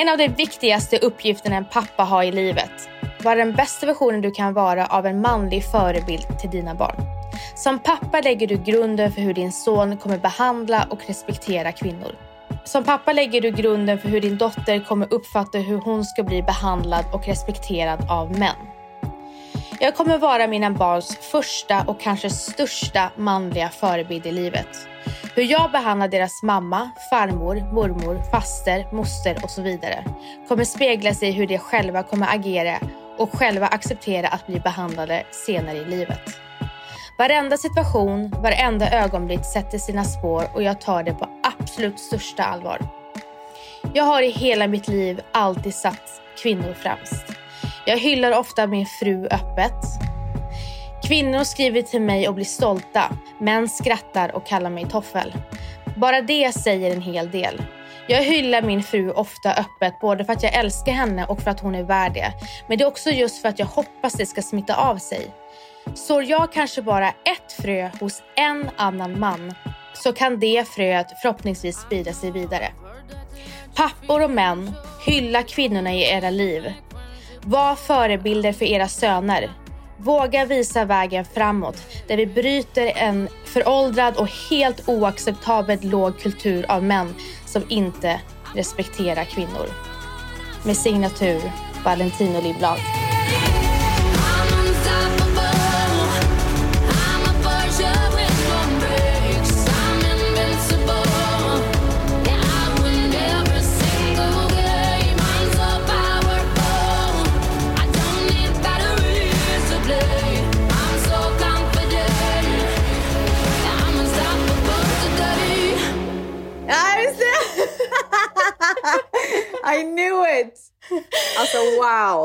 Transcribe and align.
En 0.00 0.08
av 0.08 0.18
de 0.18 0.28
viktigaste 0.28 0.98
uppgifterna 0.98 1.56
en 1.56 1.64
pappa 1.64 2.02
har 2.02 2.22
i 2.22 2.32
livet. 2.32 2.88
var 3.22 3.36
den 3.36 3.52
bästa 3.52 3.86
versionen 3.86 4.20
du 4.20 4.30
kan 4.30 4.54
vara 4.54 4.86
av 4.86 5.06
en 5.06 5.20
manlig 5.20 5.64
förebild 5.64 6.38
till 6.40 6.50
dina 6.50 6.74
barn. 6.74 6.96
Som 7.56 7.78
pappa 7.78 8.20
lägger 8.20 8.46
du 8.46 8.56
grunden 8.56 9.12
för 9.12 9.20
hur 9.20 9.34
din 9.34 9.52
son 9.52 9.96
kommer 9.96 10.18
behandla 10.18 10.86
och 10.90 10.98
respektera 11.06 11.72
kvinnor. 11.72 12.14
Som 12.64 12.84
pappa 12.84 13.12
lägger 13.12 13.40
du 13.40 13.50
grunden 13.50 13.98
för 13.98 14.08
hur 14.08 14.20
din 14.20 14.38
dotter 14.38 14.84
kommer 14.84 15.14
uppfatta 15.14 15.58
hur 15.58 15.78
hon 15.78 16.04
ska 16.04 16.22
bli 16.22 16.42
behandlad 16.42 17.04
och 17.12 17.26
respekterad 17.26 18.10
av 18.10 18.38
män. 18.38 18.56
Jag 19.80 19.96
kommer 19.96 20.18
vara 20.18 20.46
mina 20.46 20.70
barns 20.70 21.16
första 21.16 21.84
och 21.86 22.00
kanske 22.00 22.30
största 22.30 23.10
manliga 23.16 23.68
förebild 23.68 24.26
i 24.26 24.32
livet. 24.32 24.89
Hur 25.40 25.46
jag 25.46 25.70
behandlar 25.70 26.08
deras 26.08 26.42
mamma, 26.42 26.90
farmor, 27.10 27.72
mormor, 27.72 28.22
faster, 28.30 28.86
moster 28.92 29.38
och 29.42 29.50
så 29.50 29.62
vidare 29.62 30.04
kommer 30.48 30.64
spegla 30.64 31.14
sig 31.14 31.28
i 31.28 31.32
hur 31.32 31.46
de 31.46 31.58
själva 31.58 32.02
kommer 32.02 32.34
agera 32.34 32.78
och 33.18 33.38
själva 33.38 33.66
acceptera 33.66 34.28
att 34.28 34.46
bli 34.46 34.60
behandlade 34.60 35.24
senare 35.30 35.76
i 35.76 35.84
livet. 35.84 36.20
Varenda 37.18 37.56
situation, 37.56 38.30
varenda 38.42 38.90
ögonblick 38.90 39.44
sätter 39.44 39.78
sina 39.78 40.04
spår 40.04 40.44
och 40.54 40.62
jag 40.62 40.80
tar 40.80 41.02
det 41.02 41.14
på 41.14 41.28
absolut 41.42 42.00
största 42.00 42.42
allvar. 42.42 42.78
Jag 43.94 44.04
har 44.04 44.22
i 44.22 44.30
hela 44.30 44.66
mitt 44.66 44.88
liv 44.88 45.20
alltid 45.32 45.74
satt 45.74 46.20
kvinnor 46.42 46.74
främst. 46.74 47.24
Jag 47.86 47.98
hyllar 47.98 48.38
ofta 48.38 48.66
min 48.66 48.86
fru 48.86 49.26
öppet. 49.26 50.10
Kvinnor 51.10 51.44
skriver 51.44 51.82
till 51.82 52.00
mig 52.00 52.28
och 52.28 52.34
blir 52.34 52.44
stolta. 52.44 53.16
Män 53.38 53.68
skrattar 53.68 54.36
och 54.36 54.46
kallar 54.46 54.70
mig 54.70 54.86
toffel. 54.86 55.34
Bara 55.96 56.22
det 56.22 56.52
säger 56.52 56.90
en 56.90 57.02
hel 57.02 57.30
del. 57.30 57.62
Jag 58.08 58.22
hyllar 58.22 58.62
min 58.62 58.82
fru 58.82 59.10
ofta 59.10 59.52
öppet 59.52 60.00
både 60.00 60.24
för 60.24 60.32
att 60.32 60.42
jag 60.42 60.54
älskar 60.54 60.92
henne 60.92 61.26
och 61.26 61.40
för 61.40 61.50
att 61.50 61.60
hon 61.60 61.74
är 61.74 61.82
värd 61.82 62.14
det. 62.14 62.32
Men 62.68 62.78
det 62.78 62.84
är 62.84 62.88
också 62.88 63.10
just 63.10 63.42
för 63.42 63.48
att 63.48 63.58
jag 63.58 63.66
hoppas 63.66 64.12
det 64.12 64.26
ska 64.26 64.42
smitta 64.42 64.74
av 64.74 64.96
sig. 64.96 65.30
Sår 65.94 66.24
jag 66.24 66.52
kanske 66.52 66.82
bara 66.82 67.08
ett 67.08 67.52
frö 67.62 67.90
hos 68.00 68.22
en 68.36 68.70
annan 68.76 69.18
man 69.18 69.54
så 69.94 70.12
kan 70.12 70.40
det 70.40 70.68
fröet 70.68 71.06
förhoppningsvis 71.22 71.76
sprida 71.76 72.12
sig 72.12 72.30
vidare. 72.30 72.72
Pappor 73.74 74.24
och 74.24 74.30
män, 74.30 74.72
hylla 75.06 75.42
kvinnorna 75.42 75.92
i 75.92 76.10
era 76.12 76.30
liv. 76.30 76.72
Var 77.42 77.74
förebilder 77.74 78.52
för 78.52 78.64
era 78.64 78.88
söner. 78.88 79.50
Våga 80.02 80.44
visa 80.44 80.84
vägen 80.84 81.24
framåt 81.24 81.76
där 82.08 82.16
vi 82.16 82.26
bryter 82.26 82.92
en 82.96 83.28
föråldrad 83.44 84.16
och 84.16 84.28
helt 84.50 84.88
oacceptabelt 84.88 85.84
låg 85.84 86.18
kultur 86.18 86.66
av 86.68 86.84
män 86.84 87.14
som 87.46 87.62
inte 87.68 88.20
respekterar 88.54 89.24
kvinnor. 89.24 89.66
Med 90.64 90.76
signatur 90.76 91.52
Valentino 91.84 92.40
Lindblad. 92.40 92.78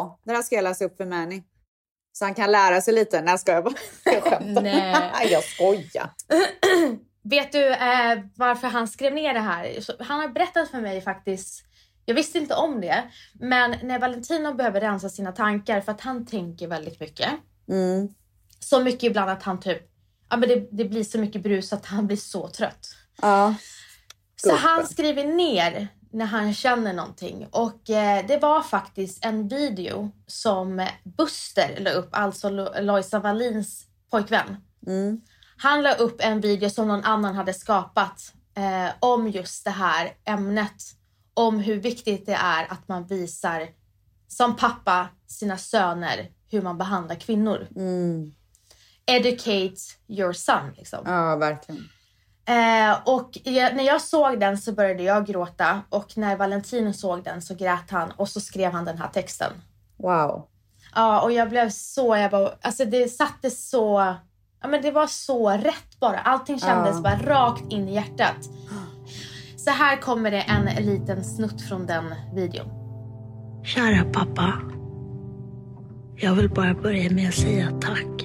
Wow! 0.06 0.20
Den 0.24 0.36
här 0.36 0.44
ska 0.44 0.56
jag 0.56 0.64
läsa 0.64 0.86
upp 0.86 0.98
för 0.98 1.06
Manny. 1.06 1.44
Så 2.12 2.26
han 2.26 2.34
kan 2.34 2.52
lära 2.52 2.82
sig 2.82 2.94
lite. 2.94 3.22
Nej, 3.22 3.38
ska 3.38 3.52
jag 3.52 3.64
bara. 3.64 3.76
Jag 4.04 4.24
skämtar. 4.24 4.62
Nej. 4.62 5.32
jag 5.32 5.44
skojar. 5.44 6.10
Vet 7.24 7.52
du 7.52 7.68
eh, 7.68 8.20
varför 8.36 8.68
han 8.68 8.88
skrev 8.88 9.14
ner 9.14 9.34
det 9.34 9.40
här? 9.40 9.80
Han 10.04 10.20
har 10.20 10.28
berättat 10.28 10.70
för 10.70 10.82
mig 10.82 11.02
faktiskt. 11.02 11.66
Jag 12.06 12.16
visste 12.16 12.38
inte 12.38 12.56
om 12.56 12.82
det. 12.82 13.04
Men 13.34 13.76
när 13.84 14.00
Valentino 14.00 14.54
behöver 14.54 14.82
rensa 14.82 15.10
sina 15.10 15.32
tankar 15.32 15.82
för 15.82 15.92
att 15.92 16.02
han 16.02 16.26
tänker 16.26 16.68
väldigt 16.68 17.00
mycket. 17.00 17.30
Mm. 17.70 18.10
Så 18.60 18.80
mycket 18.80 19.04
ibland 19.04 19.30
att 19.32 19.44
han 19.44 19.60
typ, 19.60 19.82
ja 20.30 20.38
men 20.38 20.50
det, 20.50 20.68
det 20.72 20.86
blir 20.86 21.04
så 21.04 21.20
mycket 21.20 21.44
brus 21.44 21.74
att 21.74 21.86
han 21.86 22.08
blir 22.08 22.18
så 22.18 22.48
trött. 22.48 22.88
Ja. 23.22 23.56
Så 24.36 24.56
han 24.56 24.88
skriver 24.88 25.24
ner 25.24 25.88
när 26.16 26.26
han 26.26 26.54
känner 26.54 26.94
någonting. 26.94 27.48
Och 27.52 27.90
eh, 27.90 28.26
det 28.28 28.38
var 28.38 28.62
faktiskt 28.62 29.26
en 29.26 29.48
video 29.48 30.12
som 30.28 30.88
Buster 31.04 31.78
la 31.80 31.92
upp, 31.92 32.10
alltså 32.12 32.50
Lo- 32.50 32.82
Lojsan 32.82 33.22
Wallins 33.22 33.86
pojkvän. 34.12 34.58
Mm. 34.88 35.22
Han 35.58 35.84
la 35.84 35.94
upp 35.94 36.16
en 36.20 36.42
video 36.42 36.70
som 36.70 36.88
någon 36.88 37.04
annan 37.04 37.36
hade 37.36 37.54
skapat 37.54 38.34
eh, 38.58 38.94
om 39.00 39.28
just 39.28 39.64
det 39.64 39.72
här 39.72 40.14
ämnet. 40.26 40.84
Om 41.34 41.60
hur 41.60 41.76
viktigt 41.80 42.26
det 42.26 42.34
är 42.34 42.72
att 42.72 42.88
man 42.88 43.08
visar 43.08 43.68
som 44.28 44.56
pappa 44.56 45.08
sina 45.28 45.58
söner 45.58 46.30
hur 46.52 46.62
man 46.62 46.78
behandlar 46.78 47.16
kvinnor. 47.16 47.68
Mm. 47.76 48.32
Educate 49.06 49.76
your 50.08 50.34
son 50.34 50.72
liksom. 50.78 51.00
Ja, 51.06 51.36
verkligen. 51.36 51.90
Eh, 52.48 52.98
och 53.06 53.30
jag, 53.44 53.76
när 53.76 53.84
jag 53.84 54.02
såg 54.02 54.40
den 54.40 54.58
så 54.58 54.72
började 54.72 55.04
jag 55.04 55.26
gråta 55.26 55.82
och 55.90 56.18
när 56.18 56.36
Valentino 56.38 56.94
såg 56.94 57.24
den 57.24 57.42
så 57.42 57.56
grät 57.56 57.92
han 57.92 58.12
och 58.12 58.30
så 58.30 58.40
skrev 58.42 58.72
han 58.72 58.86
den 58.86 58.98
här 58.98 59.08
texten. 59.08 59.52
Wow. 59.98 60.48
Ja, 60.96 61.22
och 61.22 61.32
jag 61.32 61.50
blev 61.50 61.70
så, 61.70 62.16
jag 62.16 62.32
bara, 62.32 62.50
alltså 62.62 62.86
det 62.86 63.10
satte 63.10 63.50
så, 63.50 64.16
ja 64.62 64.68
men 64.68 64.82
det 64.82 64.92
var 64.92 65.08
så 65.08 65.50
rätt 65.50 66.00
bara. 66.00 66.20
Allting 66.20 66.60
kändes 66.60 66.96
Ja. 66.96 67.02
bara 67.02 67.16
rakt 67.16 67.72
in 67.72 67.90
i 67.90 67.94
hjärtat. 67.94 68.38
Så 69.58 69.72
här 69.72 69.98
kommer 70.02 70.32
det 70.32 70.42
en 70.42 70.86
liten 70.86 71.24
snutt 71.24 71.62
från 71.62 71.86
den 71.86 72.16
videon. 72.34 72.68
Kära 73.64 74.04
pappa. 74.14 74.54
Jag 76.18 76.36
vill 76.36 76.50
bara 76.50 76.74
börja 76.74 77.12
med 77.12 77.28
att 77.30 77.36
säga 77.36 77.72
tack 77.82 78.24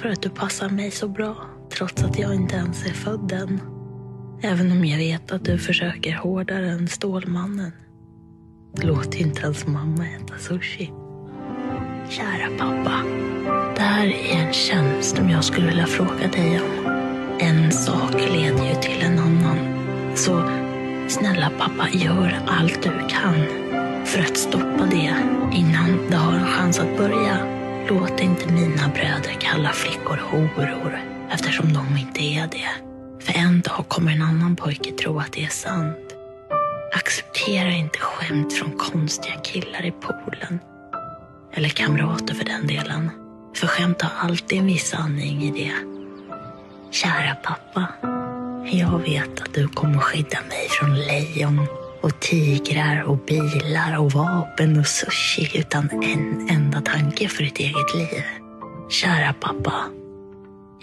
för 0.00 0.08
att 0.08 0.22
du 0.22 0.30
passar 0.30 0.68
mig 0.68 0.90
så 0.90 1.08
bra 1.08 1.36
trots 1.76 2.04
att 2.04 2.18
jag 2.18 2.34
inte 2.34 2.56
ens 2.56 2.86
är 2.86 2.92
född 2.92 3.32
än. 3.32 3.60
Även 4.42 4.72
om 4.72 4.84
jag 4.84 4.98
vet 4.98 5.32
att 5.32 5.44
du 5.44 5.58
försöker 5.58 6.16
hårdare 6.16 6.70
än 6.70 6.88
Stålmannen. 6.88 7.72
Låt 8.82 9.14
inte 9.14 9.42
ens 9.42 9.66
mamma 9.66 10.06
äta 10.08 10.38
sushi. 10.38 10.92
Kära 12.10 12.58
pappa. 12.58 13.02
Det 13.76 13.82
här 13.82 14.06
är 14.06 14.46
en 14.46 14.52
tjänst 14.52 15.16
som 15.16 15.30
jag 15.30 15.44
skulle 15.44 15.66
vilja 15.66 15.86
fråga 15.86 16.28
dig 16.32 16.60
om. 16.60 16.86
En 17.40 17.72
sak 17.72 18.12
leder 18.12 18.68
ju 18.68 18.74
till 18.82 19.02
en 19.02 19.18
annan. 19.18 19.58
Så 20.14 20.42
snälla 21.08 21.50
pappa, 21.58 21.88
gör 21.92 22.40
allt 22.46 22.82
du 22.82 22.90
kan 23.08 23.46
för 24.04 24.20
att 24.20 24.36
stoppa 24.36 24.86
det 24.90 25.14
innan 25.52 26.10
det 26.10 26.16
har 26.16 26.32
en 26.32 26.46
chans 26.46 26.78
att 26.78 26.98
börja. 26.98 27.38
Låt 27.88 28.20
inte 28.20 28.52
mina 28.52 28.88
bröder 28.88 29.36
kalla 29.40 29.68
flickor 29.68 30.20
horor 30.30 31.11
eftersom 31.32 31.72
de 31.72 31.96
inte 31.96 32.20
är 32.22 32.46
det. 32.46 32.68
För 33.24 33.38
en 33.38 33.60
dag 33.60 33.84
kommer 33.88 34.12
en 34.12 34.22
annan 34.22 34.56
pojke 34.56 34.90
tro 34.92 35.18
att 35.18 35.32
det 35.32 35.44
är 35.44 35.48
sant. 35.48 35.98
Acceptera 36.94 37.72
inte 37.72 37.98
skämt 37.98 38.52
från 38.52 38.78
konstiga 38.78 39.34
killar 39.34 39.86
i 39.86 39.90
poolen. 39.90 40.58
Eller 41.52 41.68
kamrater 41.68 42.34
för 42.34 42.44
den 42.44 42.66
delen. 42.66 43.10
För 43.56 43.66
skämt 43.66 44.02
har 44.02 44.28
alltid 44.28 44.58
en 44.58 44.66
viss 44.66 44.88
sanning 44.88 45.42
i 45.42 45.50
det. 45.50 45.72
Kära 46.90 47.34
pappa. 47.34 47.86
Jag 48.64 48.98
vet 48.98 49.40
att 49.40 49.54
du 49.54 49.68
kommer 49.68 49.98
skydda 49.98 50.38
mig 50.48 50.68
från 50.70 50.94
lejon 50.94 51.66
och 52.00 52.20
tigrar 52.20 53.02
och 53.02 53.18
bilar 53.18 53.98
och 53.98 54.12
vapen 54.12 54.78
och 54.78 54.86
sushi 54.86 55.58
utan 55.58 55.90
en 55.90 56.48
enda 56.50 56.80
tanke 56.80 57.28
för 57.28 57.42
ditt 57.42 57.58
eget 57.58 57.94
liv. 57.94 58.22
Kära 58.90 59.34
pappa. 59.40 60.01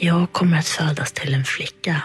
Jag 0.01 0.31
kommer 0.31 0.57
att 0.57 0.68
födas 0.68 1.12
till 1.12 1.34
en 1.34 1.44
flicka. 1.44 2.04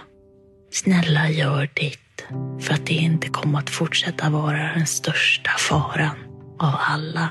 Snälla 0.70 1.28
gör 1.30 1.70
ditt 1.74 2.24
för 2.60 2.74
att 2.74 2.86
det 2.86 2.94
inte 2.94 3.28
kommer 3.28 3.58
att 3.58 3.70
fortsätta 3.70 4.30
vara 4.30 4.72
den 4.74 4.86
största 4.86 5.50
faran 5.50 6.16
av 6.58 6.74
alla. 6.78 7.30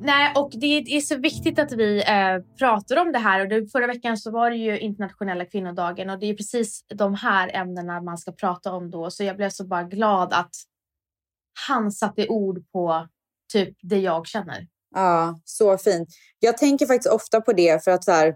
Nej, 0.00 0.32
och 0.36 0.50
det 0.54 0.96
är 0.96 1.00
så 1.00 1.16
viktigt 1.16 1.58
att 1.58 1.72
vi 1.72 1.98
eh, 1.98 2.56
pratar 2.58 2.96
om 2.96 3.12
det 3.12 3.18
här. 3.18 3.40
Och 3.40 3.48
det, 3.48 3.72
förra 3.72 3.86
veckan 3.86 4.18
så 4.18 4.30
var 4.30 4.50
det 4.50 4.56
ju 4.56 4.78
internationella 4.78 5.44
kvinnodagen 5.44 6.10
och 6.10 6.18
det 6.18 6.26
är 6.26 6.34
precis 6.34 6.84
de 6.94 7.14
här 7.14 7.50
ämnena 7.54 8.00
man 8.00 8.18
ska 8.18 8.32
prata 8.32 8.72
om 8.72 8.90
då. 8.90 9.10
Så 9.10 9.24
jag 9.24 9.36
blev 9.36 9.50
så 9.50 9.64
bara 9.64 9.82
glad 9.82 10.32
att 10.32 10.54
han 11.66 11.92
satte 11.92 12.28
ord 12.28 12.70
på 12.72 13.08
typ 13.52 13.76
det 13.82 13.98
jag 13.98 14.26
känner. 14.26 14.66
Ja, 14.94 15.40
så 15.44 15.78
fint. 15.78 16.08
Jag 16.38 16.58
tänker 16.58 16.86
faktiskt 16.86 17.14
ofta 17.14 17.40
på 17.40 17.52
det 17.52 17.84
för 17.84 17.90
att 17.90 18.04
så 18.04 18.12
här, 18.12 18.34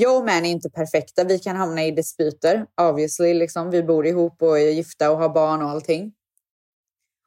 jag 0.00 0.18
och 0.18 0.24
män 0.24 0.44
är 0.44 0.50
inte 0.50 0.70
perfekta. 0.70 1.24
Vi 1.24 1.38
kan 1.38 1.56
hamna 1.56 1.84
i 1.84 1.90
dispyter, 1.90 2.66
obviously. 2.80 3.34
Liksom. 3.34 3.70
Vi 3.70 3.82
bor 3.82 4.06
ihop 4.06 4.42
och 4.42 4.58
är 4.58 4.70
gifta 4.70 5.10
och 5.10 5.18
har 5.18 5.28
barn 5.28 5.62
och 5.62 5.70
allting. 5.70 6.12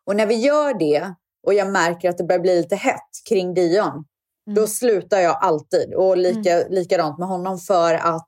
Och 0.06 0.16
när 0.16 0.25
vi 0.25 0.36
gör 0.36 0.80
det 0.80 1.13
och 1.48 1.54
jag 1.54 1.71
märker 1.71 2.10
att 2.10 2.18
det 2.18 2.24
börjar 2.24 2.42
bli 2.42 2.56
lite 2.56 2.75
hett 2.75 3.10
kring 3.30 3.54
Dion, 3.54 4.06
då 4.56 4.68
slutar 4.68 5.19
jag 5.19 5.38
alltid. 5.42 5.94
Och 5.94 6.18
lika, 6.18 6.68
likadant 6.69 7.19
med 7.19 7.27
honom 7.27 7.57
för 7.60 7.94
att 7.94 8.27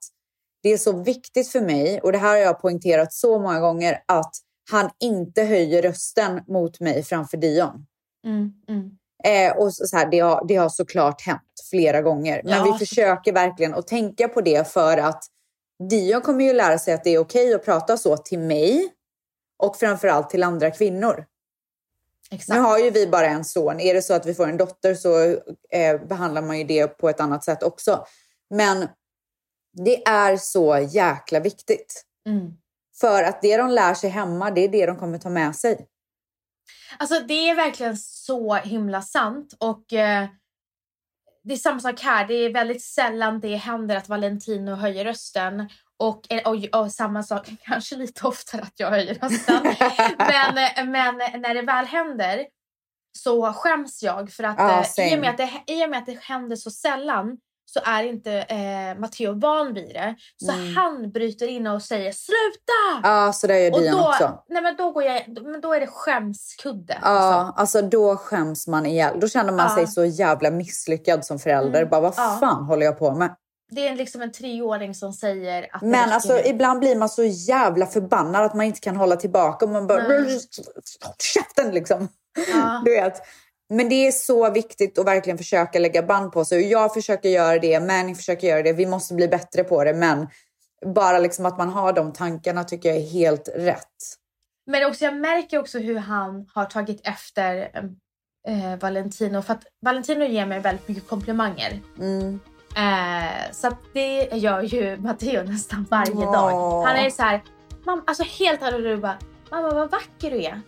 det 0.64 0.70
är 0.70 0.78
så 0.78 1.04
viktigt 1.04 1.50
för 1.50 1.62
mig, 1.62 2.02
och 2.02 2.12
det 2.12 2.18
här 2.18 2.30
har 2.30 2.38
jag 2.38 2.62
poängterat 2.62 3.14
så 3.14 3.40
många 3.40 3.60
gånger, 3.60 4.04
att 4.08 4.32
han 4.72 4.90
inte 5.00 5.44
höjer 5.44 5.82
rösten 5.82 6.42
mot 6.48 6.80
mig 6.80 7.04
framför 7.04 7.38
Dion. 7.38 7.86
Mm, 8.26 8.52
mm. 8.68 8.92
Eh, 9.24 9.58
och 9.58 9.74
så 9.74 9.86
så 9.86 9.98
här, 9.98 10.08
det, 10.12 10.20
har, 10.20 10.46
det 10.48 10.56
har 10.56 10.70
såklart 10.70 11.22
hänt 11.22 11.42
flera 11.70 12.02
gånger. 12.02 12.42
Men 12.44 12.54
Ja, 12.54 12.64
vi 12.64 12.86
försöker 12.86 13.34
verkligen 13.34 13.74
att 13.74 13.88
tänka 13.88 14.28
på 14.28 14.42
det 14.42 14.68
för 14.68 14.98
att 14.98 15.24
Dion 15.90 16.22
kommer 16.22 16.46
ju 16.46 16.54
lära 16.54 16.80
sig 16.80 16.94
att 16.94 17.04
det 17.04 17.10
är 17.10 17.20
okej 17.20 17.54
att 17.54 17.66
prata 17.66 17.98
så 17.98 18.18
till 18.18 18.40
mig 18.40 18.94
och 19.58 19.76
framförallt 19.76 20.30
till 20.30 20.44
andra 20.44 20.72
kvinnor. 20.72 21.26
Exakt. 22.32 22.58
Nu 22.58 22.64
har 22.64 22.80
ju 22.80 22.90
vi 22.90 23.08
bara 23.08 23.28
en 23.28 23.46
son. 23.46 23.80
Är 23.80 23.94
det 23.94 24.02
så 24.02 24.14
att 24.14 24.26
vi 24.26 24.34
får 24.34 24.48
en 24.48 24.58
dotter 24.58 24.96
så 24.96 25.24
eh, 25.72 26.02
behandlar 26.08 26.42
man 26.42 26.58
ju 26.58 26.64
det 26.64 26.88
på 26.88 27.10
ett 27.10 27.20
annat 27.20 27.44
sätt 27.44 27.64
också. 27.64 28.06
Men 28.50 28.88
det 29.74 30.08
är 30.08 30.38
så 30.38 30.88
jäkla 30.90 31.40
viktigt. 31.40 32.04
Mm. 32.28 32.54
För 33.00 33.24
att 33.24 33.42
det 33.42 33.58
de 33.58 33.70
lär 33.70 33.94
sig 33.94 34.10
hemma, 34.10 34.52
det 34.52 34.62
är 34.62 34.70
det 34.70 34.86
de 34.86 34.96
kommer 34.96 35.18
ta 35.18 35.30
med 35.30 35.56
sig. 35.56 35.88
Alltså 36.98 37.20
det 37.20 37.50
är 37.50 37.56
verkligen 37.56 37.98
så 37.98 38.56
himla 38.56 39.02
sant. 39.02 39.54
Och 39.60 39.94
eh, 39.94 40.28
Det 41.44 41.54
är 41.54 41.58
samma 41.58 41.80
sak 41.80 42.02
här. 42.02 42.28
Det 42.28 42.34
är 42.34 42.54
väldigt 42.54 42.84
sällan 42.84 43.40
det 43.40 43.56
händer 43.56 43.96
att 43.96 44.10
Valentino 44.10 44.72
höjer 44.72 45.06
rösten. 45.06 45.70
Och, 45.98 46.28
och, 46.46 46.82
och 46.82 46.92
samma 46.92 47.24
sak, 47.24 47.50
kanske 47.62 47.96
lite 47.96 48.28
oftare 48.28 48.62
att 48.62 48.80
jag 48.80 48.90
höjer 48.90 49.14
rösten. 49.14 49.64
men, 50.18 50.58
eh, 50.58 50.86
men 50.86 51.42
när 51.42 51.54
det 51.54 51.62
väl 51.62 51.86
händer 51.86 52.46
så 53.18 53.54
skäms 53.54 54.04
jag. 54.04 54.32
För 54.32 54.44
att 54.44 54.56
Ja, 54.58 54.86
eh, 54.98 55.14
i, 55.14 55.16
och 55.16 55.20
med 55.20 55.30
att 55.30 55.38
det, 55.38 55.50
i 55.68 55.86
och 55.86 55.90
med 55.90 56.00
att 56.00 56.06
det 56.06 56.20
händer 56.22 56.56
så 56.56 56.72
sällan 56.72 57.38
så 57.74 57.80
är 57.84 58.04
inte 58.04 58.32
eh, 58.32 59.00
Matteo 59.00 59.40
van 59.40 59.74
vid 59.74 59.90
det. 59.94 60.16
Så 60.38 60.52
Mm. 60.52 60.76
han 60.76 61.12
bryter 61.12 61.48
in 61.48 61.68
och 61.68 61.82
säger 61.82 62.12
sluta! 62.12 63.08
Ja, 63.10 63.34
så 63.34 63.48
där 63.48 63.56
gör 63.56 63.72
Dion 63.80 64.00
också. 64.00 64.44
nej, 64.50 64.62
men 64.64 64.76
då, 64.76 64.92
går 64.92 65.04
jag, 65.04 65.24
men 65.44 65.62
då 65.62 65.74
är 65.74 65.80
det 65.80 65.88
skämskudde. 65.88 66.98
Ja, 67.02 67.14
liksom. 67.40 67.54
alltså 67.62 67.82
då 67.82 68.16
skäms 68.18 68.68
man 68.68 68.86
ihjäl. 68.86 69.20
Då 69.20 69.28
känner 69.28 69.54
man 69.54 69.68
Ja. 69.70 69.76
sig 69.76 69.88
så 69.88 70.06
jävla 70.06 70.52
misslyckad 70.52 71.26
som 71.26 71.40
förälder. 71.40 71.80
Mm, 71.80 71.90
Bara, 71.90 72.02
vad 72.02 72.16
fan 72.16 72.64
håller 72.66 72.86
jag 72.86 73.00
på 73.00 73.12
med? 73.16 73.36
Det 73.74 73.88
är 73.88 73.96
liksom 73.96 74.22
en 74.22 74.32
treåring 74.32 74.96
som 74.96 75.14
säger 75.14 75.68
att 75.76 75.82
Men 75.82 76.12
alltså 76.12 76.40
ibland 76.46 76.80
blir 76.80 76.96
man 76.96 77.10
så 77.10 77.24
jävla 77.24 77.86
förbannad 77.86 78.44
att 78.46 78.54
man 78.54 78.66
inte 78.66 78.80
kan 78.80 78.96
hålla 78.96 79.16
tillbaka. 79.16 79.66
Och 79.66 79.72
man 79.72 79.88
bara... 79.88 80.08
Nej. 80.08 80.40
Käften 81.34 81.72
liksom! 81.72 82.08
Du 82.86 82.92
vet. 82.92 83.22
Men 83.72 83.90
det 83.90 84.08
är 84.08 84.12
så 84.12 84.52
viktigt 84.52 85.00
att 85.00 85.06
verkligen 85.06 85.38
försöka 85.38 85.80
lägga 85.80 86.04
band 86.04 86.32
på 86.32 86.46
sig. 86.46 86.58
Och 86.58 86.72
jag 86.72 86.94
försöker 86.94 87.30
göra 87.30 87.60
det, 87.60 87.80
Manny 87.80 88.16
försöker 88.16 88.48
göra 88.48 88.62
det. 88.62 88.74
Vi 88.74 88.86
måste 88.86 89.14
bli 89.14 89.28
bättre 89.28 89.64
på 89.64 89.84
det. 89.84 89.94
Men 89.94 90.28
bara 90.86 91.20
liksom 91.20 91.46
att 91.46 91.58
man 91.58 91.70
har 91.70 91.94
de 91.94 92.14
tankarna 92.14 92.64
tycker 92.64 92.90
jag 92.90 92.98
är 92.98 93.10
helt 93.10 93.50
rätt. 93.56 93.88
Men 94.66 94.86
också, 94.86 95.06
jag 95.06 95.16
märker 95.16 95.60
också 95.60 95.80
hur 95.80 95.98
han 95.98 96.50
har 96.54 96.66
tagit 96.66 97.08
efter 97.08 97.72
eh, 98.48 98.80
Valentino. 98.80 99.42
För 99.42 99.54
att 99.54 99.64
Valentino 99.82 100.26
ger 100.26 100.46
mig 100.46 100.60
väldigt 100.60 100.88
mycket 100.88 101.08
komplimanger. 101.08 101.80
Mm. 102.00 102.40
Eh, 102.76 103.52
så 103.52 103.78
det 103.94 104.30
gör 104.34 104.62
ju 104.62 104.98
Matteo 104.98 105.44
nästan 105.44 105.88
varje 105.92 106.14
Åh. 106.14 106.34
dag. 106.34 106.82
Han 106.86 106.96
är 106.96 107.10
så 107.10 107.24
här, 107.24 107.44
alltså 108.08 108.24
helt 108.24 108.60
bara, 109.02 109.18
mamma 109.52 109.70
vad 109.70 109.92
vacker 109.92 110.32
du 110.32 110.44
är. 110.44 110.62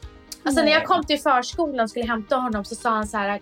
Alltså 0.46 0.62
när 0.64 0.72
jag 0.72 0.86
kom 0.86 1.04
till 1.04 1.20
förskolan 1.22 1.80
och 1.80 1.90
skulle 1.90 2.06
hämta 2.06 2.36
honom 2.36 2.66
så 2.66 2.76
sa 2.76 2.90
han 2.90 3.08
så 3.08 3.18
här, 3.18 3.42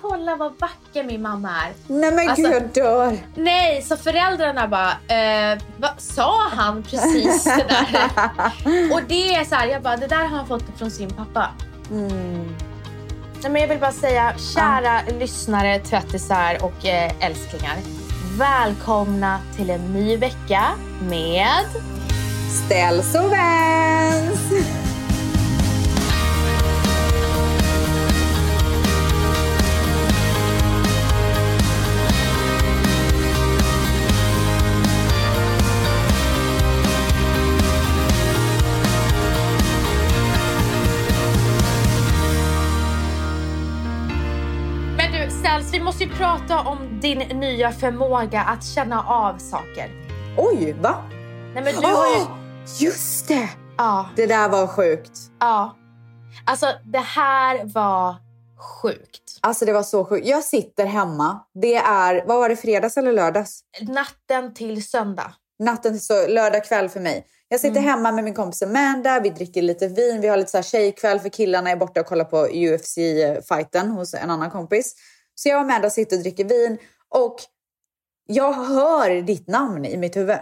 kolla 0.00 0.36
vad 0.36 0.52
vacker 0.58 1.04
min 1.04 1.22
mamma 1.22 1.48
är. 1.48 1.72
Nej 1.86 2.12
men 2.12 2.28
Alltså- 2.28 2.42
gud, 2.42 2.52
jag 2.52 2.62
dör! 2.84 3.18
Nej, 3.34 3.82
så 3.82 3.96
föräldrarna 3.96 4.68
bara, 4.68 4.90
eh, 4.90 5.58
vad 5.76 5.90
sa 5.98 6.48
han 6.52 6.82
precis 6.82 7.44
det 7.44 7.66
där? 7.68 8.92
och 8.92 9.00
det 9.08 9.34
är 9.34 9.44
så 9.44 9.54
här, 9.54 9.66
jag 9.66 9.82
bara, 9.82 9.96
det 9.96 10.06
där 10.06 10.16
har 10.16 10.36
han 10.36 10.46
fått 10.46 10.64
från 10.78 10.90
sin 10.90 11.10
pappa. 11.10 11.50
Mm. 11.90 12.54
Nej, 13.42 13.52
men 13.52 13.60
jag 13.60 13.68
vill 13.68 13.78
bara 13.78 13.92
säga, 13.92 14.34
kära 14.54 15.00
lyssnare, 15.18 15.78
tvättisar 15.78 16.58
och 16.64 16.86
eh, 16.86 17.12
älsklingar. 17.20 17.76
Välkomna 18.38 19.38
till 19.56 19.70
en 19.70 19.92
ny 19.92 20.16
vecka 20.16 20.64
med... 21.02 21.64
Ställs 22.66 23.14
och 23.14 23.32
väns! 23.32 24.40
Måste 46.00 46.14
ju 46.14 46.18
prata 46.18 46.60
om 46.60 47.00
din 47.00 47.18
nya 47.18 47.72
förmåga 47.72 48.40
att 48.40 48.64
känna 48.64 49.02
av 49.02 49.38
saker. 49.38 49.90
Oj, 50.38 50.72
va? 50.72 51.04
Nej, 51.54 51.64
men 51.64 51.74
du 51.74 51.86
har 51.86 52.06
ju... 52.06 52.26
Just 52.86 53.28
det! 53.28 53.48
Ja, 53.78 54.08
Det 54.16 54.26
där 54.26 54.48
var 54.48 54.66
sjukt. 54.66 55.18
ja. 55.40 55.76
Alltså, 56.46 56.66
det 56.84 56.98
här 56.98 57.64
var 57.64 58.14
sjukt. 58.82 59.38
Alltså 59.40 59.64
det 59.64 59.72
var 59.72 59.82
så 59.82 60.04
sjukt. 60.04 60.26
Jag 60.26 60.44
sitter 60.44 60.86
hemma. 60.86 61.40
Det 61.54 61.76
är, 61.76 62.24
vad 62.26 62.38
var 62.38 62.48
det, 62.48 62.56
fredags 62.56 62.96
eller 62.96 63.12
lördags? 63.12 63.60
Natten 63.80 64.54
till 64.54 64.84
söndag. 64.88 65.34
Natten 65.58 65.92
till 65.92 66.06
så 66.06 66.26
lördag 66.28 66.64
kväll 66.64 66.88
för 66.88 67.00
mig. 67.00 67.26
Jag 67.48 67.60
sitter 67.60 67.80
hemma 67.80 68.12
med 68.12 68.24
min 68.24 68.34
kompis 68.34 68.62
Amanda, 68.62 69.20
vi 69.20 69.30
dricker 69.30 69.62
lite 69.62 69.88
vin, 69.88 70.20
vi 70.20 70.28
har 70.28 70.36
lite 70.36 70.50
så 70.50 70.56
här 70.58 70.62
tjejkväll 70.62 71.20
för 71.20 71.28
killarna 71.28 71.70
är 71.70 71.76
borta 71.76 72.00
och 72.00 72.06
kollar 72.06 72.24
på 72.24 72.46
UFC-fighten 72.46 73.90
hos 73.90 74.14
en 74.14 74.30
annan 74.30 74.50
kompis. 74.50 74.94
Så 75.42 75.48
jag 75.48 75.56
och 75.56 75.62
Amanda 75.62 75.90
sitter 75.90 76.16
och 76.16 76.22
dricker 76.22 76.44
vin 76.44 76.78
och 77.08 77.36
jag 78.26 78.52
hör 78.52 79.22
ditt 79.22 79.48
namn 79.48 79.84
i 79.84 79.96
mitt 79.96 80.16
huvud. 80.16 80.38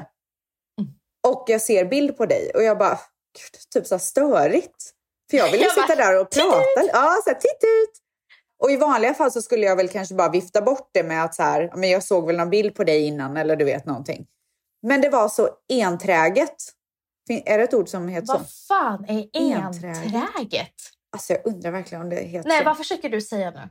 Och 1.28 1.44
jag 1.46 1.60
ser 1.62 1.84
bild 1.84 2.16
på 2.16 2.26
dig 2.26 2.50
och 2.54 2.62
jag 2.62 2.78
bara, 2.78 2.98
gud, 3.38 3.70
typ 3.74 3.86
så 3.86 3.98
störigt. 3.98 4.92
För 5.30 5.36
jag 5.36 5.50
vill 5.50 5.60
ju 5.60 5.66
Jag 5.66 5.74
bara, 5.76 5.86
sitta 5.86 5.96
där 5.96 6.20
och 6.20 6.30
"Titt 6.30 6.42
prata. 6.42 6.86
Ja, 6.92 7.20
så 7.24 7.30
här, 7.30 7.34
titt 7.40 7.62
ut. 7.62 7.92
Och 8.62 8.70
i 8.70 8.76
vanliga 8.76 9.14
fall 9.14 9.32
så 9.32 9.42
skulle 9.42 9.66
jag 9.66 9.76
väl 9.76 9.88
kanske 9.88 10.14
bara 10.14 10.28
vifta 10.30 10.62
bort 10.62 10.90
det 10.92 11.02
med 11.02 11.24
att 11.24 11.34
så 11.34 11.42
här, 11.42 11.72
men 11.76 11.90
jag 11.90 12.02
såg 12.02 12.26
väl 12.26 12.36
någon 12.36 12.50
bild 12.50 12.74
på 12.74 12.84
dig 12.84 13.06
innan 13.06 13.36
eller 13.36 13.56
du 13.56 13.64
vet 13.64 13.86
någonting. 13.86 14.26
Men 14.82 15.00
det 15.00 15.08
var 15.08 15.28
så 15.28 15.48
enträget. 15.72 16.56
Är 17.44 17.58
det 17.58 17.64
ett 17.64 17.74
ord 17.74 17.88
som 17.88 18.08
heter 18.08 18.26
så? 18.26 18.32
Vad 18.32 18.46
fan 18.68 19.04
är 19.08 19.28
Enträget. 19.32 20.14
enträget? 20.14 20.74
Alltså 21.12 21.32
jag 21.32 21.46
undrar 21.46 21.70
verkligen 21.70 22.02
om 22.02 22.10
det 22.10 22.16
heter 22.16 22.48
Nej, 22.48 22.64
vad 22.64 22.76
försöker 22.76 23.08
du 23.08 23.20
säga 23.20 23.50
nu? 23.50 23.68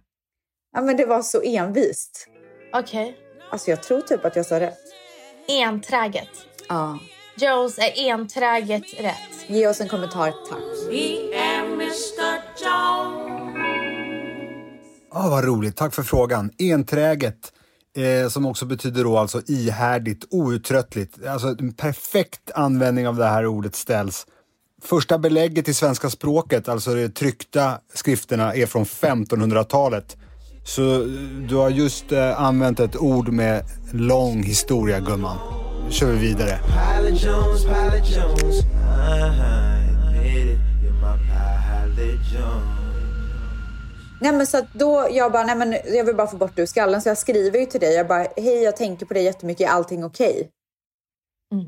Ja, 0.77 0.83
men 0.83 0.97
det 0.97 1.05
var 1.05 1.21
så 1.21 1.41
envist. 1.41 2.27
Okej. 2.73 3.17
Alltså 3.51 3.69
jag 3.69 3.83
tror 3.83 4.01
typ 4.01 4.25
att 4.25 4.35
jag 4.35 4.45
sa 4.45 4.59
rätt. 4.59 4.77
Enträget. 5.47 6.29
Ja. 6.69 6.99
Jones 7.37 7.77
är 7.77 8.11
enträget 8.11 8.83
rätt. 8.99 9.47
Ge 9.47 9.67
oss 9.67 9.81
en 9.81 9.87
kommentar, 9.87 10.33
tack. 10.49 10.93
Ja, 15.13 15.29
vad 15.29 15.43
roligt. 15.43 15.75
Tack 15.75 15.93
för 15.93 16.03
frågan. 16.03 16.51
Enträget, 16.57 17.53
eh, 17.95 18.29
som 18.29 18.45
också 18.45 18.65
betyder 18.65 19.03
då 19.03 19.17
alltså 19.17 19.41
ihärdigt, 19.47 20.25
outtröttligt. 20.29 21.25
Alltså 21.27 21.47
en 21.47 21.73
perfekt 21.73 22.51
användning 22.55 23.07
av 23.07 23.15
det 23.15 23.25
här 23.25 23.45
ordet 23.45 23.75
ställs. 23.75 24.27
Första 24.83 25.17
belägget 25.17 25.67
i 25.67 25.73
svenska 25.73 26.09
språket, 26.09 26.69
alltså 26.69 26.93
de 26.93 27.09
tryckta 27.09 27.79
skrifterna, 27.93 28.53
är 28.53 28.65
från 28.65 28.85
1500-talet. 28.85 30.17
Så 30.67 31.01
eh, 31.01 31.07
du 31.49 31.55
har 31.55 31.69
just 31.69 32.11
eh, 32.11 32.41
använt 32.41 32.79
ett 32.79 32.95
ord 32.95 33.29
med 33.29 33.65
lång 33.93 34.43
historia, 34.43 34.99
gumman. 34.99 35.37
Nu 35.85 35.91
kör 35.91 36.11
vi 36.11 36.17
vidare. 36.17 36.59
Pilot 36.59 37.23
Jones, 37.23 37.63
Pilot 37.65 38.15
Jones. 38.15 38.55
Nej 44.21 44.33
men 44.33 44.47
så 44.47 44.57
att 44.57 44.73
då, 44.73 45.07
jag 45.11 45.31
bara, 45.31 45.43
nej 45.43 45.55
men 45.55 45.71
jag 45.71 46.05
vill 46.05 46.15
bara 46.15 46.27
få 46.27 46.37
bort 46.37 46.55
det 46.55 46.61
ur 46.61 46.65
skallen. 46.65 47.01
Så 47.01 47.09
jag 47.09 47.17
skriver 47.17 47.59
ju 47.59 47.65
till 47.65 47.79
dig, 47.79 47.93
jag 47.93 48.07
bara, 48.07 48.27
hej 48.37 48.63
jag 48.63 48.77
tänker 48.77 49.05
på 49.05 49.13
dig 49.13 49.23
jättemycket, 49.23 49.67
är 49.67 49.71
allting 49.71 50.05
okej? 50.05 50.51
Mm. 51.53 51.65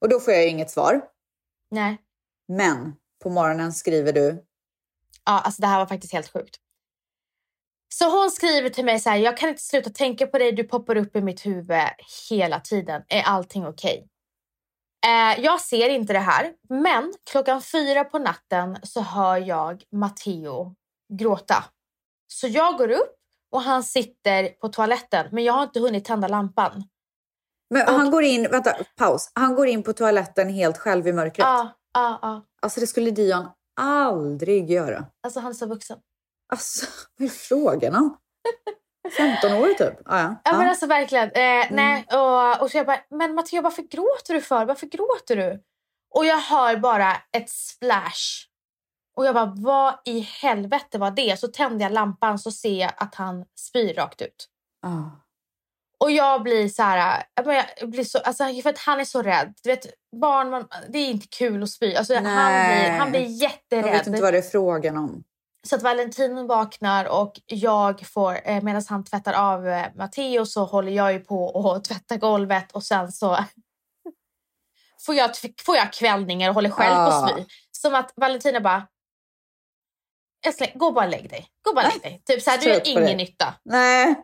Och 0.00 0.08
då 0.08 0.20
får 0.20 0.32
jag 0.32 0.42
ju 0.42 0.48
inget 0.48 0.70
svar. 0.70 1.00
Nej. 1.70 1.98
Men 2.48 2.92
på 3.22 3.30
morgonen 3.30 3.72
skriver 3.72 4.12
du, 4.12 4.42
Ja, 5.24 5.40
alltså 5.40 5.60
det 5.60 5.66
här 5.66 5.78
var 5.78 5.86
faktiskt 5.86 6.12
helt 6.12 6.32
sjukt. 6.32 6.56
Så 7.88 8.20
hon 8.20 8.30
skriver 8.30 8.70
till 8.70 8.84
mig 8.84 9.00
så 9.00 9.10
här, 9.10 9.16
jag 9.16 9.36
kan 9.36 9.48
inte 9.48 9.62
sluta 9.62 9.90
tänka 9.90 10.26
på 10.26 10.38
dig, 10.38 10.52
du 10.52 10.64
poppar 10.64 10.96
upp 10.96 11.16
i 11.16 11.20
mitt 11.20 11.46
huvud 11.46 11.80
hela 12.30 12.60
tiden. 12.60 13.02
Är 13.08 13.22
allting 13.22 13.66
okej? 13.66 14.08
Eh, 15.06 15.44
jag 15.44 15.60
ser 15.60 15.88
inte 15.88 16.12
det 16.12 16.18
här, 16.18 16.52
men 16.68 17.12
klockan 17.30 17.62
fyra 17.62 18.04
på 18.04 18.18
natten 18.18 18.76
så 18.82 19.00
hör 19.00 19.36
jag 19.36 19.82
Matteo 19.92 20.74
gråta. 21.18 21.64
Så 22.28 22.46
jag 22.46 22.78
går 22.78 22.90
upp 22.90 23.16
och 23.52 23.62
han 23.62 23.82
sitter 23.82 24.48
på 24.48 24.68
toaletten 24.68 25.26
men 25.32 25.44
jag 25.44 25.52
har 25.52 25.62
inte 25.62 25.80
hunnit 25.80 26.04
tända 26.04 26.28
lampan. 26.28 26.84
Men 27.70 27.86
han 27.86 28.10
går 28.10 28.22
in, 28.22 28.48
vänta, 28.50 28.76
paus. 28.96 29.30
Han 29.34 29.54
går 29.54 29.66
in 29.66 29.82
på 29.82 29.92
toaletten 29.92 30.48
helt 30.48 30.78
själv 30.78 31.06
i 31.06 31.12
mörkret. 31.12 31.46
Ja, 31.46 31.70
ja, 31.94 32.18
ja. 32.22 32.42
Alltså 32.62 32.80
det 32.80 32.86
skulle 32.86 33.10
Dion 33.10 33.48
aldrig 33.80 34.70
göra. 34.70 35.06
Alltså 35.22 35.40
han 35.40 35.50
är 35.50 35.54
så 35.54 35.66
vuxen. 35.66 35.98
Alltså, 36.48 36.86
vad 37.16 37.26
är 37.28 37.32
frågan 37.32 37.94
om? 37.94 38.16
15 39.16 39.52
år 39.52 39.74
typ? 39.74 39.94
Ah, 40.04 40.20
ja. 40.22 40.34
Ja, 40.44 40.58
men 40.58 40.68
alltså 40.68 40.86
verkligen. 40.86 41.30
Eh, 41.30 41.66
Nej, 41.70 42.06
och, 42.12 42.62
och 42.62 42.70
så 42.70 42.76
jag 42.76 42.86
bara, 42.86 43.00
men 43.10 43.34
Matteo 43.34 43.62
varför 43.62 43.82
gråter 43.82 44.34
du 44.34 44.40
för? 44.40 44.64
Varför 44.64 44.86
gråter 44.86 45.36
du? 45.36 45.62
Och 46.14 46.26
jag 46.26 46.38
hör 46.38 46.76
bara 46.76 47.16
ett 47.32 47.50
splash. 47.50 48.46
Och 49.16 49.26
jag 49.26 49.34
bara, 49.34 49.52
vad 49.56 49.94
i 50.04 50.20
helvete 50.20 50.98
var 50.98 51.10
det? 51.10 51.40
Så 51.40 51.48
tänder 51.48 51.84
jag 51.84 51.92
lampan 51.92 52.38
så 52.38 52.50
ser 52.50 52.80
jag 52.80 52.92
att 52.96 53.14
han 53.14 53.44
spyr 53.58 53.94
rakt 53.94 54.22
ut. 54.22 54.48
Ah. 54.82 55.10
Och 55.98 56.10
jag 56.10 56.42
blir 56.42 56.68
så 56.68 56.82
här, 56.82 57.22
jag 57.34 57.90
blir 57.90 58.04
så, 58.04 58.18
alltså, 58.18 58.44
för 58.62 58.70
att 58.70 58.78
han 58.78 59.00
är 59.00 59.04
så 59.04 59.22
rädd. 59.22 59.54
Du 59.62 59.70
vet, 59.70 59.86
barn, 60.20 60.50
man, 60.50 60.68
det 60.88 60.98
är 60.98 61.10
inte 61.10 61.26
kul 61.26 61.62
att 61.62 61.70
spy. 61.70 61.94
Alltså, 61.94 62.14
han, 62.14 62.22
blir, 62.22 62.90
han 62.90 63.10
blir 63.10 63.20
Jag 63.20 63.28
vet 63.28 63.40
jätterädd. 63.42 64.06
inte 64.06 64.22
vad 64.22 64.34
det 64.34 64.38
är 64.38 64.42
frågan 64.42 64.96
om. 64.96 65.24
Så 65.66 65.76
att 65.76 65.82
Valentin 65.82 66.46
vaknar 66.46 67.04
och 67.04 67.40
jag 67.46 68.06
får, 68.06 68.40
eh, 68.44 68.62
medan 68.62 68.82
han 68.88 69.04
tvättar 69.04 69.32
av 69.32 69.68
eh, 69.68 69.86
Matteo 69.94 70.46
så 70.46 70.64
håller 70.64 70.92
jag 70.92 71.12
ju 71.12 71.20
på 71.20 71.70
att 71.70 71.84
tvätta 71.88 72.16
golvet 72.16 72.72
och 72.72 72.82
sen 72.82 73.12
så 73.12 73.36
får 75.06 75.14
jag, 75.14 75.30
får 75.66 75.76
jag 75.76 75.92
kvällningar 75.92 76.48
och 76.48 76.54
håller 76.54 76.70
själv 76.70 76.94
på 76.94 77.00
Ah. 77.00 77.24
att 77.24 77.30
spy. 77.30 77.44
Som 77.70 77.94
att 77.94 78.12
Valentina 78.16 78.60
bara, 78.60 78.86
gå 80.74 80.92
bara 80.92 81.06
lägg 81.06 81.30
dig. 81.30 81.46
Gå 81.62 81.74
bara 81.74 81.88
lägg 81.88 82.02
dig. 82.02 82.22
Typ 82.24 82.42
så 82.42 82.50
här, 82.50 82.58
du 82.58 82.68
gör 82.68 82.82
ingen 82.84 83.16
nytta. 83.16 83.54
Nej. 83.64 84.14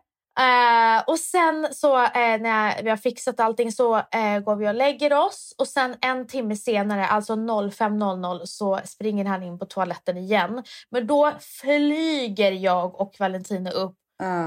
Eh, 0.41 1.03
och 1.07 1.19
sen 1.19 1.69
så 1.73 2.03
eh, 2.03 2.41
när 2.41 2.83
vi 2.83 2.91
har 2.91 2.97
fixat 2.97 3.41
allting 3.41 3.73
så 3.73 3.97
eh, 3.97 4.39
går 4.45 4.57
vi 4.57 4.69
och 4.69 4.75
lägger 4.75 5.13
oss. 5.13 5.55
Och 5.59 5.69
sen 5.69 5.97
en 6.01 6.27
timme 6.27 6.57
senare, 6.57 7.07
alltså 7.07 7.35
05.00, 7.35 8.45
så 8.45 8.81
springer 8.85 9.25
han 9.25 9.43
in 9.43 9.59
på 9.59 9.67
toaletten 9.67 10.17
igen. 10.17 10.63
Men 10.91 11.07
då 11.07 11.33
flyger 11.41 12.53
jag 12.53 13.01
och 13.01 13.15
Valentina 13.19 13.71
upp. 13.71 13.97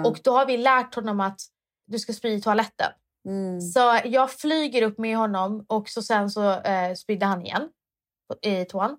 Och 0.05 0.19
då 0.23 0.31
har 0.31 0.45
vi 0.45 0.57
lärt 0.57 0.95
honom 0.95 1.19
att 1.19 1.39
du 1.87 1.99
ska 1.99 2.13
spy 2.13 2.29
i 2.29 2.41
toaletten. 2.41 2.91
Mm. 3.27 3.61
Så 3.61 3.99
jag 4.05 4.31
flyger 4.31 4.81
upp 4.81 4.97
med 4.97 5.17
honom 5.17 5.65
och 5.67 5.89
så 5.89 6.01
sen 6.01 6.29
så 6.29 6.51
eh, 6.51 6.93
spydde 6.93 7.25
han 7.25 7.45
igen 7.45 7.69
i 8.41 8.65
toan. 8.65 8.97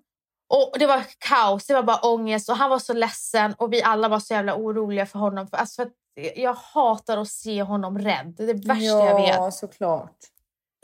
Och 0.49 0.79
det 0.79 0.87
var 0.87 1.03
kaos, 1.17 1.67
det 1.67 1.73
var 1.73 1.83
bara 1.83 1.99
ångest 1.99 2.49
och 2.49 2.55
han 2.55 2.69
var 2.69 2.79
så 2.79 2.93
ledsen 2.93 3.53
och 3.53 3.73
vi 3.73 3.83
alla 3.83 4.07
var 4.07 4.19
så 4.19 4.33
jävla 4.33 4.55
oroliga 4.55 5.05
för 5.05 5.19
honom. 5.19 5.47
För, 5.47 5.57
alltså 5.57 5.81
för 5.81 5.91
jag 6.35 6.53
hatar 6.53 7.17
att 7.17 7.27
se 7.29 7.61
honom 7.63 7.99
rädd. 7.99 8.33
Det 8.37 8.43
är 8.43 8.47
det 8.47 8.67
värsta 8.67 8.83
jag 8.83 9.15
vet. 9.21 9.35
Ja, 9.35 9.51
såklart. 9.51 10.17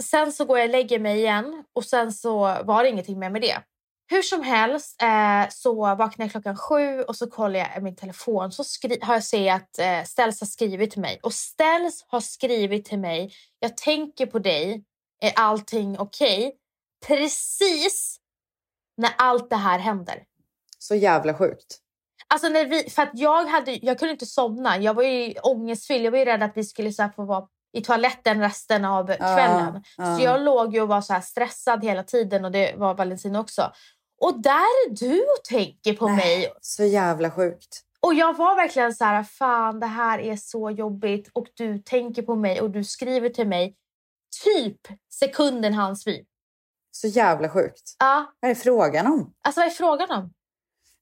Sen 0.03 0.31
så 0.31 0.45
går 0.45 0.59
jag 0.59 0.65
och 0.65 0.71
lägger 0.71 0.99
mig 0.99 1.17
igen 1.17 1.63
och 1.73 1.85
sen 1.85 2.11
så 2.13 2.37
var 2.63 2.83
det 2.83 2.89
ingenting 2.89 3.19
mer 3.19 3.29
med 3.29 3.41
det. 3.41 3.57
Hur 4.11 4.21
som 4.21 4.41
helst 4.43 5.01
eh, 5.01 5.49
så 5.49 5.75
vaknar 5.95 6.25
jag 6.25 6.31
klockan 6.31 6.57
sju 6.57 7.01
och 7.01 7.15
så 7.15 7.29
kollar 7.29 7.59
jag 7.59 7.83
min 7.83 7.95
telefon. 7.95 8.51
Så 8.51 8.63
skri- 8.63 8.99
har 9.01 9.13
jag 9.13 9.23
sett 9.23 9.53
att 9.55 9.79
eh, 9.79 10.03
Ställs 10.03 10.41
har 10.41 10.47
skrivit 10.47 10.91
till 10.91 11.01
mig. 11.01 11.19
Och 11.23 11.33
Ställs 11.33 12.05
har 12.07 12.19
skrivit 12.19 12.85
till 12.85 12.99
mig. 12.99 13.33
Jag 13.59 13.77
tänker 13.77 14.25
på 14.25 14.39
dig. 14.39 14.83
Är 15.21 15.31
allting 15.35 15.99
okej? 15.99 16.55
Precis 17.07 18.17
när 18.97 19.11
allt 19.17 19.49
det 19.49 19.55
här 19.55 19.79
händer. 19.79 20.23
Så 20.79 20.95
jävla 20.95 21.33
sjukt. 21.33 21.79
Alltså 22.33 22.49
när 22.49 22.65
vi, 22.65 22.89
för 22.89 23.01
att 23.01 23.09
jag, 23.13 23.45
hade, 23.45 23.71
jag 23.71 23.99
kunde 23.99 24.11
inte 24.11 24.25
somna. 24.25 24.77
Jag 24.77 24.93
var 24.93 25.03
ju 25.03 25.33
ångestfylld. 25.33 26.05
Jag 26.05 26.11
var 26.11 26.19
ju 26.19 26.25
rädd 26.25 26.43
att 26.43 26.51
vi 26.57 26.63
skulle 26.63 26.91
så 26.91 27.09
få 27.15 27.25
vara 27.25 27.47
i 27.73 27.81
toaletten 27.81 28.39
resten 28.41 28.85
av 28.85 29.05
kvällen. 29.05 29.83
ja. 29.97 30.17
Så 30.17 30.23
jag 30.23 30.41
låg 30.41 30.73
ju 30.73 30.81
och 30.81 30.87
var 30.87 31.01
så 31.01 31.13
här 31.13 31.21
stressad 31.21 31.83
hela 31.83 32.03
tiden 32.03 32.45
och 32.45 32.51
det 32.51 32.75
var 32.77 32.93
Valentin 32.93 33.35
också. 33.35 33.71
Och 34.21 34.41
där 34.41 34.87
är 34.87 34.89
du 34.89 35.19
och 35.21 35.43
tänker 35.49 35.93
på 35.93 36.07
Nej. 36.07 36.15
mig. 36.15 36.53
Så 36.61 36.83
jävla 36.83 37.31
sjukt. 37.31 37.81
Och 37.99 38.13
jag 38.13 38.37
var 38.37 38.55
verkligen 38.55 38.93
så 38.95 39.05
här, 39.05 39.23
fan 39.23 39.79
det 39.79 39.85
här 39.85 40.19
är 40.19 40.35
så 40.35 40.69
jobbigt. 40.71 41.29
Och 41.33 41.47
du 41.53 41.79
tänker 41.79 42.21
på 42.21 42.35
mig 42.35 42.61
och 42.61 42.69
du 42.69 42.83
skriver 42.83 43.29
till 43.29 43.47
mig 43.47 43.75
typ 44.43 44.79
sekunden 45.13 45.73
han 45.73 45.95
spyr. 45.95 46.23
Så 46.91 47.07
jävla 47.07 47.49
sjukt. 47.49 47.95
Ja, 47.99 48.33
Vad 48.39 48.51
är 48.51 48.55
frågan 48.55 49.07
om? 49.07 49.33
alltså 49.41 49.61
vad 49.61 49.67
är 49.67 49.71
frågan 49.71 50.11
om? 50.11 50.33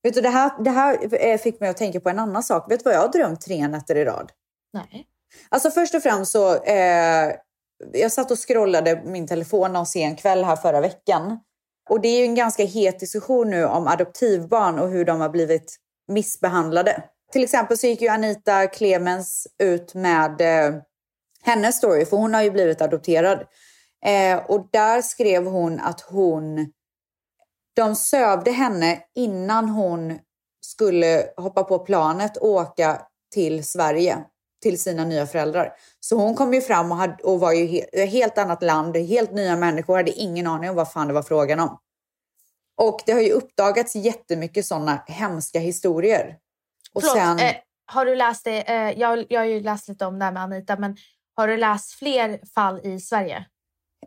Vet 0.04 0.14
du, 0.14 0.22
det 0.22 0.30
här, 0.30 0.64
det 0.64 0.70
här 0.70 1.26
eh, 1.26 1.38
fick 1.38 1.60
mig 1.60 1.70
att 1.70 1.78
tänka 1.78 2.00
på 2.00 2.10
en 2.10 2.20
annan 2.20 2.44
sak. 2.44 2.72
Vet 2.72 2.80
du 2.80 2.84
vad 2.84 2.94
jag 2.94 3.02
har 3.02 3.12
drömt 3.12 3.42
tre 3.42 3.68
nätter 3.68 3.96
i 3.96 4.06
rad? 4.06 4.32
Nej. 4.74 5.08
Alltså 5.50 5.72
först 5.72 5.96
och 5.96 6.04
främst 6.04 6.32
så, 6.32 6.64
eh, 6.64 7.32
jag 7.94 8.12
satt 8.12 8.32
och 8.32 8.48
scrollade 8.48 9.02
min 9.06 9.28
telefon 9.28 9.74
någon 9.74 9.86
sen 9.86 10.16
kväll 10.16 10.44
här 10.44 10.56
förra 10.56 10.82
veckan. 10.82 11.40
Och 11.90 12.02
det 12.02 12.08
är 12.08 12.20
ju 12.20 12.26
en 12.26 12.36
ganska 12.36 12.64
het 12.64 13.00
diskussion 13.00 13.50
nu 13.50 13.66
om 13.66 13.88
adoptivbarn 13.88 14.80
och 14.80 14.90
hur 14.90 15.06
de 15.06 15.22
har 15.22 15.30
blivit 15.30 15.78
missbehandlade. 16.08 17.04
Till 17.32 17.44
exempel 17.44 17.78
så 17.78 17.88
gick 17.88 18.02
ju 18.02 18.08
Anita 18.08 18.68
Clemens 18.68 19.48
ut 19.64 19.94
med 19.94 20.42
eh, 20.42 20.76
hennes 21.44 21.78
story, 21.78 22.06
för 22.06 22.18
hon 22.18 22.34
har 22.34 22.42
ju 22.42 22.52
blivit 22.52 22.82
adopterad. 22.82 23.46
Eh, 24.06 24.38
och 24.46 24.68
där 24.72 25.02
skrev 25.02 25.46
hon 25.46 25.80
att 25.80 26.02
hon, 26.02 26.72
de 27.74 27.96
sövde 27.96 28.52
henne 28.52 29.00
innan 29.16 29.70
hon 29.70 30.20
skulle 30.62 31.26
hoppa 31.38 31.64
på 31.64 31.80
planet 31.80 32.38
och 32.38 32.50
åka 32.50 33.02
till 33.34 33.66
Sverige 33.66 34.18
till 34.62 34.80
sina 34.80 35.06
nya 35.06 35.28
föräldrar. 35.28 35.74
Så 36.00 36.16
hon 36.16 36.36
kom 36.36 36.54
ju 36.54 36.62
fram 36.62 36.92
och, 36.92 36.98
hade, 36.98 37.24
och 37.24 37.40
var 37.40 37.52
ju 37.52 37.66
he, 37.66 37.80
ett 37.80 38.12
helt 38.12 38.38
annat 38.38 38.64
land, 38.64 38.98
helt 38.98 39.32
nya 39.32 39.56
människor, 39.56 39.98
hade 39.98 40.12
ingen 40.12 40.48
aning 40.48 40.70
om 40.70 40.76
vad 40.76 40.92
fan 40.92 41.08
det 41.08 41.14
var 41.14 41.24
frågan 41.24 41.60
om. 41.60 41.80
Och 42.78 43.02
det 43.06 43.12
har 43.12 43.22
ju 43.22 43.32
uppdagats 43.32 43.96
jättemycket 43.96 44.66
sådana 44.66 45.04
hemska 45.08 45.60
historier. 45.60 46.38
Och 46.94 47.02
Förlåt, 47.02 47.18
sen, 47.18 47.40
eh, 47.40 47.56
har 47.86 48.06
du 48.06 48.16
läst 48.16 48.44
det? 48.44 48.72
Eh, 48.72 49.00
jag, 49.00 49.26
jag 49.30 49.40
har 49.40 49.46
ju 49.46 49.60
läst 49.60 49.88
lite 49.88 50.06
om 50.06 50.20
det 50.20 50.26
här 50.26 50.32
med 50.32 50.44
Anita, 50.44 50.78
men 50.78 50.98
har 51.36 51.48
du 51.48 51.58
läst 51.58 51.92
fler 51.92 52.40
fall 52.56 52.80
i 52.84 53.00
Sverige? 53.00 53.46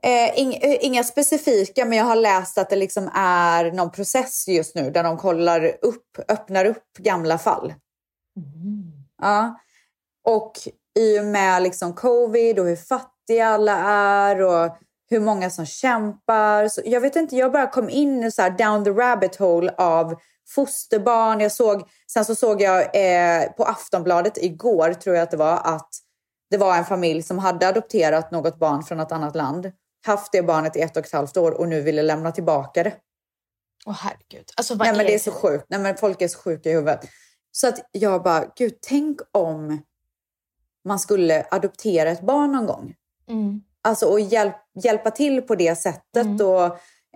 Eh, 0.03 0.39
eh, 0.39 0.85
inga 0.85 1.05
specifika, 1.05 1.85
men 1.85 1.99
jag 1.99 2.05
har 2.05 2.17
läst 2.17 2.59
att 2.59 2.71
det 2.71 2.77
liksom 2.77 3.11
är 3.15 3.73
någon 3.73 3.91
process 3.91 4.49
just 4.49 4.75
nu 4.75 4.91
där 4.91 5.03
de 5.03 5.17
kollar 5.17 5.77
upp, 5.83 6.19
öppnar 6.29 6.65
upp 6.65 6.93
gamla 6.99 7.39
fall. 7.39 7.75
Ja. 9.23 9.61
Och 10.25 10.53
i 10.99 11.21
och 11.21 11.25
med 11.25 11.63
liksom 11.63 11.95
covid 11.95 12.59
och 12.59 12.67
hur 12.67 12.77
fattiga 12.77 13.49
alla 13.49 13.79
är 13.79 14.43
och 14.43 14.77
hur 15.11 15.21
många 15.21 15.51
som 15.51 15.67
kämpar. 15.67 16.69
Så 16.69 16.81
jag 16.85 17.01
vet 17.01 17.17
inte, 17.17 17.37
jag 17.37 17.53
bara 17.53 17.67
kom 17.67 17.91
in 17.91 18.33
så 18.33 18.43
down 18.49 18.85
the 18.85 18.91
rabbit 18.91 19.37
hole 19.37 19.75
av 19.79 20.15
fosterbarn. 20.49 21.41
Jag 21.41 21.53
såg, 21.53 21.89
sen 22.13 22.25
så 22.25 22.35
såg 22.35 22.63
jag 22.63 22.81
eh, 22.83 23.53
på 23.53 23.65
Aftonbladet 23.65 24.39
igår, 24.39 24.93
tror 24.93 25.17
jag 25.17 25.23
att 25.23 25.31
det 25.31 25.37
var, 25.37 25.61
att 25.65 25.89
det 26.51 26.57
var 26.57 26.77
en 26.77 26.85
familj 26.85 27.23
som 27.23 27.39
hade 27.39 27.69
adopterat 27.69 28.31
något 28.31 28.59
barn 28.59 28.83
från 28.83 29.01
ett 29.01 29.13
annat 29.13 29.37
land. 29.37 29.73
Haft 30.05 30.33
det 30.33 30.43
barnet 30.43 30.77
i 30.77 30.81
ett 30.81 30.97
och 30.97 31.05
ett 31.05 31.13
halvt 31.13 31.37
år 31.37 31.53
och 31.53 31.69
nu 31.69 31.81
ville 31.81 32.03
lämna 32.03 32.33
tillbaka 32.33 32.83
det. 32.83 32.95
Åh 33.87 33.99
herregud. 34.01 34.51
Alltså, 34.57 34.75
Nej, 34.75 34.97
men 34.97 35.07
det 35.07 35.15
är 35.15 35.19
så 35.19 35.31
sjukt. 35.31 35.65
Nej, 35.69 35.81
men 35.81 35.97
folk 35.97 36.23
är 36.23 36.29
så 36.29 36.39
sjuka 36.39 36.71
i 36.71 36.73
huvudet. 36.73 37.01
Så 37.53 37.69
att 37.69 37.89
jag 37.93 38.23
bara, 38.23 38.45
gud, 38.57 38.79
tänk 38.81 39.21
om 39.33 39.83
man 40.85 40.99
skulle 40.99 41.47
adoptera 41.51 42.11
ett 42.11 42.21
barn 42.21 42.53
någon 42.53 42.67
gång. 42.67 42.95
Mm. 43.29 43.61
Alltså 43.83 44.07
och 44.07 44.21
hjälp, 44.21 44.57
hjälpa 44.85 45.11
till 45.11 45.43
på 45.43 45.55
det 45.55 45.75
sättet. 45.75 46.41
Och, 46.41 46.65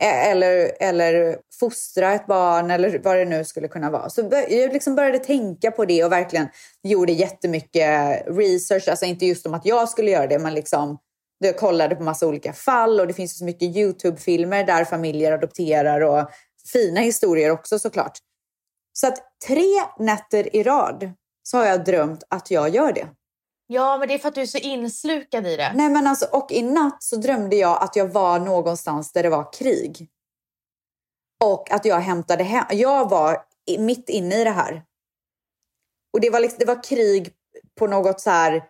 eh, 0.01 0.31
eller, 0.31 0.73
eller 0.81 1.39
fostra 1.61 2.13
ett 2.13 2.27
barn 2.27 2.71
eller 2.71 3.01
vad 3.05 3.17
det 3.17 3.25
nu 3.25 3.45
skulle 3.45 3.69
kunna 3.69 3.91
vara. 3.91 4.11
Så 4.11 4.29
jag 4.49 4.73
liksom 4.73 4.95
började 4.95 5.19
tänka 5.19 5.71
på 5.71 5.85
det 5.85 6.05
och 6.05 6.13
verkligen 6.13 6.49
gjorde 6.83 7.13
jättemycket 7.13 8.23
research. 8.27 8.89
Alltså 8.89 9.05
inte 9.05 9.27
just 9.27 9.47
om 9.47 9.55
att 9.55 9.67
jag 9.67 9.89
skulle 9.89 10.11
göra 10.11 10.27
det, 10.27 10.39
men 10.39 10.55
liksom 10.55 10.99
jag 11.39 11.59
kollade 11.59 11.97
på 11.97 12.03
massa 12.03 12.27
olika 12.27 12.53
fall 12.53 13.01
och 13.01 13.07
det 13.07 13.15
finns 13.15 13.39
så 13.39 13.45
mycket 13.45 13.77
YouTube-filmer 13.77 14.65
där 14.65 14.85
familjer 14.85 15.33
adopterar 15.33 16.01
och 16.01 16.31
fina 16.73 17.01
historier 17.01 17.51
också 17.51 17.79
såklart. 17.79 18.19
Så 18.93 19.07
att 19.07 19.19
tre 19.47 19.83
nätter 19.99 20.57
i 20.57 20.63
rad 20.63 21.11
så 21.43 21.59
har 21.59 21.65
jag 21.65 21.85
drömt 21.85 22.25
att 22.29 22.51
jag 22.51 22.69
gör 22.69 22.93
det. 22.93 23.09
Ja, 23.67 23.99
men 23.99 24.09
det 24.09 24.15
är 24.15 24.19
för 24.19 24.29
att 24.29 24.35
du 24.35 24.41
är 24.41 24.47
så 24.47 24.59
inslukad 24.59 25.47
i 25.47 25.57
det. 25.57 25.73
Nej 25.75 25.89
men 25.89 26.07
alltså, 26.07 26.27
och 26.33 26.53
i 26.53 26.63
natt 26.63 27.03
så 27.03 27.17
drömde 27.17 27.57
jag 27.57 27.83
att 27.83 27.97
jag 27.97 28.09
var 28.09 28.39
någonstans 28.39 29.13
där 29.13 29.23
det 29.23 29.31
var 29.31 29.53
krig. 29.53 30.09
Och 31.45 31.71
att 31.71 31.85
jag 31.85 32.01
hämtade 32.01 32.45
hem, 32.45 32.65
jag 32.71 33.11
var 33.11 33.45
mitt 33.79 34.09
inne 34.09 34.41
i 34.41 34.45
det 34.45 34.51
här. 34.51 34.85
Och 36.13 36.21
det 36.21 36.31
var, 36.31 36.41
liksom, 36.41 36.59
det 36.59 36.65
var 36.65 36.83
krig 36.83 37.33
på 37.79 37.87
något 37.87 38.21
så 38.21 38.31
här 38.31 38.65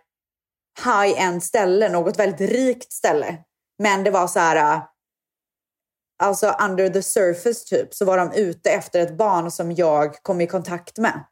high-end 0.85 1.43
ställe, 1.43 1.89
något 1.89 2.19
väldigt 2.19 2.49
rikt 2.51 2.91
ställe. 2.93 3.37
Men 3.79 4.03
det 4.03 4.11
var 4.11 4.27
så 4.27 4.39
här, 4.39 4.75
äh, 4.75 4.81
alltså 6.23 6.55
under 6.61 6.89
the 6.89 7.01
surface 7.03 7.65
typ, 7.65 7.93
så 7.93 8.05
var 8.05 8.17
de 8.17 8.31
ute 8.31 8.69
efter 8.69 8.99
ett 8.99 9.17
barn 9.17 9.51
som 9.51 9.71
jag 9.71 10.15
kom 10.23 10.41
i 10.41 10.47
kontakt 10.47 10.97
med. 10.97 11.23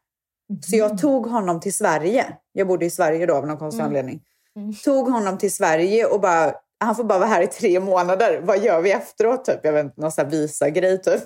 Så 0.62 0.76
jag 0.76 0.98
tog 0.98 1.26
honom 1.26 1.60
till 1.60 1.74
Sverige. 1.74 2.26
Jag 2.52 2.66
bodde 2.68 2.86
i 2.86 2.90
Sverige 2.90 3.26
då 3.26 3.34
av 3.34 3.46
någon 3.46 3.56
konstig 3.58 3.80
Mm. 3.80 3.86
anledning. 3.88 4.20
Mm. 4.56 4.74
Tog 4.74 5.08
honom 5.08 5.38
till 5.38 5.52
Sverige 5.52 6.06
och 6.06 6.20
bara, 6.20 6.54
han 6.80 6.96
får 6.96 7.04
bara 7.04 7.18
vara 7.18 7.28
här 7.28 7.42
i 7.42 7.46
tre 7.46 7.80
månader. 7.80 8.40
Vad 8.44 8.58
gör 8.58 8.80
vi 8.80 8.92
efteråt? 8.92 9.44
Typ? 9.44 9.60
Jag 9.62 9.72
vet 9.72 9.84
inte, 9.84 10.00
någon 10.00 10.12
sån 10.12 10.28
visa-grej 10.28 11.02
typ. 11.02 11.22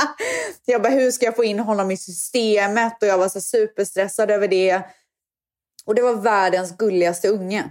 jag 0.64 0.82
bara, 0.82 0.92
hur 0.92 1.10
ska 1.10 1.24
jag 1.24 1.36
få 1.36 1.44
in 1.44 1.58
honom 1.58 1.90
i 1.90 1.96
systemet? 1.96 3.02
Och 3.02 3.08
jag 3.08 3.18
var 3.18 3.28
så 3.28 3.40
superstressad 3.40 4.30
över 4.30 4.48
det. 4.48 4.82
Och 5.86 5.94
det 5.94 6.02
var 6.02 6.14
världens 6.14 6.76
gulligaste 6.76 7.28
unge. 7.28 7.70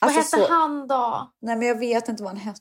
Vad 0.00 0.10
Alltså, 0.16 0.36
hette 0.36 0.46
så- 0.48 0.52
han 0.54 0.86
då? 0.88 1.32
Nej 1.42 1.56
men 1.56 1.68
jag 1.68 1.78
vet 1.78 2.08
inte 2.08 2.22
vad 2.22 2.32
han 2.32 2.40
hette. 2.40 2.60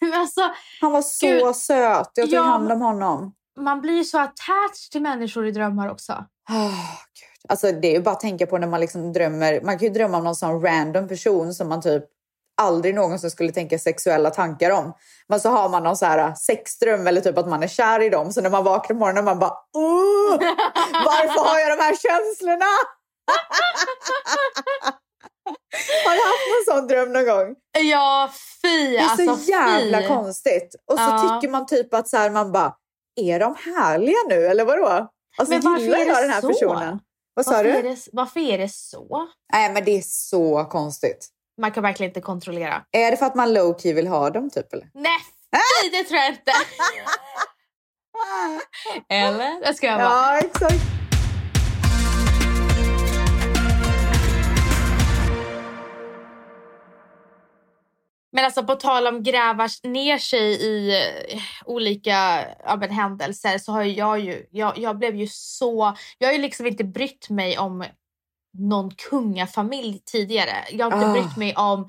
Alltså, 0.14 0.40
Han 0.80 0.92
var 0.92 1.02
så 1.02 1.26
Gud. 1.26 1.56
söt. 1.56 2.10
Jag 2.14 2.26
tog 2.30 2.38
Ja, 2.38 2.42
hand 2.42 2.72
om 2.72 2.80
honom. 2.80 3.34
man 3.60 3.80
blir 3.80 4.04
så 4.04 4.18
attached 4.18 4.90
till 4.92 5.02
människor 5.02 5.46
i 5.46 5.50
drömmar 5.50 5.90
också. 5.90 6.12
Oh, 6.48 6.90
Gud. 6.94 7.50
Alltså, 7.50 7.72
det 7.72 7.88
är 7.88 7.92
ju 7.92 8.02
bara 8.02 8.10
att 8.14 8.20
tänka 8.20 8.46
på 8.46 8.58
när 8.58 8.66
man 8.66 8.80
liksom 8.80 9.12
drömmer. 9.12 9.60
Man 9.60 9.78
kan 9.78 9.88
ju 9.88 9.94
drömma 9.94 10.18
om 10.18 10.24
någon 10.24 10.36
sån 10.36 10.62
random 10.62 11.08
person 11.08 11.54
som 11.54 11.68
man 11.68 11.82
typ 11.82 12.04
aldrig 12.62 12.94
någonsin 12.94 13.30
skulle 13.30 13.52
tänka 13.52 13.78
sexuella 13.78 14.30
tankar 14.30 14.70
om. 14.70 14.92
Men 15.28 15.40
så 15.40 15.48
har 15.48 15.68
man 15.68 15.82
någon 15.82 15.96
så 15.96 16.06
här 16.06 16.34
sexdröm 16.34 17.06
eller 17.06 17.20
typ 17.20 17.38
att 17.38 17.48
man 17.48 17.62
är 17.62 17.68
kär 17.68 18.00
i 18.02 18.08
dem. 18.08 18.32
Så 18.32 18.40
när 18.40 18.50
man 18.50 18.64
vaknar 18.64 18.94
på 18.94 18.98
morgonen 19.00 19.24
man 19.24 19.38
bara 19.38 19.52
Åh, 19.76 20.30
varför 21.04 21.44
har 21.48 21.58
jag 21.58 21.78
de 21.78 21.82
här 21.82 21.96
känslorna? 21.96 22.66
Har 26.04 26.14
du 26.14 26.20
haft 26.22 26.46
någon 26.68 26.76
sån 26.76 26.86
dröm 26.88 27.12
någon 27.12 27.24
gång? 27.26 27.54
Ja, 27.90 28.30
fy! 28.62 28.90
Det 28.90 28.96
är 28.98 29.02
alltså, 29.08 29.36
så 29.36 29.50
jävla 29.50 30.00
fy. 30.00 30.06
konstigt. 30.08 30.74
Och 30.90 30.98
så 30.98 31.04
Ja. 31.04 31.40
tycker 31.40 31.52
man 31.52 31.66
typ 31.66 31.94
att 31.94 32.08
så 32.08 32.16
här, 32.16 32.30
man 32.30 32.52
bara, 32.52 32.74
är 33.20 33.40
de 33.40 33.54
härliga 33.74 34.16
nu 34.28 34.46
eller 34.46 34.64
vadå? 34.64 35.08
Alltså 35.38 35.54
Men 35.54 35.62
varför 35.62 35.82
gillar 35.82 35.98
jag 35.98 36.22
den 36.22 36.30
här 36.30 36.40
så? 36.40 36.48
personen? 36.48 37.00
Vad 37.34 37.44
sa 37.44 37.50
Varför 37.50 37.64
du? 37.64 37.70
är, 37.78 37.82
det, 37.82 37.96
varför 38.12 38.40
är 38.40 38.58
det 38.58 38.68
så? 38.72 39.28
Nej 39.52 39.72
men 39.72 39.84
det 39.84 39.90
är 39.98 40.02
så 40.04 40.64
konstigt. 40.64 41.28
Man 41.60 41.72
kan 41.72 41.82
verkligen 41.82 42.10
inte 42.10 42.20
kontrollera. 42.20 42.82
Är 42.92 43.10
det 43.10 43.16
för 43.16 43.26
att 43.26 43.34
man 43.34 43.52
low 43.54 43.78
key 43.78 43.92
vill 43.92 44.06
ha 44.06 44.30
dem 44.30 44.50
typ 44.50 44.72
eller? 44.72 44.88
Nej, 44.94 45.18
fy, 45.82 45.90
det 45.90 46.04
tror 46.04 46.20
jag 46.20 46.28
inte. 46.28 46.52
Eller? 49.14 49.60
Det 49.66 49.74
ska 49.74 49.86
jag 49.86 49.96
vara. 49.98 50.08
Ja 50.08 50.38
exakt. 50.38 50.74
Men 58.36 58.44
alltså 58.44 58.64
på 58.64 58.74
tal 58.74 59.06
om 59.06 59.22
gräva 59.22 59.68
ner 59.82 60.18
sig 60.18 60.42
i 60.42 61.02
eh, 61.32 61.40
olika 61.64 62.44
ja, 62.64 62.76
men, 62.76 62.90
händelser 62.90 63.58
så 63.58 63.72
har 63.72 63.82
jag 63.82 64.20
ju, 64.20 64.46
jag, 64.50 64.78
jag 64.78 64.98
blev 64.98 65.16
ju 65.16 65.26
så, 65.30 65.96
jag 66.18 66.28
har 66.28 66.32
ju 66.32 66.40
liksom 66.40 66.66
inte 66.66 66.84
brytt 66.84 67.30
mig 67.30 67.58
om 67.58 67.84
någon 68.58 68.90
kungafamilj 68.90 70.02
tidigare. 70.04 70.64
Jag 70.70 70.90
har 70.90 70.96
inte 70.96 71.10
Ah. 71.10 71.12
brytt 71.12 71.36
mig 71.36 71.54
om 71.56 71.86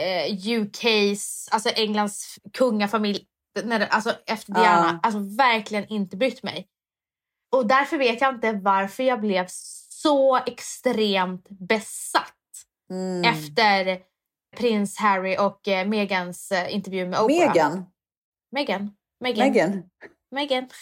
eh, 0.00 0.48
UKs, 0.48 1.48
alltså 1.50 1.68
Englands 1.68 2.38
kungafamilj, 2.52 3.24
när 3.64 3.86
alltså 3.86 4.14
efter 4.26 4.52
Diana. 4.52 5.00
Ah. 5.02 5.06
Alltså 5.06 5.36
verkligen 5.36 5.86
inte 5.88 6.16
brytt 6.16 6.42
mig. 6.42 6.68
Och 7.52 7.66
därför 7.66 7.98
vet 7.98 8.20
jag 8.20 8.34
inte 8.34 8.52
varför 8.52 9.02
jag 9.02 9.20
blev 9.20 9.46
så 10.02 10.36
extremt 10.36 11.46
besatt 11.48 12.32
Mm. 12.90 13.24
efter 13.24 13.98
prins 14.56 14.98
Harry 14.98 15.36
och 15.38 15.68
eh, 15.68 15.86
Megans 15.88 16.52
eh, 16.52 16.74
intervju 16.74 17.06
med 17.06 17.20
Oprah. 17.20 17.38
Megan. 17.48 17.84
Meghan. 18.52 18.90
Megan. 19.20 19.44
Meghan. 20.30 20.30
Meghan. 20.30 20.68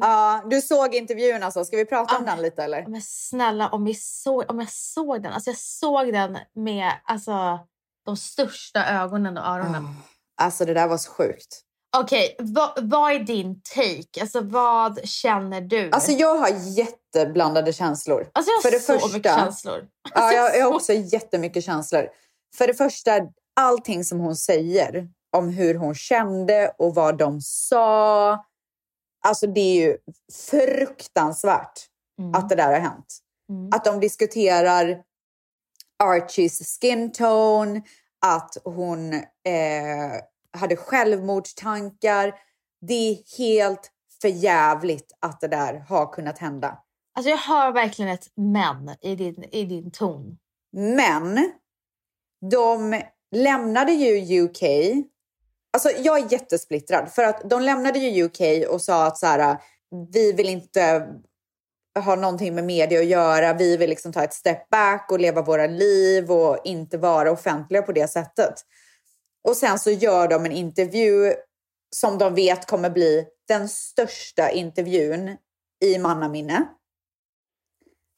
Ja, 0.00 0.42
du 0.50 0.60
såg 0.62 0.94
intervjun 0.94 1.42
alltså. 1.42 1.64
Ska 1.64 1.76
vi 1.76 1.84
prata 1.84 2.16
om 2.18 2.24
Ja. 2.26 2.30
den 2.34 2.42
lite 2.42 2.64
eller? 2.64 2.86
Men 2.86 3.02
snälla, 3.02 3.68
om, 3.68 3.84
vi 3.84 3.94
såg, 3.94 4.50
om 4.50 4.58
jag 4.60 4.70
såg 4.70 5.22
den. 5.22 5.32
Alltså 5.32 5.50
jag 5.50 5.58
såg 5.58 6.12
den 6.12 6.38
med 6.54 6.92
alltså, 7.04 7.58
de 8.04 8.16
största 8.16 8.86
ögonen 8.86 9.38
och 9.38 9.44
öronen. 9.46 9.84
Ah, 9.84 10.44
Alltså 10.44 10.64
det 10.64 10.74
där 10.74 10.88
var 10.88 10.98
så 10.98 11.10
sjukt. 11.12 11.60
Okej, 11.96 12.36
vad, 12.38 12.88
vad 12.90 13.12
är 13.12 13.18
din 13.18 13.60
take? 13.74 14.20
Alltså 14.20 14.40
vad 14.40 15.08
känner 15.08 15.60
du? 15.60 15.90
Alltså 15.90 16.12
jag 16.12 16.34
har 16.36 16.48
jätteblandade 16.48 17.72
känslor. 17.72 18.30
Alltså, 18.32 18.50
jag 18.50 18.56
har 18.56 18.62
för 18.62 18.70
det 18.70 18.80
så 18.80 18.92
första- 18.92 19.16
mycket 19.16 19.34
känslor. 19.34 19.88
Ja, 20.14 20.20
Alltså, 20.20 20.36
jag, 20.36 20.56
jag 20.58 20.64
har 20.64 20.70
så- 20.70 20.76
också 20.76 20.92
jättemycket 20.92 21.64
känslor. 21.64 22.08
För 22.56 22.66
det 22.66 22.74
första, 22.74 23.12
allting 23.60 24.04
som 24.04 24.20
hon 24.20 24.36
säger 24.36 25.08
om 25.36 25.48
hur 25.48 25.74
hon 25.74 25.94
kände 25.94 26.74
och 26.78 26.94
vad 26.94 27.18
de 27.18 27.40
sa. 27.40 28.44
Alltså 29.26 29.46
det 29.46 29.60
är 29.60 29.74
ju 29.86 29.96
fruktansvärt 30.50 31.86
Mm, 32.18 32.34
att 32.34 32.48
det 32.48 32.54
där 32.54 32.72
har 32.72 32.78
hänt. 32.80 33.18
mm. 33.50 33.70
Att 33.74 33.84
de 33.84 34.00
diskuterar 34.00 35.02
Archies 36.04 36.78
skin 36.80 37.12
tone, 37.12 37.82
att 38.26 38.56
hon 38.64 39.12
eh, 39.14 39.22
hade 40.54 40.76
självmordstankar. 40.76 42.34
Det 42.80 42.94
är 42.94 43.38
helt 43.38 43.90
förjävligt 44.22 45.12
att 45.20 45.40
det 45.40 45.48
där 45.48 45.74
har 45.88 46.12
kunnat 46.12 46.38
hända. 46.38 46.78
Alltså 47.16 47.30
jag 47.30 47.38
hör 47.38 47.72
verkligen 47.72 48.10
ett 48.10 48.26
men 48.36 48.96
i 49.00 49.16
din, 49.16 49.44
i 49.52 49.64
din 49.64 49.90
ton. 49.90 50.38
Men 50.72 51.52
de 52.50 53.02
lämnade 53.34 53.92
ju 53.92 54.42
UK. 54.42 54.62
Alltså 55.72 55.90
jag 55.90 56.18
är 56.18 56.32
jättesplittrad 56.32 57.12
för 57.12 57.24
att 57.24 57.50
de 57.50 57.62
lämnade 57.62 57.98
ju 57.98 58.24
UK 58.24 58.68
och 58.70 58.80
sa 58.80 59.06
att 59.06 59.18
så 59.18 59.26
här, 59.26 59.58
vi 60.12 60.32
vill 60.32 60.48
inte 60.48 61.08
ha 62.04 62.16
någonting 62.16 62.54
med 62.54 62.64
media 62.64 63.00
att 63.00 63.06
göra. 63.06 63.52
Vi 63.52 63.76
vill 63.76 63.90
liksom 63.90 64.12
ta 64.12 64.24
ett 64.24 64.34
step 64.34 64.68
back 64.70 65.08
och 65.10 65.20
leva 65.20 65.42
våra 65.42 65.66
liv 65.66 66.30
och 66.30 66.58
inte 66.64 66.98
vara 66.98 67.32
offentliga 67.32 67.82
på 67.82 67.92
det 67.92 68.08
sättet. 68.08 68.54
Och 69.48 69.56
sen 69.56 69.78
så 69.78 69.90
gör 69.90 70.28
de 70.28 70.46
en 70.46 70.52
intervju 70.52 71.34
som 71.96 72.18
de 72.18 72.34
vet 72.34 72.66
kommer 72.66 72.90
bli 72.90 73.26
den 73.48 73.68
största 73.68 74.50
intervjun 74.50 75.36
i 75.84 75.98
mannaminne. 75.98 76.66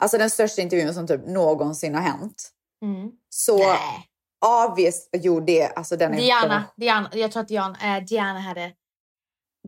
Alltså 0.03 0.19
den 0.19 0.31
största 0.31 0.63
intervjun 0.63 0.95
som 0.95 1.07
typ 1.07 1.27
någonsin 1.27 1.95
har 1.95 2.03
hänt. 2.03 2.51
Mm. 2.83 3.11
Så 3.29 3.59
Nej. 3.59 4.09
obvious, 4.47 5.09
jo 5.13 5.41
det, 5.41 5.67
alltså 5.67 5.97
den 5.97 6.15
är 6.15 6.17
Diana, 6.17 6.65
Diana, 6.77 7.11
jag 7.15 7.33
tror 7.33 7.43
att 7.43 7.49
Diana, 7.49 7.97
äh, 7.97 8.05
Diana 8.05 8.41
hade... 8.41 8.73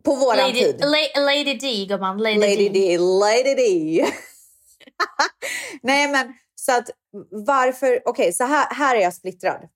På 0.03 0.15
våran 0.15 0.37
Lady, 0.37 0.53
tid. 0.53 0.79
La, 0.79 1.21
Lady 1.21 1.53
D, 1.53 1.85
gumman. 1.85 2.17
Lady, 2.17 2.39
Lady 2.39 2.69
D. 2.69 2.73
D, 2.73 2.97
Lady 2.97 3.55
D. 3.55 4.05
Nej 5.81 6.11
men 6.11 6.33
så 6.55 6.71
att 6.71 6.89
varför, 7.31 8.01
okej 8.05 8.33
så 8.33 8.43
här, 8.43 8.75
här 8.75 8.95
är 8.95 8.99
jag 9.01 9.13
splittrad. 9.13 9.69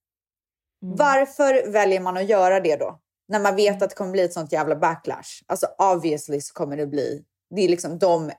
Mm. 0.83 0.95
Varför 0.95 1.71
väljer 1.71 1.99
man 1.99 2.17
att 2.17 2.29
göra 2.29 2.59
det 2.59 2.75
då? 2.75 2.99
När 3.27 3.39
man 3.39 3.55
vet 3.55 3.81
att 3.81 3.89
det 3.89 3.95
kommer 3.95 4.11
bli 4.11 4.21
ett 4.21 4.33
sånt 4.33 4.51
jävla 4.51 4.75
backlash. 4.75 5.43
Alltså 5.45 5.67
obviously 5.77 6.41
så 6.41 6.53
kommer 6.53 6.77
det 6.77 6.87
bli, 6.87 7.23
det 7.55 7.61
är 7.61 7.69
liksom 7.69 7.99
de 7.99 8.31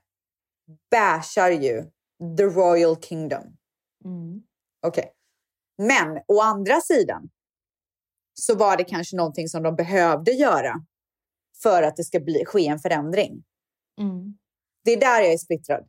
bashar 0.90 1.50
ju 1.50 1.82
the 2.36 2.42
royal 2.42 2.96
kingdom. 3.02 3.56
Mm. 4.04 4.42
Okej. 4.86 5.12
Men 5.78 6.20
å 6.28 6.40
andra 6.40 6.80
sidan 6.80 7.30
så 8.34 8.54
var 8.54 8.76
det 8.76 8.84
kanske 8.84 9.16
någonting 9.16 9.48
som 9.48 9.62
de 9.62 9.76
behövde 9.76 10.32
göra 10.32 10.74
för 11.62 11.82
att 11.82 11.96
det 11.96 12.04
ska 12.04 12.20
bli, 12.20 12.44
ske 12.44 12.66
en 12.66 12.78
förändring. 12.78 13.44
Mm. 14.00 14.38
Det 14.84 14.90
är 14.90 15.00
där 15.00 15.20
jag 15.22 15.32
är 15.32 15.38
splittrad. 15.38 15.88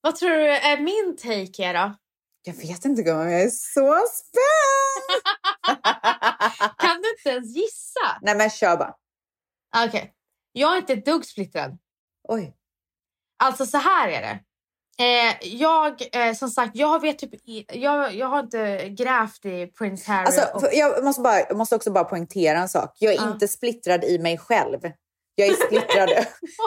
Vad 0.00 0.16
tror 0.16 0.30
du 0.30 0.50
är 0.50 0.80
min 0.80 1.16
take 1.16 1.64
är 1.64 1.74
då? 1.74 1.96
Jag 2.42 2.54
vet 2.54 2.84
inte 2.84 3.02
gumman, 3.02 3.32
jag 3.32 3.42
är 3.42 3.50
så 3.50 4.06
spänd! 4.12 5.22
Kan 6.78 7.02
du 7.02 7.10
inte 7.10 7.28
ens 7.30 7.56
gissa? 7.56 8.18
Nej 8.22 8.36
men 8.36 8.50
kör 8.50 8.76
bara. 8.76 8.94
Okej. 9.86 10.14
Jag 10.52 10.72
är 10.74 10.78
inte 10.78 10.92
ett 10.92 11.04
dugg 11.04 11.24
splittrad. 11.24 11.78
Oj. 12.28 12.56
Alltså 13.42 13.66
så 13.66 13.78
här 13.78 14.08
är 14.08 14.20
det. 14.22 14.40
Eh, 15.04 15.36
jag, 15.56 16.02
eh, 16.12 16.34
som 16.34 16.48
sagt, 16.50 16.76
jag 16.76 17.00
vet 17.00 17.18
typ, 17.18 17.30
jag, 17.72 18.14
jag 18.14 18.26
har 18.26 18.40
inte 18.40 18.88
grävt 18.88 19.44
i 19.44 19.66
Prince 19.66 20.12
Harry. 20.12 20.26
Alltså, 20.26 20.66
och, 20.66 20.74
jag, 20.74 21.04
måste 21.04 21.22
bara, 21.22 21.38
jag 21.40 21.56
måste 21.56 21.76
också 21.76 21.90
bara 21.92 22.04
poängtera 22.04 22.58
en 22.58 22.68
sak. 22.68 22.96
Jag 22.98 23.12
är 23.14 23.16
Ja. 23.16 23.32
inte 23.32 23.48
splittrad 23.48 24.04
i 24.04 24.18
mig 24.18 24.38
själv. 24.38 24.80
Jag 25.34 25.48
är 25.48 25.52
splittrad 25.66 26.08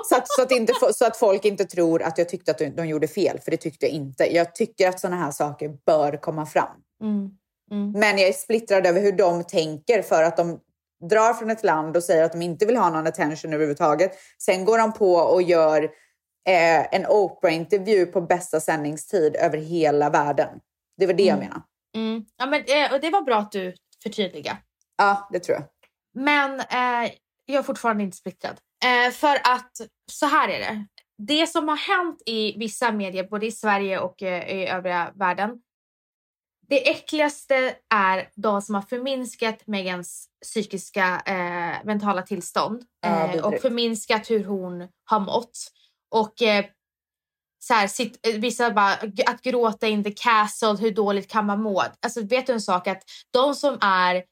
så, 0.10 0.16
att, 0.16 0.28
så, 0.28 0.42
att 0.42 0.52
inte, 0.52 0.74
så 0.94 1.06
att 1.06 1.18
folk 1.18 1.46
inte 1.46 1.66
tror 1.66 2.04
att 2.04 2.18
jag 2.18 2.30
tyckte 2.30 2.52
att 2.52 2.58
de, 2.58 2.70
de 2.70 2.88
gjorde 2.88 3.08
fel, 3.08 3.40
för 3.40 3.52
det 3.52 3.58
tyckte 3.58 3.86
jag 3.86 3.94
inte. 3.96 4.36
Jag 4.36 4.56
tycker 4.56 4.90
att 4.90 5.00
sådana 5.00 5.16
här 5.18 5.32
saker 5.32 5.70
bör 5.86 6.18
komma 6.22 6.46
fram. 6.46 6.78
mm, 7.02 7.30
mm, 7.74 7.92
Men 7.92 8.18
jag 8.18 8.30
är 8.30 8.34
splittrad 8.34 8.86
över 8.88 9.02
hur 9.02 9.12
de 9.12 9.44
tänker 9.44 10.02
för 10.02 10.24
att 10.24 10.38
de 10.38 10.60
drar 11.10 11.34
från 11.34 11.50
ett 11.50 11.64
land 11.64 11.98
och 11.98 12.04
säger 12.04 12.24
att 12.24 12.32
de 12.32 12.42
inte 12.42 12.66
vill 12.66 12.78
ha 12.78 12.90
någon 12.90 13.08
attention 13.08 13.54
överhuvudtaget. 13.54 14.12
Sen 14.38 14.66
går 14.66 14.78
de 14.78 14.94
på 14.94 15.14
och 15.16 15.42
gör 15.42 15.84
eh, 16.50 16.96
en 16.96 17.06
Oprah-intervju 17.08 18.06
på 18.06 18.22
bästa 18.22 18.60
sändningstid 18.60 19.36
över 19.36 19.58
hela 19.58 20.10
världen. 20.10 20.60
Det 20.98 21.06
var 21.08 21.14
det 21.14 21.24
jag 21.24 21.36
Mm. 21.38 21.48
menade. 21.48 21.64
mm. 21.96 22.26
Ja, 22.38 22.46
men, 22.46 22.62
eh, 22.62 22.94
och 22.94 23.00
det 23.02 23.10
var 23.10 23.22
bra 23.22 23.38
att 23.38 23.52
du 23.52 23.76
förtydligade. 24.04 24.58
Ja, 24.98 25.30
det 25.32 25.40
tror 25.40 25.58
jag. 25.58 25.64
Men 26.24 26.60
eh, 26.60 27.12
jag 27.46 27.60
är 27.60 27.64
fortfarande 27.64 28.04
inte 28.04 28.18
splittrad. 28.18 28.58
Eh, 28.86 29.12
för 29.12 29.36
att 29.36 29.72
så 30.12 30.26
här 30.26 30.50
är 30.50 30.60
det. 30.60 30.86
Det 31.18 31.48
som 31.48 31.68
har 31.68 31.76
hänt 31.78 32.22
i 32.26 32.58
vissa 32.60 32.92
medier, 32.92 33.24
både 33.24 33.46
i 33.46 33.52
Sverige 33.52 34.00
och 34.00 34.24
eh, 34.24 34.50
i 34.58 34.68
övriga 34.68 35.12
världen. 35.16 35.52
Det 36.74 36.90
äckligaste 36.90 37.76
är 37.94 38.30
de 38.36 38.62
som 38.62 38.76
har 38.76 38.82
förminskat 38.82 39.68
Megans 39.68 40.28
psykiska 40.42 41.22
eh, 41.26 41.86
mentala 41.86 42.22
tillstånd 42.22 42.84
Ja, 43.02 43.34
eh, 43.34 43.46
och 43.46 43.62
förminskat 43.62 44.32
hur 44.32 44.44
hon 44.44 44.88
har 45.06 45.20
mått. 45.20 45.58
Och 46.12 46.42
eh, 46.42 46.66
så 47.64 47.74
här, 47.74 47.88
sitt, 47.88 48.28
eh, 48.28 48.34
vissa 48.34 48.72
bara, 48.72 48.94
att 49.26 49.42
gråta 49.42 49.88
in 49.88 50.04
the 50.04 50.12
castle, 50.12 50.78
hur 50.80 50.92
dåligt 50.92 51.32
kan 51.32 51.46
man 51.46 51.62
må? 51.62 51.84
Alltså 52.02 52.22
vet 52.22 52.48
du 52.48 52.54
en 52.54 52.62
sak 52.62 52.88
att 52.88 53.04
de 53.32 53.56
som 53.56 53.78
är 53.82 54.24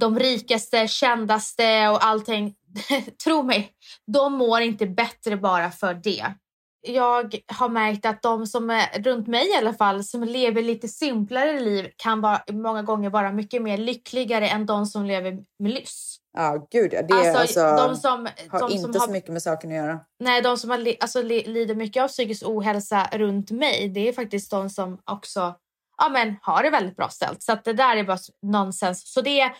de 0.00 0.18
rikaste, 0.18 0.88
kändaste 0.88 1.88
och 1.88 2.04
allting, 2.04 2.54
tro 3.24 3.42
mig, 3.42 3.72
de 4.06 4.32
mår 4.32 4.60
inte 4.60 4.86
bättre 4.86 5.36
bara 5.36 5.70
för 5.70 5.94
det. 5.94 6.34
Jag 6.80 7.34
har 7.46 7.68
märkt 7.68 8.06
att 8.06 8.22
de 8.22 8.46
som 8.46 8.70
är 8.70 9.02
runt 9.02 9.26
mig 9.26 9.50
i 9.50 9.56
alla 9.56 9.74
fall, 9.74 10.04
som 10.04 10.24
lever 10.24 10.62
lite 10.62 10.88
simplare 10.88 11.60
liv 11.60 11.90
kan 11.96 12.20
vara, 12.20 12.42
många 12.52 12.82
gånger 12.82 13.10
vara 13.10 13.32
mycket 13.32 13.62
mer 13.62 13.78
lyckligare 13.78 14.48
än 14.48 14.66
de 14.66 14.86
som 14.86 15.04
lever 15.04 15.38
med 15.58 15.72
lyss. 15.72 16.16
Ja, 16.32 16.66
gud 16.70 16.92
ja. 16.92 17.02
Det 17.02 17.14
är 17.14 17.36
Alltså, 17.36 17.60
alltså, 17.60 17.88
de 17.88 17.96
som, 17.96 18.28
har 18.48 18.60
de 18.60 18.70
inte 18.70 18.82
som 18.82 18.92
så 18.92 18.98
har 19.00 19.08
mycket 19.08 19.32
med 19.32 19.42
saken 19.42 19.70
att 19.70 19.76
göra. 19.76 20.00
Nej, 20.20 20.42
de 20.42 20.56
som 20.56 20.70
har 20.70 20.94
alltså, 21.00 21.22
li- 21.22 21.46
lider 21.46 21.74
mycket 21.74 22.02
av 22.02 22.08
psykisk 22.08 22.42
ohälsa 22.46 23.08
runt 23.12 23.50
mig, 23.50 23.88
det 23.88 24.08
är 24.08 24.12
faktiskt 24.12 24.50
de 24.50 24.70
som 24.70 24.98
också 25.04 25.54
ja, 25.98 26.08
men, 26.08 26.36
har 26.42 26.62
det 26.62 26.70
väldigt 26.70 26.96
bra 26.96 27.08
ställt. 27.08 27.42
Så 27.42 27.52
att 27.52 27.64
det 27.64 27.72
där 27.72 27.96
är 27.96 28.04
bara 28.04 28.18
nonsens. 28.42 29.12
Så 29.12 29.20
det 29.20 29.40
är 29.40 29.52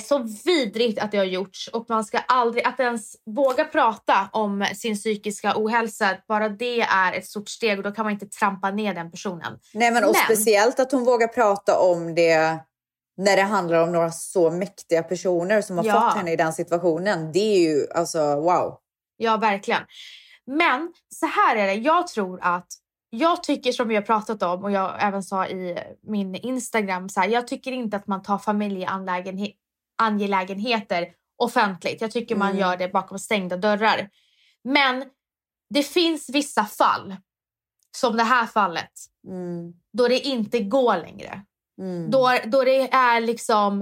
så 0.00 0.18
vidrigt 0.44 0.98
att 0.98 1.10
det 1.12 1.18
har 1.18 1.24
gjorts 1.24 1.68
och 1.68 1.86
man 1.88 2.04
ska 2.04 2.18
aldrig, 2.18 2.64
att 2.64 2.80
ens 2.80 3.16
våga 3.26 3.64
prata 3.64 4.28
om 4.32 4.66
sin 4.74 4.94
psykiska 4.96 5.52
ohälsa, 5.56 6.16
bara 6.28 6.48
det 6.48 6.80
är 6.80 7.12
ett 7.12 7.26
stort 7.26 7.48
steg 7.48 7.78
och 7.78 7.84
då 7.84 7.90
kan 7.92 8.04
man 8.04 8.12
inte 8.12 8.26
trampa 8.26 8.70
ner 8.70 8.94
den 8.94 9.10
personen. 9.10 9.58
Nej, 9.74 9.90
men, 9.90 10.04
och 10.04 10.12
Men- 10.14 10.24
speciellt 10.36 10.80
att 10.80 10.92
hon 10.92 11.04
vågar 11.04 11.28
prata 11.28 11.78
om 11.78 12.14
det 12.14 12.58
när 13.16 13.36
det 13.36 13.42
handlar 13.42 13.82
om 13.82 13.92
några 13.92 14.10
så 14.10 14.50
mäktiga 14.50 15.02
personer 15.02 15.62
som 15.62 15.78
har 15.78 15.84
Ja. 15.84 15.92
fått 16.00 16.16
henne 16.18 16.32
i 16.32 16.36
den 16.36 16.52
situationen. 16.52 17.32
Det 17.32 17.38
är 17.56 17.60
ju 17.70 17.86
alltså 17.94 18.18
wow. 18.40 18.78
Ja, 19.16 19.36
verkligen. 19.36 19.82
Men 20.46 20.92
så 21.14 21.26
här 21.26 21.56
är 21.56 21.66
det. 21.66 21.74
Jag 21.74 22.06
tror 22.06 22.38
att 22.42 22.66
jag 23.10 23.42
tycker 23.42 23.72
som 23.72 23.88
vi 23.88 23.94
har 23.94 24.02
pratat 24.02 24.42
om 24.42 24.64
och 24.64 24.70
jag 24.70 24.96
även 25.00 25.22
sa 25.22 25.46
i 25.46 25.78
min 26.02 26.34
Instagram. 26.34 27.08
Så 27.08 27.20
här, 27.20 27.28
jag 27.28 27.48
tycker 27.48 27.72
inte 27.72 27.96
att 27.96 28.06
man 28.06 28.22
tar 28.22 28.38
familjeangelägenheter 30.00 31.06
offentligt. 31.38 32.00
Jag 32.00 32.10
tycker 32.10 32.36
man 32.36 32.48
Mm. 32.48 32.60
gör 32.60 32.76
det 32.76 32.88
bakom 32.88 33.18
stängda 33.18 33.56
dörrar. 33.56 34.08
Men 34.64 35.04
det 35.74 35.82
finns 35.82 36.30
vissa 36.30 36.64
fall, 36.64 37.16
som 37.96 38.16
det 38.16 38.22
här 38.22 38.46
fallet, 38.46 38.90
Mm. 39.28 39.72
då 39.92 40.08
det 40.08 40.18
inte 40.20 40.60
går 40.60 40.96
längre. 40.96 41.40
Mm. 41.80 42.10
Då, 42.10 42.30
då 42.44 42.64
det 42.64 42.92
är 42.94 43.20
liksom... 43.20 43.80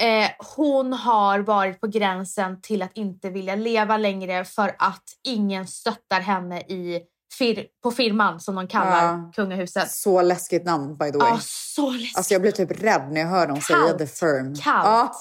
Eh, 0.00 0.30
hon 0.56 0.92
har 0.92 1.38
varit 1.38 1.80
på 1.80 1.86
gränsen 1.86 2.60
till 2.60 2.82
att 2.82 2.90
inte 2.96 3.30
vilja 3.30 3.54
leva 3.54 3.96
längre 3.96 4.44
för 4.44 4.76
att 4.78 5.02
ingen 5.24 5.66
stöttar 5.66 6.20
henne 6.20 6.60
i 6.60 7.00
fir, 7.38 7.66
på 7.82 7.90
firman 7.90 8.40
som 8.40 8.54
de 8.54 8.68
kallar 8.68 9.04
Ja. 9.04 9.32
kungahuset. 9.34 9.90
Så 9.90 10.22
läskigt 10.22 10.64
namn 10.64 10.96
by 10.96 11.10
the 11.12 11.18
way. 11.18 11.28
Ja, 11.28 11.38
så 11.42 11.90
läskigt. 11.90 12.16
Alltså 12.16 12.34
jag 12.34 12.42
blir 12.42 12.52
typ 12.52 12.82
rädd 12.82 13.12
när 13.12 13.20
jag 13.20 13.28
hör 13.28 13.46
dem 13.46 13.60
säga 13.60 13.92
the 13.98 14.06
firm. 14.06 14.54
Kallt. 14.54 14.86
Ah, 14.86 15.12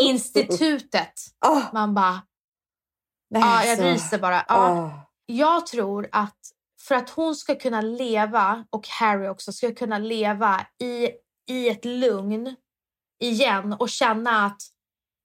Institutet. 0.00 1.12
ah, 1.46 1.62
Man 1.72 1.94
bara... 1.94 2.22
Ja, 3.28 3.64
jag 3.64 3.78
så- 3.78 3.84
ryser 3.84 4.18
bara. 4.18 4.40
Ah. 4.48 4.90
Jag 5.26 5.66
tror 5.66 6.08
att 6.12 6.38
för 6.80 6.94
att 6.94 7.10
hon 7.10 7.34
ska 7.34 7.54
kunna 7.54 7.80
leva, 7.80 8.64
och 8.70 8.88
Harry 8.88 9.28
också, 9.28 9.52
ska 9.52 9.74
kunna 9.74 9.98
leva 9.98 10.66
i, 10.82 11.10
i 11.50 11.68
ett 11.68 11.84
lugn 11.84 12.56
igen 13.22 13.72
och 13.72 13.88
känna 13.88 14.46
att 14.46 14.62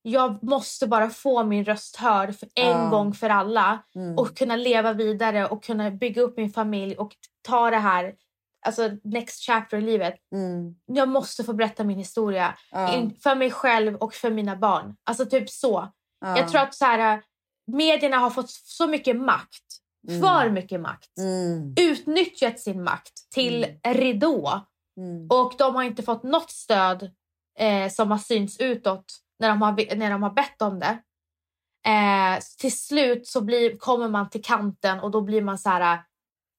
jag 0.02 0.44
måste 0.44 0.88
bara 0.88 1.10
få 1.10 1.44
min 1.44 1.66
röst 1.66 1.96
hörd 1.96 2.36
för 2.40 2.50
en 2.56 2.68
Ja. 2.84 2.90
gång 2.90 3.14
för 3.14 3.30
alla 3.30 3.80
Mm. 3.96 4.18
och 4.18 4.38
kunna 4.38 4.56
leva 4.56 4.94
vidare 4.94 5.48
och 5.48 5.64
kunna 5.64 5.92
bygga 5.92 6.22
upp 6.22 6.38
min 6.38 6.50
familj 6.54 6.98
och 6.98 7.12
ta 7.42 7.70
det 7.70 7.78
här, 7.78 8.16
alltså 8.66 8.90
next 9.04 9.46
chapter 9.46 9.78
i 9.78 9.82
livet. 9.82 10.16
Mm. 10.36 10.76
Jag 10.86 11.10
måste 11.10 11.44
få 11.44 11.54
berätta 11.54 11.84
min 11.84 11.98
historia 11.98 12.58
Ja. 12.72 12.96
in, 12.96 13.16
för 13.24 13.36
mig 13.36 13.52
själv 13.52 13.96
och 13.96 14.14
för 14.14 14.30
mina 14.32 14.56
barn. 14.56 14.96
Alltså 15.04 15.26
typ 15.26 15.50
så. 15.50 15.92
Ja. 16.22 16.38
Jag 16.38 16.50
tror 16.50 16.62
att 16.62 16.76
så 16.76 16.86
här, 16.86 17.22
medierna 17.68 18.18
har 18.18 18.30
fått 18.30 18.50
så 18.50 18.88
mycket 18.88 19.16
makt, 19.18 19.64
Mm. 20.08 20.22
för 20.22 20.50
mycket 20.50 20.82
makt 20.82 21.18
Mm. 21.18 21.76
utnyttjat 21.80 22.60
sin 22.60 22.84
makt 22.84 23.32
till 23.34 23.66
ridå 23.88 24.62
Mm. 24.98 25.28
och 25.30 25.54
de 25.58 25.76
har 25.76 25.84
inte 25.84 26.04
fått 26.04 26.24
något 26.24 26.52
stöd 26.52 27.12
eh, 27.60 27.90
som 27.90 28.12
har 28.12 28.18
synts 28.18 28.60
utåt 28.60 29.06
när 29.40 29.50
de 29.50 29.62
har, 29.62 29.96
när 29.96 30.12
de 30.12 30.24
har 30.24 30.30
bett 30.30 30.62
om 30.62 30.80
det. 30.80 30.98
Eh, 31.90 32.40
till 32.58 32.78
slut 32.78 33.28
så 33.28 33.42
blir, 33.42 33.78
kommer 33.78 34.08
man 34.10 34.30
till 34.30 34.44
kanten 34.44 35.00
och 35.00 35.12
då 35.12 35.22
blir 35.22 35.42
man 35.42 35.58
så 35.58 35.70
här, 35.70 36.04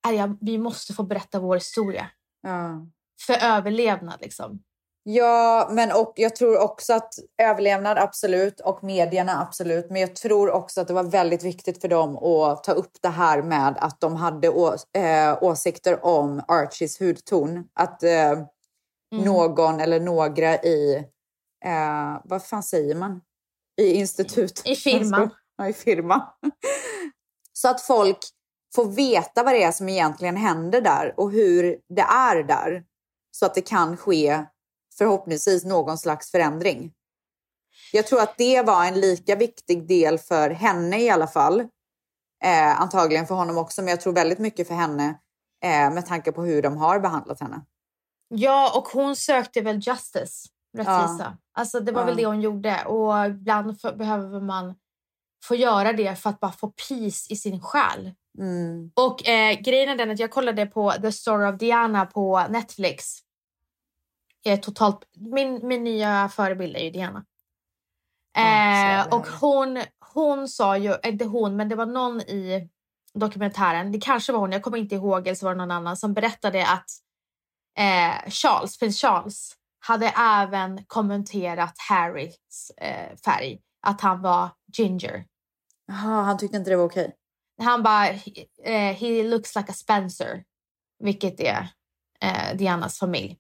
"Aj, 0.08 0.16
ja, 0.16 0.36
vi 0.40 0.58
måste 0.58 0.92
få 0.94 1.02
berätta 1.02 1.38
vår 1.40 1.54
historia 1.56 2.06
Ja. 2.42 2.86
för 3.26 3.34
överlevnad. 3.46 4.20
Liksom. 4.20 4.62
Ja, 5.02 5.68
men 5.72 5.92
och 5.92 6.12
jag 6.16 6.36
tror 6.36 6.58
också 6.58 6.92
att 6.92 7.14
överlevnad 7.42 7.98
absolut 7.98 8.60
och 8.60 8.84
medierna 8.84 9.42
absolut. 9.42 9.90
Men 9.90 10.00
jag 10.00 10.16
tror 10.16 10.50
också 10.50 10.80
att 10.80 10.88
det 10.88 10.94
var 10.94 11.02
väldigt 11.02 11.42
viktigt 11.42 11.80
för 11.80 11.88
dem 11.88 12.16
att 12.18 12.64
ta 12.64 12.72
upp 12.72 12.92
det 13.02 13.08
här 13.08 13.42
med 13.42 13.76
att 13.80 14.00
de 14.00 14.16
hade 14.16 14.48
å, 14.48 14.74
eh, 14.98 15.38
åsikter 15.42 16.04
om 16.04 16.42
Archies 16.48 17.00
hudton. 17.00 17.64
Att 17.74 18.02
eh, 18.02 18.38
Mm. 19.12 19.24
någon 19.24 19.80
eller 19.80 20.00
några 20.00 20.54
i, 20.62 20.94
eh, 21.64 22.20
vad 22.24 22.44
fan 22.44 22.62
säger 22.62 22.94
man? 22.94 23.20
I 23.80 23.94
institut. 23.94 24.62
I 24.64 24.76
firman. 24.76 25.30
Ja, 25.56 25.68
i 25.68 25.72
firma. 25.72 26.28
Så 27.52 27.68
att 27.68 27.80
folk 27.80 28.18
får 28.74 28.85
veta 28.90 29.42
vad 29.42 29.54
det 29.54 29.62
är 29.62 29.72
som 29.72 29.88
egentligen 29.88 30.37
händer 30.37 30.80
där 30.80 31.14
och 31.16 31.30
hur 31.30 31.78
det 31.88 32.02
är 32.02 32.42
där. 32.42 32.85
Så 33.30 33.46
att 33.46 33.54
det 33.54 33.61
kan 33.61 33.96
ske 33.96 34.44
förhoppningsvis 34.98 35.64
någon 35.64 35.98
slags 35.98 36.30
förändring. 36.30 36.92
Jag 37.92 38.06
tror 38.06 38.20
att 38.20 38.38
det 38.38 38.62
var 38.62 38.85
en 38.85 39.00
lika 39.00 39.37
viktig 39.37 39.87
del 39.88 40.18
för 40.18 40.50
henne 40.50 41.02
i 41.02 41.11
alla 41.11 41.26
fall. 41.26 41.61
Eh, 42.44 42.80
antagligen 42.80 43.26
för 43.26 43.35
honom 43.35 43.59
också, 43.59 43.83
men 43.83 43.88
jag 43.90 44.00
tror 44.00 44.12
väldigt 44.12 44.38
mycket 44.38 44.68
för 44.68 44.74
henne 44.74 45.18
eh, 45.64 45.90
med 45.92 46.06
tanke 46.06 46.33
på 46.33 46.42
hur 46.42 46.62
de 46.62 46.76
har 46.76 47.00
behandlat 47.00 47.40
henne. 47.40 47.64
Ja, 48.28 48.78
och 48.78 48.88
hon 48.88 49.16
sökte 49.16 49.61
väl 49.61 49.76
justice, 49.76 50.48
rättvisa. 50.76 51.37
Alltså 51.52 51.80
det 51.80 51.92
var 51.92 52.00
Ja. 52.00 52.06
väl 52.06 52.16
det 52.16 52.26
hon 52.26 52.40
gjorde. 52.40 52.85
Och 52.85 53.26
ibland 53.26 53.80
för, 53.80 53.96
behöver 53.96 54.40
man 54.40 54.74
få 55.44 55.54
göra 55.54 55.92
det 55.92 56.16
för 56.16 56.30
att 56.30 56.40
bara 56.40 56.52
få 56.52 56.68
peace 56.88 57.33
i 57.33 57.37
sin 57.37 57.61
själ. 57.61 58.12
Mm. 58.40 58.90
Och 58.94 59.29
eh, 59.29 59.61
grejen 59.61 59.88
är 59.88 59.96
den 59.96 60.11
att 60.11 60.18
jag 60.18 60.31
kollade 60.31 60.66
på 60.66 60.92
The 60.92 61.12
Story 61.12 61.53
of 61.53 61.59
Diana 61.59 62.07
på 62.07 62.46
Netflix. 62.50 63.18
Jag 64.42 64.53
är 64.53 64.57
totalt, 64.57 64.98
min, 65.16 65.61
min 65.62 65.85
nya 65.85 66.29
förebild 66.29 66.76
är 66.76 66.81
ju 66.81 66.90
Diana. 66.90 67.24
Så 68.35 68.40
Eh, 68.40 68.46
jävla 68.46 69.16
och 69.16 69.26
hon, 69.26 69.83
hon 70.14 70.48
sa 70.48 70.76
ju, 70.76 70.94
inte 71.05 71.24
hon, 71.24 71.57
men 71.57 71.68
det 71.68 71.74
var 71.74 71.87
någon 71.87 72.20
i 72.20 72.68
dokumentären, 73.14 73.92
det 73.92 74.00
kanske 74.00 74.33
var 74.33 74.40
hon, 74.40 74.53
jag 74.53 74.62
kommer 74.62 74.79
inte 74.79 74.94
ihåg, 74.94 75.26
eller 75.26 75.35
så 75.35 75.46
var 75.46 75.55
det 75.55 75.59
någon 75.59 75.70
annan 75.70 75.96
som 75.96 76.14
berättade 76.14 76.66
att 76.66 76.90
eh, 77.79 78.31
Charles, 78.31 78.79
prins 78.79 79.00
Charles 79.00 79.53
hade 79.81 80.07
även 80.18 80.85
kommenterat 80.85 81.74
Harrys 81.88 82.70
eh, 82.76 83.16
färg, 83.24 83.59
att 83.87 84.00
han 84.00 84.22
var 84.22 84.48
ginger. 84.76 85.24
Jaha, 85.87 86.22
han 86.22 86.38
tyckte 86.38 86.57
inte 86.57 86.70
det 86.70 86.76
var 86.76 86.85
okej. 86.85 87.16
Han 87.61 87.83
bara, 87.83 88.09
eh, 88.64 88.94
he 88.94 89.23
looks 89.23 89.57
like 89.57 89.70
a 89.70 89.75
Spencer, 89.75 90.44
vilket 91.05 91.40
är 91.40 91.68
eh, 92.23 92.57
Dianas 92.57 92.99
familj. 92.99 93.37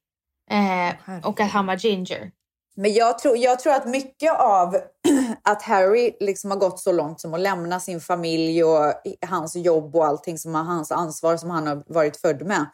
Eh, 0.50 1.18
och 1.24 1.40
att 1.40 1.50
han 1.50 1.66
var 1.66 1.76
ginger. 1.76 2.32
Men 2.76 2.92
jag 2.92 3.18
tror, 3.18 3.36
jag 3.36 3.60
tror 3.60 3.72
att 3.72 3.86
mycket 3.86 4.40
av 4.40 4.76
att 5.42 5.62
Harry 5.62 6.16
liksom 6.20 6.50
har 6.50 6.58
gått 6.58 6.80
så 6.80 6.92
långt 6.92 7.20
som 7.20 7.34
att 7.34 7.40
lämna 7.40 7.80
sin 7.80 8.00
familj 8.00 8.64
och 8.64 8.92
hans 9.26 9.56
jobb 9.56 9.96
och 9.96 10.06
allting 10.06 10.38
som 10.38 10.54
är 10.54 10.62
hans 10.62 10.92
ansvar 10.92 11.36
som 11.36 11.50
han 11.50 11.66
har 11.66 11.82
varit 11.86 12.16
född 12.16 12.42
med 12.42 12.66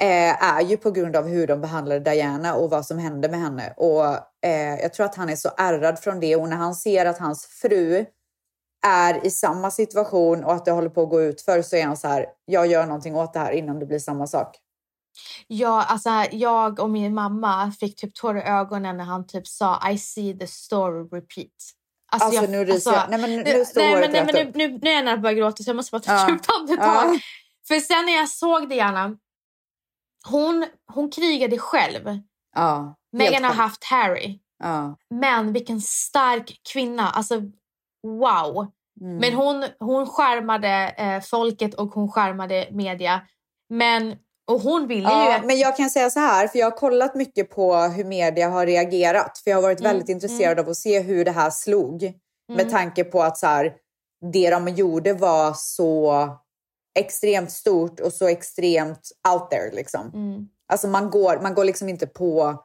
eh, 0.00 0.44
är 0.44 0.60
ju 0.60 0.76
på 0.76 0.90
grund 0.90 1.16
av 1.16 1.28
hur 1.28 1.46
de 1.46 1.60
behandlade 1.60 2.10
Diana 2.10 2.54
och 2.54 2.70
vad 2.70 2.86
som 2.86 2.98
hände 2.98 3.28
med 3.28 3.40
henne. 3.40 3.74
Och 3.76 4.04
eh, 4.46 4.80
jag 4.80 4.94
tror 4.94 5.06
att 5.06 5.14
han 5.14 5.28
är 5.28 5.36
så 5.36 5.50
ärrad 5.56 5.98
från 5.98 6.20
det 6.20 6.36
och 6.36 6.48
när 6.48 6.56
han 6.56 6.74
ser 6.74 7.06
att 7.06 7.18
hans 7.18 7.46
fru 7.46 8.04
är 8.86 9.26
i 9.26 9.30
samma 9.30 9.70
situation 9.70 10.44
och 10.44 10.52
att 10.52 10.64
det 10.64 10.70
håller 10.70 10.88
på 10.88 11.02
att 11.02 11.10
gå 11.10 11.22
ut 11.22 11.42
för 11.42 11.62
så 11.62 11.76
är 11.76 11.86
han 11.86 11.96
så 11.96 12.08
här, 12.08 12.26
jag 12.44 12.66
gör 12.66 12.86
någonting 12.86 13.16
åt 13.16 13.32
det 13.32 13.38
här 13.40 13.52
innan 13.52 13.78
det 13.78 13.86
blir 13.86 13.98
samma 13.98 14.26
sak. 14.26 14.56
Ja, 15.46 15.82
alltså, 15.84 16.10
jag 16.32 16.80
och 16.80 16.90
min 16.90 17.14
mamma 17.14 17.72
fick 17.80 17.96
typ 17.96 18.14
tårar 18.14 18.40
i 18.40 18.42
ögonen 18.42 18.96
när 18.96 19.04
han 19.04 19.26
typ 19.26 19.46
sa 19.46 19.90
I 19.90 19.98
see 19.98 20.38
the 20.38 20.46
story 20.46 21.02
repeat. 21.20 21.48
Alltså, 22.12 22.32
jag- 22.40 22.50
nu 22.50 22.64
ryser 22.64 22.92
jag. 22.92 23.10
Nej, 23.10 23.20
men 23.20 23.30
nu 23.30 23.42
nu- 23.44 23.64
står 23.64 23.80
nej, 23.80 24.00
men, 24.00 24.12
nej, 24.12 24.24
men 24.24 24.34
nu, 24.34 24.68
nu, 24.68 24.78
nu 24.82 24.90
är 24.90 24.94
jag 24.96 25.04
nära 25.04 25.14
att 25.14 25.22
börja 25.22 25.34
gråta 25.34 25.62
så 25.62 25.68
jag 25.70 25.76
måste 25.76 25.90
bara 25.92 26.00
ta 26.02 26.22
ett 26.24 26.30
djupt 26.30 26.46
andetag. 26.60 27.20
För 27.68 27.80
sen 27.80 28.06
när 28.06 28.12
jag 28.12 28.28
såg 28.28 28.68
Diana, 28.68 29.16
hon, 30.26 30.66
hon 30.92 31.10
krigade 31.10 31.58
själv. 31.58 32.18
Ja, 32.54 32.76
helt 32.78 32.96
Meghan 33.12 33.44
har 33.44 33.54
haft 33.54 33.84
Harry. 33.84 34.38
Ja. 34.58 34.96
Men 35.10 35.52
vilken 35.52 35.80
stark 35.80 36.60
kvinna. 36.72 37.10
Alltså 37.10 37.40
wow. 38.02 38.66
Mm. 39.00 39.16
Men 39.16 39.32
hon, 39.34 39.64
hon 39.78 40.06
skärmade 40.06 40.94
eh, 40.98 41.20
folket 41.20 41.74
och 41.74 41.88
hon 41.88 42.08
skärmade 42.12 42.68
media. 42.70 43.20
Men, 43.68 44.16
och 44.50 44.60
hon 44.60 44.86
ville 44.86 45.08
ju... 45.08 45.14
Ja, 45.14 45.36
att- 45.36 45.44
men 45.46 45.58
jag 45.58 45.76
kan 45.76 45.90
säga 45.90 46.10
så 46.10 46.20
här, 46.20 46.48
för 46.48 46.58
jag 46.58 46.66
har 46.66 46.76
kollat 46.76 47.14
mycket 47.14 47.50
på 47.50 47.76
hur 47.76 48.04
media 48.04 48.48
har 48.48 48.66
reagerat. 48.66 49.38
För 49.38 49.50
jag 49.50 49.56
har 49.56 49.62
varit 49.62 49.80
Mm, 49.80 49.90
väldigt 49.92 50.08
intresserad 50.08 50.58
av 50.60 50.68
att 50.68 50.76
se 50.76 51.00
hur 51.00 51.24
det 51.24 51.30
här 51.30 51.50
slog. 51.50 52.12
Med 52.52 52.70
tanke 52.70 53.04
på 53.04 53.22
att 53.22 53.38
så 53.38 53.46
här, 53.46 53.74
det 54.32 54.50
de 54.50 54.68
gjorde 54.68 55.12
var 55.12 55.52
så 55.56 56.28
extremt 56.98 57.50
stort 57.50 58.00
och 58.00 58.12
så 58.12 58.28
extremt 58.28 59.10
out 59.32 59.50
there. 59.50 59.70
Liksom. 59.72 60.10
Mm. 60.14 60.48
Alltså 60.68 60.88
man 60.88 61.10
går, 61.10 61.40
man 61.42 61.54
går 61.54 61.64
liksom 61.64 61.88
inte 61.88 62.06
på 62.06 62.56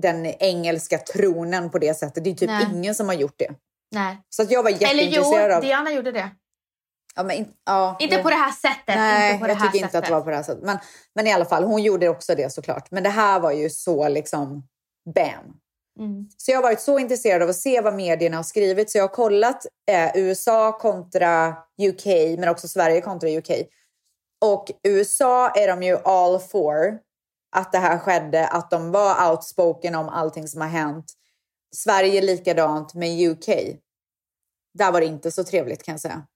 den 0.00 0.26
engelska 0.26 0.98
tronen 0.98 1.70
på 1.70 1.78
det 1.78 1.94
sättet. 1.94 2.24
Det 2.24 2.30
är 2.30 2.34
typ 2.34 2.48
Nej. 2.50 2.66
ingen 2.74 2.94
som 2.94 3.06
har 3.08 3.14
gjort 3.14 3.38
det. 3.38 3.50
Nej. 3.90 4.20
Så 4.28 4.42
att 4.42 4.50
jag 4.50 4.62
var 4.62 4.70
Eller 4.70 4.80
jätteintresserad 4.80 5.50
jo, 5.50 5.56
av... 5.56 5.62
Diana 5.62 5.92
gjorde 5.92 6.12
det. 6.12 6.30
Ja, 7.16 7.22
men 7.22 7.36
in, 7.36 7.52
ja, 7.64 7.96
Inte 8.00 8.16
jo. 8.16 8.22
på 8.22 8.30
det 8.30 8.36
här 8.36 8.52
sättet. 8.52 8.96
Nej, 8.96 9.32
inte 9.32 9.40
på 9.40 9.46
det 9.46 9.52
jag 9.52 9.62
tycker 9.62 9.78
inte 9.78 9.88
sättet. 9.88 9.98
att 9.98 10.06
det 10.06 10.12
var 10.12 10.20
på 10.20 10.30
det 10.30 10.36
här 10.36 10.42
sättet. 10.42 10.64
Men, 10.64 10.78
men 11.14 11.26
i 11.26 11.32
alla 11.32 11.44
fall, 11.44 11.64
hon 11.64 11.82
gjorde 11.82 12.08
också 12.08 12.34
det 12.34 12.52
såklart. 12.52 12.90
Men 12.90 13.02
det 13.02 13.08
här 13.08 13.40
var 13.40 13.52
ju 13.52 13.70
så 13.70 14.08
liksom 14.08 14.68
bam. 15.14 15.56
Mm. 15.98 16.28
Så 16.36 16.50
jag 16.50 16.58
har 16.58 16.62
varit 16.62 16.80
så 16.80 16.98
intresserad 16.98 17.42
av 17.42 17.48
att 17.48 17.56
se 17.56 17.80
vad 17.80 17.94
medierna 17.94 18.36
har 18.36 18.44
skrivit. 18.44 18.90
Så 18.90 18.98
jag 18.98 19.02
har 19.02 19.14
kollat 19.14 19.66
eh, 19.90 20.10
USA 20.14 20.78
kontra 20.78 21.56
UK, 21.82 22.06
men 22.38 22.48
också 22.48 22.68
Sverige 22.68 23.00
kontra 23.00 23.28
UK. 23.28 23.50
Och 24.44 24.70
USA 24.82 25.50
är 25.50 25.68
de 25.68 25.82
ju 25.82 25.98
all 26.04 26.38
for 26.38 26.98
att 27.56 27.72
det 27.72 27.78
här 27.78 27.98
skedde, 27.98 28.46
att 28.46 28.70
de 28.70 28.90
var 28.90 29.30
outspoken 29.30 29.94
om 29.94 30.08
allting 30.08 30.48
som 30.48 30.60
har 30.60 30.68
hänt. 30.68 31.12
Sverige 31.76 32.20
likadant 32.20 32.94
med 32.94 33.28
UK. 33.30 33.46
Där 34.74 34.92
var 34.92 35.00
det 35.00 35.06
inte 35.06 35.30
så 35.30 35.44
trevligt 35.44 35.82
kan 35.82 35.92
jag 35.92 36.00
säga. 36.00 36.26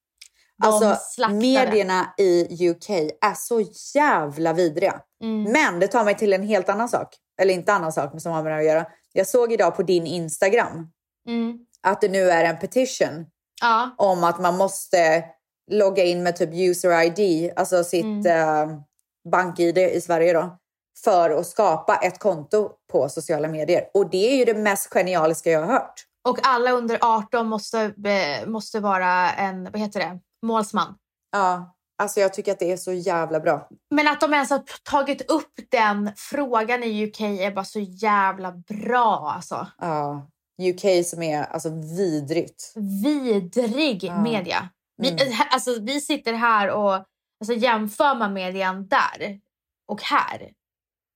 De 0.62 0.66
Alltså 0.68 0.96
slaktade. 1.14 1.40
medierna 1.40 2.14
i 2.18 2.68
UK 2.70 2.90
är 3.20 3.34
så 3.36 3.64
jävla 3.94 4.52
vidriga. 4.52 5.00
Mm. 5.22 5.52
Men 5.52 5.80
det 5.80 5.88
tar 5.88 6.04
mig 6.04 6.16
till 6.16 6.32
en 6.32 6.42
helt 6.42 6.68
annan 6.68 6.88
sak. 6.88 7.16
Eller 7.40 7.54
inte 7.54 7.72
annan 7.72 7.92
sak, 7.92 8.12
men 8.12 8.20
som 8.20 8.32
har 8.32 8.42
med 8.42 8.52
det 8.52 8.58
att 8.58 8.64
göra. 8.64 8.86
Jag 9.12 9.26
såg 9.26 9.52
idag 9.52 9.76
på 9.76 9.82
din 9.82 10.06
Instagram 10.06 10.90
Mm. 11.28 11.58
att 11.82 12.00
det 12.00 12.08
nu 12.08 12.30
är 12.30 12.44
en 12.44 12.58
petition 12.58 13.26
Ja. 13.60 13.94
om 13.98 14.24
att 14.24 14.40
man 14.40 14.56
måste 14.56 15.24
logga 15.70 16.04
in 16.04 16.22
med 16.22 16.36
typ 16.36 16.50
user 16.52 17.02
ID, 17.02 17.52
alltså 17.56 17.84
sitt 17.84 18.04
Mm. 18.04 18.26
eh, 18.26 18.76
bank-ID 19.30 19.78
i 19.78 20.00
Sverige 20.00 20.32
då, 20.32 20.58
för 21.04 21.30
att 21.30 21.46
skapa 21.46 21.96
ett 21.96 22.18
konto 22.18 22.70
på 22.92 23.08
sociala 23.08 23.48
medier. 23.48 23.84
Och 23.94 24.10
det 24.10 24.32
är 24.32 24.36
ju 24.36 24.44
det 24.44 24.54
mest 24.54 24.92
genialiska 24.94 25.50
jag 25.50 25.60
har 25.60 25.72
hört. 25.72 25.94
Och 26.28 26.38
alla 26.42 26.70
under 26.70 26.98
18 27.02 27.46
måste, 27.46 27.80
eh, 28.04 28.46
måste 28.48 28.80
vara 28.80 29.30
en, 29.32 29.64
vad 29.64 29.80
heter 29.80 30.00
det, 30.00 30.18
målsman. 30.46 30.94
Ja, 31.32 31.74
alltså 32.02 32.20
jag 32.20 32.34
tycker 32.34 32.52
att 32.52 32.58
det 32.58 32.72
är 32.72 32.76
så 32.76 32.92
jävla 32.92 33.40
bra. 33.40 33.68
Men 33.90 34.08
att 34.08 34.20
de 34.20 34.34
ens 34.34 34.50
har 34.50 34.62
tagit 34.90 35.30
upp 35.30 35.52
den 35.70 36.12
frågan 36.16 36.82
i 36.82 37.04
UK 37.06 37.20
är 37.20 37.50
bara 37.50 37.64
så 37.64 37.78
jävla 37.80 38.52
bra 38.52 39.32
alltså. 39.36 39.66
Ja, 39.78 40.26
UK 40.62 41.06
som 41.06 41.22
är 41.22 41.42
alltså 41.44 41.68
vidrigt. 41.96 42.72
Vidrig 43.04 44.04
Ja. 44.04 44.22
media. 44.22 44.68
Vi, 44.96 45.08
Mm. 45.10 45.28
eh, 45.32 45.40
alltså, 45.50 45.80
vi 45.80 46.00
sitter 46.00 46.32
här 46.32 46.70
och 46.70 46.92
alltså, 47.40 47.54
jämför 47.56 48.14
man 48.14 48.32
median 48.32 48.86
där 48.88 49.40
och 49.88 50.02
här 50.02 50.50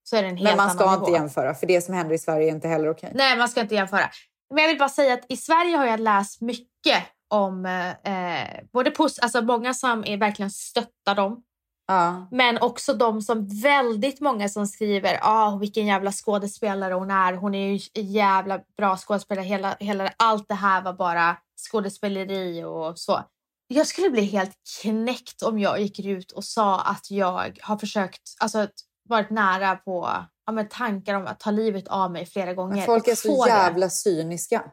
så 0.09 0.15
är 0.15 0.21
det 0.21 0.27
en 0.27 0.37
helt 0.37 0.49
Men 0.49 0.57
man 0.57 0.75
ska 0.75 0.93
inte 0.93 1.11
jämföra, 1.11 1.53
för 1.53 1.67
det 1.67 1.81
som 1.81 1.93
händer 1.93 2.15
i 2.15 2.17
Sverige 2.17 2.47
är 2.47 2.51
inte 2.51 2.67
heller 2.67 2.89
okej. 2.89 3.11
Nej, 3.15 3.37
man 3.37 3.49
ska 3.49 3.61
inte 3.61 3.75
jämföra. 3.75 4.09
Men 4.53 4.63
jag 4.63 4.67
vill 4.67 4.77
bara 4.77 4.89
säga 4.89 5.13
att 5.13 5.25
i 5.29 5.37
Sverige 5.37 5.77
har 5.77 5.85
jag 5.85 5.99
läst 5.99 6.41
mycket 6.41 7.03
om 7.29 7.65
eh, 7.65 8.63
både 8.73 8.89
pos- 8.89 9.19
alltså 9.21 9.41
många 9.41 9.73
som 9.73 10.03
är 10.05 10.17
verkligen 10.17 10.51
stöttar 10.51 11.15
dem. 11.15 11.43
Ja. 11.87 12.27
Men 12.31 12.57
också 12.57 12.93
de 12.93 13.21
som 13.21 13.47
väldigt 13.47 14.21
många 14.21 14.49
som 14.49 14.67
skriver 14.67 15.19
ah, 15.21 15.55
vilken 15.55 15.85
jävla 15.85 16.11
skådespelare 16.11 16.93
hon 16.93 17.11
är. 17.11 17.33
Hon 17.33 17.55
är 17.55 17.67
ju 17.67 17.79
jävla 18.01 18.59
bra 18.77 18.97
skådespelare. 18.97 19.45
Hela, 19.45 19.75
hela, 19.79 20.13
allt 20.17 20.47
det 20.47 20.53
här 20.53 20.81
var 20.81 20.93
bara 20.93 21.37
skådespeleri 21.71 22.63
och 22.63 22.99
så. 22.99 23.23
Jag 23.67 23.87
skulle 23.87 24.09
bli 24.09 24.21
helt 24.21 24.55
knäckt 24.81 25.41
om 25.41 25.59
jag 25.59 25.81
gick 25.81 25.99
ut 25.99 26.31
och 26.31 26.43
sa 26.43 26.79
att 26.79 27.11
jag 27.11 27.59
har 27.61 27.77
försökt, 27.77 28.21
alltså 28.39 28.67
varit 29.09 29.29
nära 29.29 29.75
på 29.75 30.09
ja, 30.45 30.51
men 30.51 30.69
tankar 30.69 31.13
om 31.15 31.27
att 31.27 31.39
ta 31.39 31.51
livet 31.51 31.87
av 31.87 32.11
mig 32.11 32.25
flera 32.25 32.53
gånger. 32.53 32.75
Men 32.75 32.85
folk 32.85 33.07
är 33.07 33.15
så 33.15 33.27
får 33.35 33.45
det. 33.45 33.51
jävla 33.51 33.89
cyniska. 33.89 34.63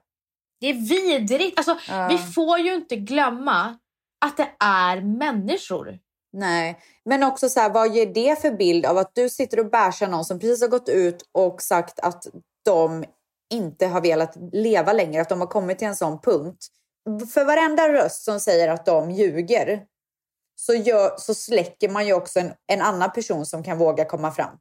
Det 0.60 0.66
är 0.66 0.74
vidrigt. 0.74 1.58
Alltså, 1.58 1.78
Ja. 1.88 2.08
Vi 2.08 2.18
får 2.18 2.58
ju 2.58 2.74
inte 2.74 2.96
glömma 2.96 3.78
att 4.26 4.36
det 4.36 4.50
är 4.64 5.00
människor. 5.00 5.98
Nej, 6.32 6.78
men 7.04 7.22
också 7.22 7.48
så 7.48 7.60
här, 7.60 7.70
vad 7.70 7.94
ger 7.94 8.06
det 8.06 8.40
för 8.40 8.50
bild 8.50 8.86
av 8.86 8.98
att 8.98 9.10
du 9.14 9.28
sitter 9.28 9.60
och 9.60 9.70
bärsar 9.70 10.08
någon 10.08 10.24
som 10.24 10.38
precis 10.38 10.60
har 10.60 10.68
gått 10.68 10.88
ut 10.88 11.28
och 11.32 11.62
sagt 11.62 12.00
att 12.00 12.26
de 12.64 13.04
inte 13.52 13.86
har 13.86 14.00
velat 14.00 14.36
leva 14.52 14.92
längre, 14.92 15.22
att 15.22 15.28
de 15.28 15.40
har 15.40 15.46
kommit 15.46 15.78
till 15.78 15.88
en 15.88 15.96
sån 15.96 16.20
punkt. 16.20 16.66
För 17.34 17.44
varenda 17.44 17.92
röst 17.92 18.24
som 18.24 18.40
säger 18.40 18.68
att 18.68 18.86
de 18.86 19.10
ljuger 19.10 19.82
så, 20.56 20.74
gör, 20.74 21.14
så 21.18 21.34
släcker 21.34 21.88
man 21.88 22.06
ju 22.06 22.12
också 22.12 22.40
en, 22.40 22.52
en 22.66 22.80
annan 22.80 23.12
person 23.12 23.46
som 23.46 23.62
kan 23.62 23.78
våga 23.78 24.04
komma 24.04 24.30
fram. 24.32 24.58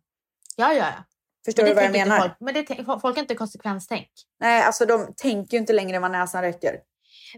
Ja, 0.56 0.74
ja, 0.74 0.86
ja. 0.86 1.04
Förstår 1.46 1.64
du 1.64 1.74
vad 1.74 1.84
jag 1.84 1.92
menar? 1.92 2.20
Folk, 2.20 2.34
men 2.40 2.54
det, 2.54 2.86
folk 2.86 3.04
har 3.04 3.20
inte 3.20 3.36
konsekvenstänk. 3.36 4.10
Nej, 4.40 4.64
alltså 4.64 4.86
de 4.86 5.14
tänker 5.18 5.54
ju 5.54 5.60
inte 5.60 5.74
längre 5.74 6.00
vad 6.00 6.12
näsan 6.12 6.42
räcker. 6.42 6.80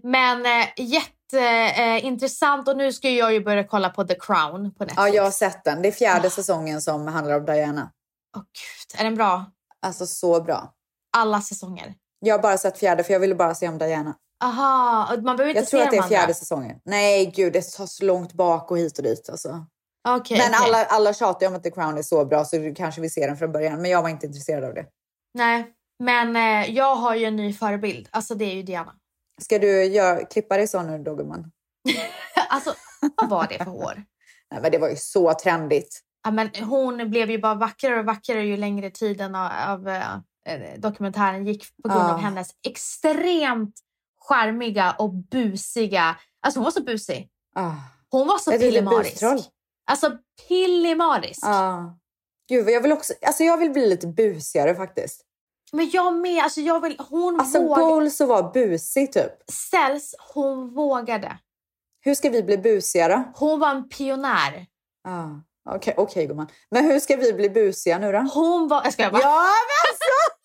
Men 0.03 0.45
eh, 0.45 0.67
jätteintressant. 0.77 2.67
Eh, 2.67 2.71
och 2.71 2.77
nu 2.77 2.93
ska 2.93 3.09
jag 3.09 3.33
ju 3.33 3.43
börja 3.43 3.63
kolla 3.63 3.89
på 3.89 4.03
The 4.03 4.15
Crown 4.19 4.73
på 4.73 4.83
Netflix. 4.83 4.93
Ja, 4.97 5.09
jag 5.09 5.23
har 5.23 5.31
sett 5.31 5.63
den. 5.63 5.81
Det 5.81 5.87
är 5.87 5.91
fjärde 5.91 6.27
Ah. 6.27 6.31
säsongen 6.31 6.81
som 6.81 7.07
handlar 7.07 7.39
om 7.39 7.45
Diana. 7.45 7.91
Åh, 8.37 8.41
gud, 8.41 8.99
är 8.99 9.03
den 9.03 9.15
bra? 9.15 9.45
Alltså 9.81 10.07
så 10.07 10.41
bra. 10.41 10.73
Alla 11.17 11.41
säsonger. 11.41 11.93
Jag 12.19 12.33
har 12.37 12.41
bara 12.41 12.57
sett 12.57 12.77
fjärde 12.79 13.03
för 13.03 13.13
jag 13.13 13.19
ville 13.19 13.35
bara 13.35 13.55
se 13.55 13.67
om 13.67 13.77
Diana. 13.77 14.15
Aha, 14.43 15.07
man 15.23 15.23
behöver 15.37 15.47
inte 15.49 15.59
Jag 15.59 15.67
tror 15.67 15.79
se 15.79 15.85
att 15.85 15.91
det 15.91 15.97
de 15.97 16.03
är 16.03 16.07
fjärde 16.07 16.23
andra. 16.23 16.33
säsongen. 16.33 16.79
Nej, 16.85 17.31
gud, 17.35 17.53
det 17.53 17.61
tar 17.71 17.85
så 17.85 18.05
långt 18.05 18.33
bak 18.33 18.71
och 18.71 18.77
hit 18.77 18.97
och 18.97 19.03
dit. 19.03 19.29
Alltså. 19.29 19.65
Okej, 20.07 20.37
Men 20.37 20.47
okej. 20.49 20.59
alla, 20.63 20.85
alla 20.85 21.13
tjatar 21.13 21.41
ju 21.41 21.47
om 21.47 21.55
att 21.55 21.63
The 21.63 21.71
Crown 21.71 21.97
är 21.97 22.01
så 22.01 22.25
bra 22.25 22.45
så 22.45 22.57
du 22.57 22.75
kanske 22.75 23.01
vill 23.01 23.11
se 23.13 23.27
den 23.27 23.37
från 23.37 23.51
början. 23.51 23.81
Men 23.81 23.91
jag 23.91 24.01
var 24.01 24.09
inte 24.09 24.25
intresserad 24.25 24.63
av 24.63 24.73
det. 24.73 24.85
Nej, 25.33 25.73
men 26.03 26.35
eh, 26.35 26.71
jag 26.75 26.95
har 26.95 27.15
ju 27.15 27.25
en 27.25 27.35
ny 27.35 27.53
förebild. 27.53 28.07
Alltså 28.11 28.35
det 28.35 28.45
är 28.45 28.53
ju 28.55 28.63
Diana. 28.63 28.93
Ska 29.41 29.59
du 29.59 29.83
gör, 29.83 30.31
klippa 30.31 30.57
dig 30.57 30.67
så 30.67 30.81
nu, 30.81 30.97
Doggerman? 30.99 31.51
alltså, 32.49 32.73
vad 33.15 33.29
var 33.29 33.47
det 33.49 33.57
för 33.57 33.65
hår? 33.71 33.93
Nej, 34.51 34.61
men 34.61 34.71
det 34.71 34.77
var 34.77 34.89
ju 34.89 34.95
så 34.95 35.33
trendigt. 35.33 36.01
Ja, 36.23 36.31
men 36.31 36.49
hon 36.63 37.09
blev 37.09 37.31
ju 37.31 37.37
bara 37.39 37.55
vackrare 37.55 37.99
och 37.99 38.05
vackrare 38.05 38.43
ju 38.43 38.57
längre 38.57 38.89
tiden 38.89 39.35
av, 39.35 39.51
av 39.67 39.87
eh, 39.89 40.03
dokumentären 40.77 41.45
gick 41.45 41.65
på 41.83 41.89
grund 41.89 42.01
Ja. 42.01 42.13
av 42.13 42.19
hennes 42.19 42.49
extremt 42.67 43.73
charmiga 44.27 44.95
och 44.99 45.13
busiga... 45.13 46.15
Alltså 46.41 46.59
hon 46.59 46.63
var 46.63 46.71
så 46.71 46.83
busig. 46.83 47.29
Ah. 47.55 47.71
Hon 48.09 48.27
var 48.27 48.37
så 48.37 48.51
pillemarisk. 48.51 49.23
Alltså 49.91 50.11
pillemarisk. 50.47 51.45
Ah. 51.45 51.83
Gud, 52.49 52.69
jag 52.69 52.81
vill 52.81 52.91
också... 52.91 53.13
Alltså 53.25 53.43
jag 53.43 53.57
vill 53.57 53.71
bli 53.71 53.89
lite 53.89 54.07
busigare 54.07 54.75
faktiskt. 54.75 55.21
Men 55.71 55.89
jag 55.89 56.13
med. 56.13 56.43
Alltså 56.43 56.61
jag 56.61 56.79
vill, 56.81 56.97
hon 57.09 57.39
Alltså 57.39 57.61
vågade. 57.61 57.81
goals 57.87 58.21
att 58.21 58.27
vara 58.27 58.51
busig 58.51 59.13
typ. 59.13 59.31
Ställs, 59.51 60.15
hon 60.33 60.73
vågade. 60.73 61.37
Hur 62.01 62.15
ska 62.15 62.29
vi 62.29 62.43
bli 62.43 62.57
busigare? 62.57 63.23
Hon 63.35 63.59
var 63.59 63.69
en 63.71 63.89
pionjär. 63.89 64.65
Ah. 65.07 65.25
Okej, 65.69 65.93
okej 65.97 66.25
gumman. 66.27 66.47
Men 66.71 66.85
hur 66.85 66.99
ska 66.99 67.15
vi 67.15 67.33
bli 67.33 67.49
busiga 67.49 67.99
nu 67.99 68.11
då? 68.11 68.17
Hon 68.33 68.67
var... 68.67 68.81
Jag 68.83 68.93
ska 68.93 69.09
bara. 69.11 69.21
Ja, 69.21 69.41
men 69.41 69.89
alltså! 69.89 70.35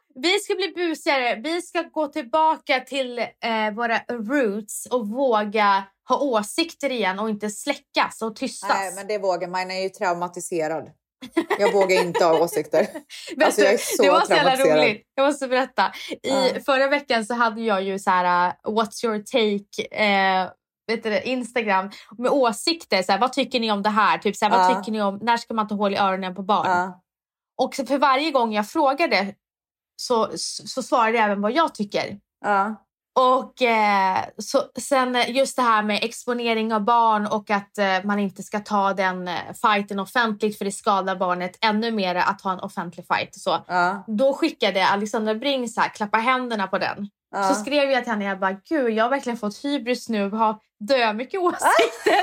Vi 0.22 0.38
ska 0.38 0.54
bli 0.54 0.72
busigare. 0.76 1.40
Vi 1.44 1.62
ska 1.62 1.82
gå 1.82 2.06
tillbaka 2.06 2.80
till 2.80 3.18
eh, 3.18 3.70
våra 3.74 3.98
roots 3.98 4.86
och 4.90 5.08
våga 5.08 5.84
ha 6.08 6.18
åsikter 6.20 6.92
igen 6.92 7.18
och 7.18 7.28
inte 7.28 7.50
släckas 7.50 8.22
och 8.22 8.36
tystas. 8.36 8.70
Nej, 8.70 8.94
men 8.94 9.06
det 9.06 9.18
vågar 9.18 9.48
man. 9.48 9.60
Man 9.60 9.70
är 9.70 9.82
ju 9.82 9.88
traumatiserad. 9.88 10.90
Jag 11.58 11.72
vågar 11.72 12.02
inte 12.04 12.24
ha 12.24 12.40
åsikter. 12.40 12.86
Alltså, 13.44 13.60
jag 13.60 13.74
är 13.74 13.78
så 13.78 14.02
det 14.02 14.10
var 14.10 14.20
så 14.20 14.32
jävla 14.32 14.56
roligt. 14.56 15.02
Jag 15.14 15.26
måste 15.26 15.48
berätta. 15.48 15.92
I 16.10 16.18
Ja. 16.22 16.60
Förra 16.66 16.88
veckan 16.88 17.24
så 17.24 17.34
hade 17.34 17.60
jag 17.60 17.82
ju 17.82 17.98
så 17.98 18.10
här, 18.10 18.48
uh, 18.48 18.74
what's 18.74 19.04
your 19.06 19.18
take 19.18 19.96
eh, 20.04 20.50
vet 20.86 21.02
du, 21.02 21.20
Instagram 21.20 21.90
med 22.18 22.30
åsikter. 22.30 23.02
Så 23.02 23.12
här, 23.12 23.18
vad 23.18 23.32
tycker 23.32 23.60
ni 23.60 23.72
om 23.72 23.82
det 23.82 23.88
här? 23.88 24.18
Typ, 24.18 24.36
så 24.36 24.44
här. 24.44 24.58
Vad 24.58 24.76
tycker 24.76 24.92
ni 24.92 25.02
om 25.02 25.18
när 25.22 25.36
ska 25.36 25.54
man 25.54 25.68
ta 25.68 25.74
hål 25.74 25.94
i 25.94 25.96
öronen 25.96 26.34
på 26.34 26.42
barn? 26.42 26.66
Ja. 26.66 27.02
Och 27.62 27.74
för 27.74 27.98
varje 27.98 28.30
gång 28.30 28.52
jag 28.52 28.68
frågade 28.68 29.34
så, 29.96 30.30
så, 30.36 30.82
svarade 30.82 31.16
jag 31.16 31.24
även 31.24 31.40
vad 31.40 31.52
jag 31.52 31.74
tycker. 31.74 32.18
Ja. 32.44 32.82
Och 33.18 33.62
eh, 33.62 34.18
så, 34.38 34.62
sen 34.78 35.16
just 35.28 35.56
det 35.56 35.62
här 35.62 35.82
med 35.82 36.04
exponering 36.04 36.74
av 36.74 36.80
barn 36.84 37.26
och 37.26 37.50
att 37.50 37.78
eh, 37.78 38.04
man 38.04 38.18
inte 38.18 38.42
ska 38.42 38.60
ta 38.60 38.92
den 38.92 39.28
eh, 39.28 39.34
fighten 39.62 39.98
offentligt 39.98 40.58
för 40.58 40.64
det 40.64 40.72
skadar 40.72 41.16
barnet 41.16 41.58
ännu 41.60 41.90
mer 41.90 42.14
att 42.14 42.40
ha 42.40 42.52
en 42.52 42.60
offentlig 42.60 43.06
fight. 43.06 43.34
Så. 43.34 43.64
Ja. 43.66 44.04
Då 44.06 44.34
skickade 44.34 44.86
Alexandra 44.86 45.34
Bring 45.34 45.68
så 45.68 45.80
här, 45.80 45.88
klappa 45.88 46.18
händerna 46.18 46.66
på 46.66 46.78
den. 46.78 47.08
Ja. 47.30 47.48
Så 47.48 47.54
skrev 47.60 47.90
jag 47.90 48.04
till 48.04 48.12
henne, 48.12 48.24
jag 48.24 48.40
bara, 48.40 48.56
gud 48.68 48.90
jag 48.90 49.04
har 49.04 49.10
verkligen 49.10 49.38
fått 49.38 49.64
hybris 49.64 50.08
nu 50.08 50.24
och 50.24 50.38
har 50.38 50.58
dö 50.80 51.12
mycket 51.12 51.40
åsikter. 51.40 52.22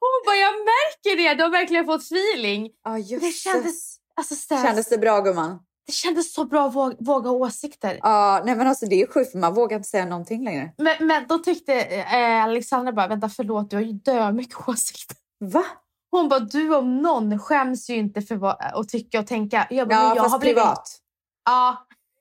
Hon 0.00 0.22
bara, 0.26 0.36
jag 0.36 0.54
märker 0.54 1.16
det, 1.16 1.34
du 1.34 1.42
har 1.42 1.50
verkligen 1.50 1.84
fått 1.84 2.02
feeling. 2.02 2.70
Just 3.04 3.22
Det 3.22 3.32
kändes- 3.32 3.98
Alltså, 4.18 4.34
Stas, 4.34 4.62
Kändes 4.62 4.88
det 4.88 4.98
bra 4.98 5.20
gumman? 5.20 5.58
det 5.86 5.92
kändes 5.92 6.34
så 6.34 6.44
bra 6.44 6.66
att 6.68 6.74
våga, 6.74 6.96
våga 7.00 7.30
åsikter. 7.30 7.98
Ja, 8.02 8.42
nej 8.44 8.56
men 8.56 8.66
alltså 8.66 8.86
det 8.86 9.02
är 9.02 9.06
sjukt 9.06 9.32
för 9.32 9.38
man 9.38 9.54
vågar 9.54 9.76
inte 9.76 9.88
säga 9.88 10.04
någonting 10.04 10.44
längre. 10.44 10.72
Men, 10.78 11.06
men 11.06 11.26
då 11.26 11.38
tyckte 11.38 11.74
eh, 11.80 12.44
Alexandra 12.44 12.92
bara, 12.92 13.08
vänta 13.08 13.28
förlåt, 13.28 13.70
du 13.70 13.76
har 13.76 13.82
ju 13.82 13.92
dö 13.92 14.32
mycket 14.32 14.68
åsikter. 14.68 15.16
Va? 15.40 15.64
Hon 16.10 16.28
bara, 16.28 16.40
du 16.40 16.74
om 16.76 17.02
någon 17.02 17.38
skäms 17.38 17.90
ju 17.90 17.94
inte 17.96 18.22
för 18.22 18.34
vad, 18.36 18.56
att 18.60 18.88
tycka 18.88 19.20
och 19.20 19.26
tänka. 19.26 19.66
Jag 19.70 19.88
bara, 19.88 19.94
Ja, 19.94 20.08
jag 20.08 20.16
fast 20.16 20.32
har 20.32 20.38
blivit- 20.38 20.56
privat. 20.56 20.98
Ja, 21.44 21.76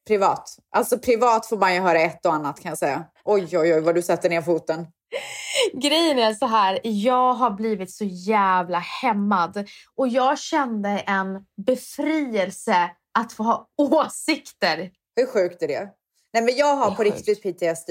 Privat. 0.07 0.57
Alltså 0.75 0.97
privat 0.99 1.45
får 1.45 1.57
man 1.57 1.73
ju 1.75 1.79
höra 1.81 1.99
ett 2.01 2.25
och 2.25 2.33
annat 2.33 2.59
kan 2.59 2.69
jag 2.69 2.77
säga. 2.77 3.05
Oj, 3.25 3.57
oj, 3.57 3.73
oj 3.73 3.81
vad 3.81 3.95
du 3.95 4.01
sätter 4.01 4.29
ner 4.29 4.41
foten. 4.41 4.87
grejen 5.73 6.19
är 6.19 6.33
så 6.33 6.45
här, 6.45 6.79
jag 6.83 7.33
har 7.33 7.51
blivit 7.51 7.91
så 7.91 8.03
jävla 8.05 8.79
hämmad. 8.79 9.67
Och 9.95 10.07
jag 10.07 10.39
kände 10.39 10.89
en 10.89 11.45
befrielse 11.65 12.91
att 13.19 13.33
få 13.33 13.43
ha 13.43 13.67
åsikter. 13.77 14.91
Hur 15.15 15.25
sjukt 15.25 15.61
är 15.61 15.67
det? 15.67 15.89
Nej 16.33 16.43
men 16.43 16.55
jag 16.55 16.75
har 16.75 16.91
på 16.91 17.03
riktigt 17.03 17.41
PTSD. 17.43 17.89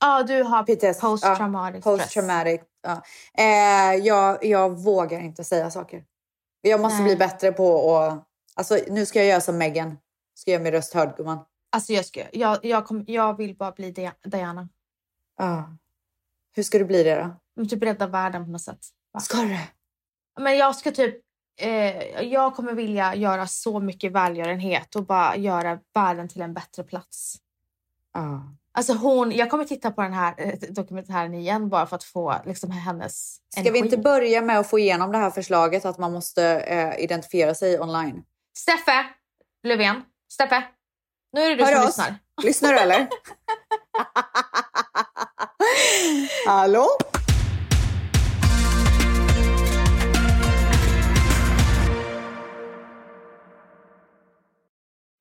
Ja, 0.00 0.22
du 0.22 0.42
har 0.42 0.62
PTSD. 0.62 1.00
post 1.00 1.22
traumatic 1.36 1.82
Ja, 1.84 1.90
post 1.96 2.10
traumatic. 2.10 2.60
Ja. 2.82 3.02
Eh, 3.38 3.94
jag, 4.06 4.44
jag 4.44 4.70
vågar 4.84 5.20
inte 5.20 5.44
säga 5.44 5.70
saker. 5.70 6.04
Jag 6.62 6.80
måste 6.80 6.96
Nej. 6.98 7.04
bli 7.04 7.16
bättre 7.16 7.52
på 7.52 7.94
att... 7.96 8.26
Alltså, 8.54 8.78
nu 8.88 9.06
ska 9.06 9.18
jag 9.18 9.28
göra 9.28 9.40
som 9.40 9.58
Megan. 9.58 9.98
Ska 10.34 10.50
göra 10.50 10.62
min 10.62 10.72
röst 10.72 10.94
hörd 10.94 11.16
gumman. 11.16 11.38
Alltså 11.72 11.92
jag, 11.92 12.04
ska, 12.04 12.22
jag, 12.32 12.64
jag, 12.64 12.86
kom, 12.86 13.04
jag 13.06 13.36
vill 13.36 13.56
bara 13.56 13.72
bli 13.72 13.92
Dia- 13.92 14.12
Diana. 14.28 14.68
Ah. 15.36 15.62
Hur 16.52 16.62
ska 16.62 16.78
du 16.78 16.84
bli 16.84 17.02
det 17.02 17.14
då? 17.14 17.36
Men 17.56 17.68
Typ 17.68 17.82
rädda 17.82 18.06
världen 18.06 18.44
på 18.44 18.50
något 18.50 18.60
sätt. 18.62 18.78
Va? 19.12 19.20
Ska 19.20 19.36
du? 19.36 19.58
Men 20.40 20.56
jag 20.56 20.76
ska 20.76 20.90
typ... 20.90 21.16
Eh, 21.60 22.22
jag 22.22 22.54
kommer 22.54 22.72
vilja 22.72 23.14
göra 23.14 23.46
så 23.46 23.80
mycket 23.80 24.12
välgörenhet 24.12 24.96
och 24.96 25.06
bara 25.06 25.36
göra 25.36 25.78
världen 25.94 26.28
till 26.28 26.42
en 26.42 26.54
bättre 26.54 26.84
plats. 26.84 27.36
Ah. 28.12 28.38
Alltså 28.72 28.92
hon, 28.94 29.32
jag 29.32 29.50
kommer 29.50 29.64
titta 29.64 29.90
på 29.90 30.02
den 30.02 30.12
här 30.12 30.34
eh, 30.38 30.54
dokumentären 30.70 31.34
igen 31.34 31.68
bara 31.68 31.86
för 31.86 31.96
att 31.96 32.04
få 32.04 32.34
liksom, 32.46 32.70
hennes 32.70 33.34
Ska 33.50 33.60
energi. 33.60 33.72
vi 33.72 33.78
inte 33.78 33.96
börja 33.96 34.42
med 34.42 34.58
att 34.58 34.70
få 34.70 34.78
igenom 34.78 35.12
det 35.12 35.18
här 35.18 35.30
förslaget 35.30 35.84
att 35.84 35.98
man 35.98 36.12
måste 36.12 36.44
eh, 36.44 37.04
identifiera 37.04 37.54
sig 37.54 37.80
online? 37.80 38.22
Steffe 38.56 39.06
Löfven, 39.62 40.02
Steffe, 40.32 40.62
nu 41.32 41.40
är 41.40 41.48
det 41.50 41.56
du 41.56 41.64
Hör 41.64 41.72
som 41.72 41.80
oss. 41.80 41.86
lyssnar. 41.86 42.14
Lyssnar 42.42 42.72
du 42.72 42.78
eller? 42.78 43.08
Hallå? 46.46 46.86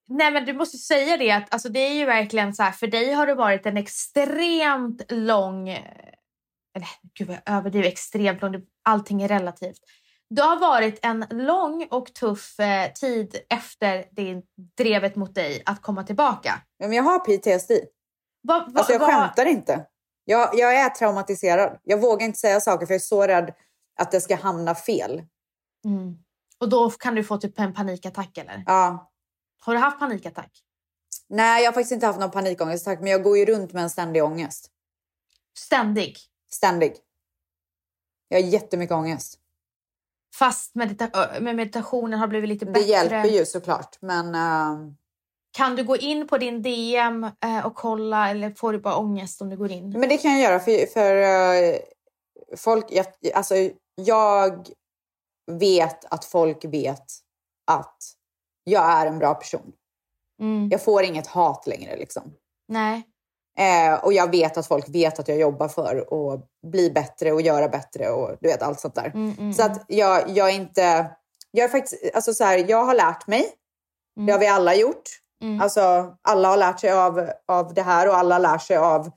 Nej 0.07 0.31
men 0.31 0.45
du 0.45 0.53
måste 0.53 0.77
säga 0.77 1.17
det 1.17 1.31
att 1.31 1.53
alltså, 1.53 1.69
det 1.69 1.79
är 1.79 1.93
ju 1.93 2.05
verkligen 2.05 2.53
så 2.53 2.63
här, 2.63 2.71
för 2.71 2.87
dig 2.87 3.13
har 3.13 3.27
det 3.27 3.35
varit 3.35 3.65
en 3.65 3.77
extremt 3.77 5.11
lång, 5.11 5.69
eller 5.69 6.87
gud 7.17 7.27
vad 7.27 7.37
jag 7.45 7.55
överdriver, 7.57 7.87
extremt 7.87 8.41
lång, 8.41 8.55
allting 8.83 9.21
är 9.21 9.27
relativt. 9.27 9.79
Det 10.29 10.41
har 10.41 10.59
varit 10.59 10.99
en 11.05 11.25
lång 11.29 11.87
och 11.91 12.13
tuff 12.13 12.59
eh, 12.59 12.91
tid 12.93 13.35
efter 13.49 14.05
det 14.11 14.41
drevet 14.77 15.15
mot 15.15 15.35
dig 15.35 15.63
att 15.65 15.81
komma 15.81 16.03
tillbaka. 16.03 16.53
Men 16.79 16.93
jag 16.93 17.03
har 17.03 17.19
PTSD. 17.19 17.71
Vad, 18.41 18.65
vad, 18.65 18.77
Alltså 18.77 18.91
jag 18.93 18.99
vad- 18.99 19.09
skämtar 19.09 19.45
inte. 19.45 19.85
Jag, 20.29 20.49
jag 20.55 20.75
är 20.75 20.89
traumatiserad. 20.89 21.79
Jag 21.83 22.01
vågar 22.01 22.25
inte 22.25 22.39
säga 22.39 22.61
saker 22.61 22.85
för 22.85 22.93
jag 22.93 22.99
är 22.99 23.03
så 23.03 23.27
rädd 23.27 23.53
att 23.95 24.11
det 24.11 24.21
ska 24.21 24.35
hamna 24.35 24.75
fel. 24.75 25.23
Mm. 25.85 26.17
Och 26.57 26.69
då 26.69 26.89
kan 26.89 27.15
du 27.15 27.23
få 27.23 27.37
typ 27.37 27.59
en 27.59 27.73
panikattack 27.73 28.37
eller? 28.37 28.63
Ja. 28.65 29.11
Har 29.61 29.73
du 29.73 29.79
haft 29.79 29.99
panikattack? 29.99 30.63
Nej, 31.27 31.63
jag 31.63 31.71
har 31.71 31.73
faktiskt 31.73 31.91
inte 31.91 32.05
haft 32.05 32.19
någon 32.19 32.31
panikångestattack, 32.31 32.99
men 33.01 33.11
jag 33.11 33.23
går 33.23 33.37
ju 33.37 33.45
runt 33.45 33.73
med 33.73 33.83
en 33.83 33.89
ständig 33.89 34.23
ångest. 34.23 34.71
Ständig? 35.57 36.17
Ständig. 36.51 36.93
Jag 38.27 38.41
har 38.41 38.47
jättemycket 38.47 38.93
ångest. 38.95 39.39
Fast 40.35 40.75
medita- 40.75 41.39
med 41.41 41.55
meditationen 41.55 42.19
har 42.19 42.27
blivit 42.27 42.49
lite 42.49 42.65
Det 42.65 42.71
bättre. 42.71 42.87
hjälper 42.87 43.25
ju 43.25 43.45
såklart, 43.45 43.97
men 44.01 44.35
ehm, 44.35 44.95
Kan 45.51 45.75
du 45.75 45.83
gå 45.83 45.97
in 45.97 46.27
på 46.27 46.37
din 46.37 46.61
DM 46.61 47.23
eh, 47.23 47.65
och 47.65 47.75
kolla 47.75 48.29
eller 48.29 48.51
får 48.51 48.73
du 48.73 48.79
bara 48.79 48.97
ångest 48.97 49.41
om 49.41 49.49
du 49.49 49.57
går 49.57 49.71
in? 49.71 49.89
Men 49.89 50.09
det 50.09 50.17
kan 50.17 50.31
jag 50.31 50.41
göra 50.41 50.59
för, 50.59 50.85
för 50.85 51.15
eh, 51.15 51.79
folk, 52.57 52.85
jag, 52.89 53.05
alltså, 53.33 53.55
jag 53.95 54.67
vet 55.51 56.05
att 56.05 56.25
folk 56.25 56.65
vet 56.65 57.05
att 57.67 57.97
jag 58.63 58.91
är 58.91 59.05
en 59.05 59.19
bra 59.19 59.33
person. 59.33 59.71
Mm. 60.41 60.69
Jag 60.71 60.83
får 60.83 61.03
inget 61.03 61.27
hat 61.27 61.67
längre 61.67 61.97
liksom. 61.97 62.33
Nej. 62.67 63.03
Eh, 63.59 64.03
och 64.03 64.13
jag 64.13 64.31
vet 64.31 64.57
att 64.57 64.67
folk 64.67 64.89
vet 64.89 65.19
att 65.19 65.27
jag 65.27 65.39
jobbar 65.39 65.67
för 65.67 65.95
att 65.97 66.47
bli 66.71 66.91
bättre 66.91 67.31
och 67.31 67.41
göra 67.41 67.67
bättre 67.69 68.09
och 68.09 68.37
du 68.41 68.47
vet 68.47 68.61
allt 68.61 68.79
sånt 68.79 68.95
där. 68.95 69.11
Mm, 69.13 69.35
mm, 69.39 69.53
Så 69.53 69.63
att 69.63 69.85
jag, 69.87 70.29
jag 70.29 70.49
är 70.49 70.53
inte, 70.53 71.11
jag 71.51 71.63
är 71.63 71.67
faktiskt, 71.67 72.15
alltså 72.15 72.33
så 72.33 72.43
här, 72.43 72.65
jag 72.69 72.85
har 72.85 72.95
lärt 72.95 73.27
mig. 73.27 73.51
Det 74.25 74.31
har 74.31 74.39
vi 74.39 74.47
alla 74.47 74.75
gjort. 74.75 75.03
Mm. 75.41 75.61
Alltså 75.61 76.15
alla 76.21 76.47
har 76.47 76.57
lärt 76.57 76.79
sig 76.79 76.91
av, 76.91 77.29
av 77.47 77.73
det 77.73 77.81
här 77.81 78.07
och 78.07 78.15
alla 78.17 78.37
lär 78.37 78.57
sig 78.57 78.77
av 78.77 79.11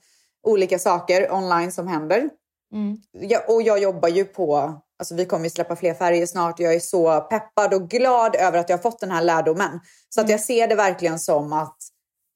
olika 0.47 0.79
saker 0.79 1.31
online 1.33 1.71
som 1.71 1.87
händer. 1.87 2.29
mm. 2.73 2.97
Jag, 3.11 3.49
och 3.49 3.61
jag 3.61 3.79
jobbar 3.79 4.09
ju 4.09 4.25
på, 4.25 4.73
alltså 4.99 5.15
vi 5.15 5.25
kommer 5.25 5.43
ju 5.43 5.49
släppa 5.49 5.75
fler 5.75 5.93
färger 5.93 6.25
snart. 6.25 6.59
Jag 6.59 6.73
är 6.73 6.79
så 6.79 7.21
peppad 7.21 7.73
och 7.73 7.89
glad 7.89 8.35
över 8.35 8.59
att 8.59 8.69
jag 8.69 8.77
har 8.77 8.81
fått 8.81 8.99
den 8.99 9.11
här 9.11 9.21
lärdomen. 9.21 9.79
Så 10.09 10.21
att 10.21 10.29
jag 10.29 10.39
ser 10.39 10.67
det 10.67 10.75
verkligen 10.75 11.19
som 11.19 11.53
att, 11.53 11.77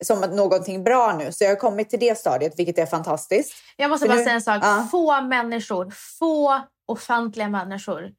som 0.04 0.24
att 0.24 0.34
någonting 0.34 0.84
bra 0.84 1.16
nu. 1.18 1.32
Så 1.32 1.44
jag 1.44 1.52
har 1.52 1.56
kommit 1.56 1.90
till 1.90 2.00
det 2.00 2.18
stadiet, 2.18 2.54
vilket 2.60 2.78
är 2.78 2.86
fantastiskt. 2.86 3.54
Jag 3.78 3.90
måste 3.90 4.06
För 4.06 4.10
bara 4.14 4.18
nu- 4.18 4.24
säga 4.24 4.36
en 4.36 4.42
sak. 4.42 4.60
Ja. 4.64 4.88
Få 4.92 5.22
människor, 5.22 5.94
få 6.20 6.62
offentliga 6.88 7.50
människor 7.50 8.12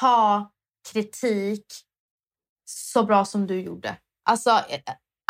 ta 0.00 0.50
kritik 0.92 1.64
så 2.64 3.02
bra 3.04 3.24
som 3.24 3.46
du 3.46 3.60
gjorde. 3.60 3.96
Alltså, 4.28 4.50
eh, 4.50 4.80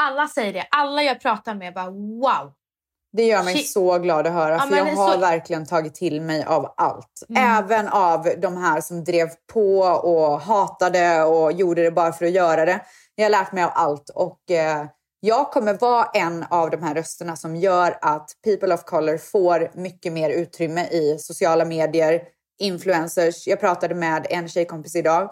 alla 0.02 0.28
säger 0.28 0.52
det. 0.52 0.66
Alla 0.70 1.02
jag 1.02 1.20
pratar 1.20 1.54
med 1.54 1.74
bara 1.74 1.90
wow. 1.90 2.52
Det 3.12 3.22
gör 3.24 3.42
mig 3.42 3.54
Shit. 3.56 3.70
så 3.72 3.98
glad 3.98 4.26
att 4.26 4.32
höra, 4.32 4.52
Ja, 4.54 4.61
för 4.61 4.76
jag 4.76 4.96
har 4.96 5.12
så- 5.12 5.18
verkligen 5.20 5.66
tagit 5.66 5.94
till 5.94 6.20
mig 6.20 6.44
av 6.44 6.74
allt. 6.76 7.22
Mm. 7.28 7.44
Även 7.58 7.88
av 7.88 8.28
de 8.38 8.56
här 8.56 8.80
som 8.80 9.04
drev 9.04 9.28
på 9.52 9.78
och 9.80 10.40
hatade 10.40 11.22
och 11.22 11.52
gjorde 11.52 11.82
det 11.82 11.90
bara 11.90 12.12
för 12.12 12.24
att 12.26 12.32
göra 12.32 12.64
det. 12.64 12.80
Jag 13.14 13.24
har 13.24 13.30
lärt 13.30 13.52
mig 13.52 13.64
av 13.64 13.70
allt 13.74 14.11
och 14.14 14.50
eh, 14.50 14.87
jag 15.20 15.50
kommer 15.52 15.74
vara 15.74 16.04
en 16.14 16.44
av 16.50 16.70
de 16.70 16.82
här 16.82 16.94
rösterna 16.94 17.37
som 17.37 17.56
gör 17.56 17.98
att 18.02 18.30
people 18.44 18.74
of 18.74 18.84
color 18.84 19.18
får 19.18 19.70
mycket 19.74 20.12
mer 20.12 20.30
utrymme 20.30 20.87
i 20.87 21.16
sociala 21.18 21.64
medier, 21.64 22.23
influencers. 22.58 23.46
Jag 23.46 23.60
pratade 23.60 23.94
med 23.94 24.27
en 24.31 24.48
tjejkompis 24.48 24.96
idag 24.96 25.31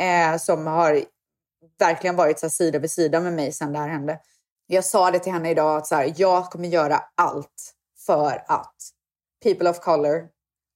eh, 0.00 0.38
som 0.38 0.66
har 0.66 1.02
verkligen 1.78 2.16
varit 2.16 2.38
så 2.38 2.46
här, 2.46 2.50
sida 2.50 2.78
vid 2.78 2.90
sida 2.90 3.20
med 3.20 3.32
mig 3.32 3.52
sedan 3.52 3.72
det 3.72 3.78
här 3.78 3.88
hände. 3.88 4.20
Jag 4.66 4.84
sa 4.84 5.10
det 5.10 5.18
till 5.18 5.32
henne 5.32 5.50
idag 5.50 5.76
att 5.76 5.86
så 5.86 5.94
här, 5.94 6.14
jag 6.16 6.50
kommer 6.50 6.68
göra 6.68 7.02
allt 7.14 7.74
för 8.06 8.44
att 8.48 8.76
people 9.42 9.70
of 9.70 9.80
color 9.80 10.28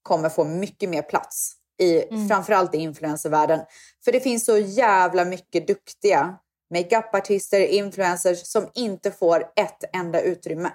kommer 0.02 0.28
få 0.28 0.44
mycket 0.44 0.88
mer 0.88 1.02
plats 1.02 1.56
i 1.78 2.02
framförallt 2.28 2.74
i 2.74 2.78
influencervärlden. 2.78 3.60
För 4.04 4.12
det 4.12 4.20
finns 4.20 4.44
så 4.44 4.58
jävla 4.58 5.24
mycket 5.24 5.66
duktiga 5.66 6.38
makeupartister, 6.74 7.60
influencers 7.60 8.46
som 8.46 8.68
inte 8.74 9.10
får 9.10 9.40
ett 9.56 9.84
enda 9.92 10.20
utrymme. 10.20 10.70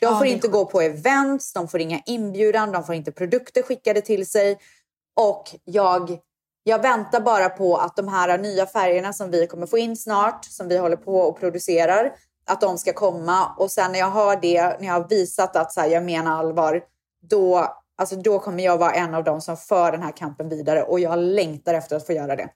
De 0.00 0.06
Ja, 0.06 0.18
får 0.18 0.26
inte 0.26 0.48
gå 0.48 0.64
på 0.64 0.80
events, 0.80 1.52
de 1.52 1.68
får 1.68 1.80
inga 1.80 2.02
inbjudan, 2.06 2.72
de 2.72 2.84
får 2.84 2.94
inte 2.94 3.12
produkter 3.12 3.62
skickade 3.62 4.00
till 4.00 4.26
sig. 4.26 4.58
Och 5.16 5.44
jag, 5.64 6.18
jag 6.68 6.82
väntar 6.82 7.20
bara 7.20 7.48
på 7.48 7.76
att 7.76 7.96
de 7.96 8.08
här 8.08 8.38
nya 8.38 8.66
färgerna 8.66 9.12
som 9.12 9.30
vi 9.30 9.46
kommer 9.46 9.66
få 9.66 9.78
in 9.78 9.96
snart, 9.96 10.44
som 10.44 10.68
vi 10.68 10.76
håller 10.76 10.96
på 10.96 11.20
och 11.20 11.40
producerar, 11.40 12.12
att 12.46 12.60
de 12.60 12.78
ska 12.78 12.92
komma. 12.92 13.54
Och 13.58 13.70
sen 13.70 13.92
när 13.92 13.98
jag 13.98 14.10
har 14.10 14.36
det, 14.36 14.62
när 14.62 14.86
jag 14.86 14.92
har 14.92 15.08
visat 15.08 15.56
att 15.56 15.72
så 15.72 15.80
här, 15.80 15.88
jag 15.88 16.04
menar 16.04 16.38
allvar, 16.38 16.82
då, 17.22 17.74
alltså, 17.96 18.16
då 18.16 18.38
kommer 18.38 18.64
jag 18.64 18.78
vara 18.78 18.92
en 18.92 19.14
av 19.14 19.24
dem 19.24 19.40
som 19.40 19.56
för 19.56 19.92
den 19.92 20.02
här 20.02 20.12
kampen 20.12 20.48
vidare. 20.48 20.82
Och 20.82 21.00
jag 21.00 21.18
längtar 21.18 21.74
efter 21.74 21.96
att 21.96 22.06
få 22.06 22.12
göra 22.12 22.36
det. 22.36 22.48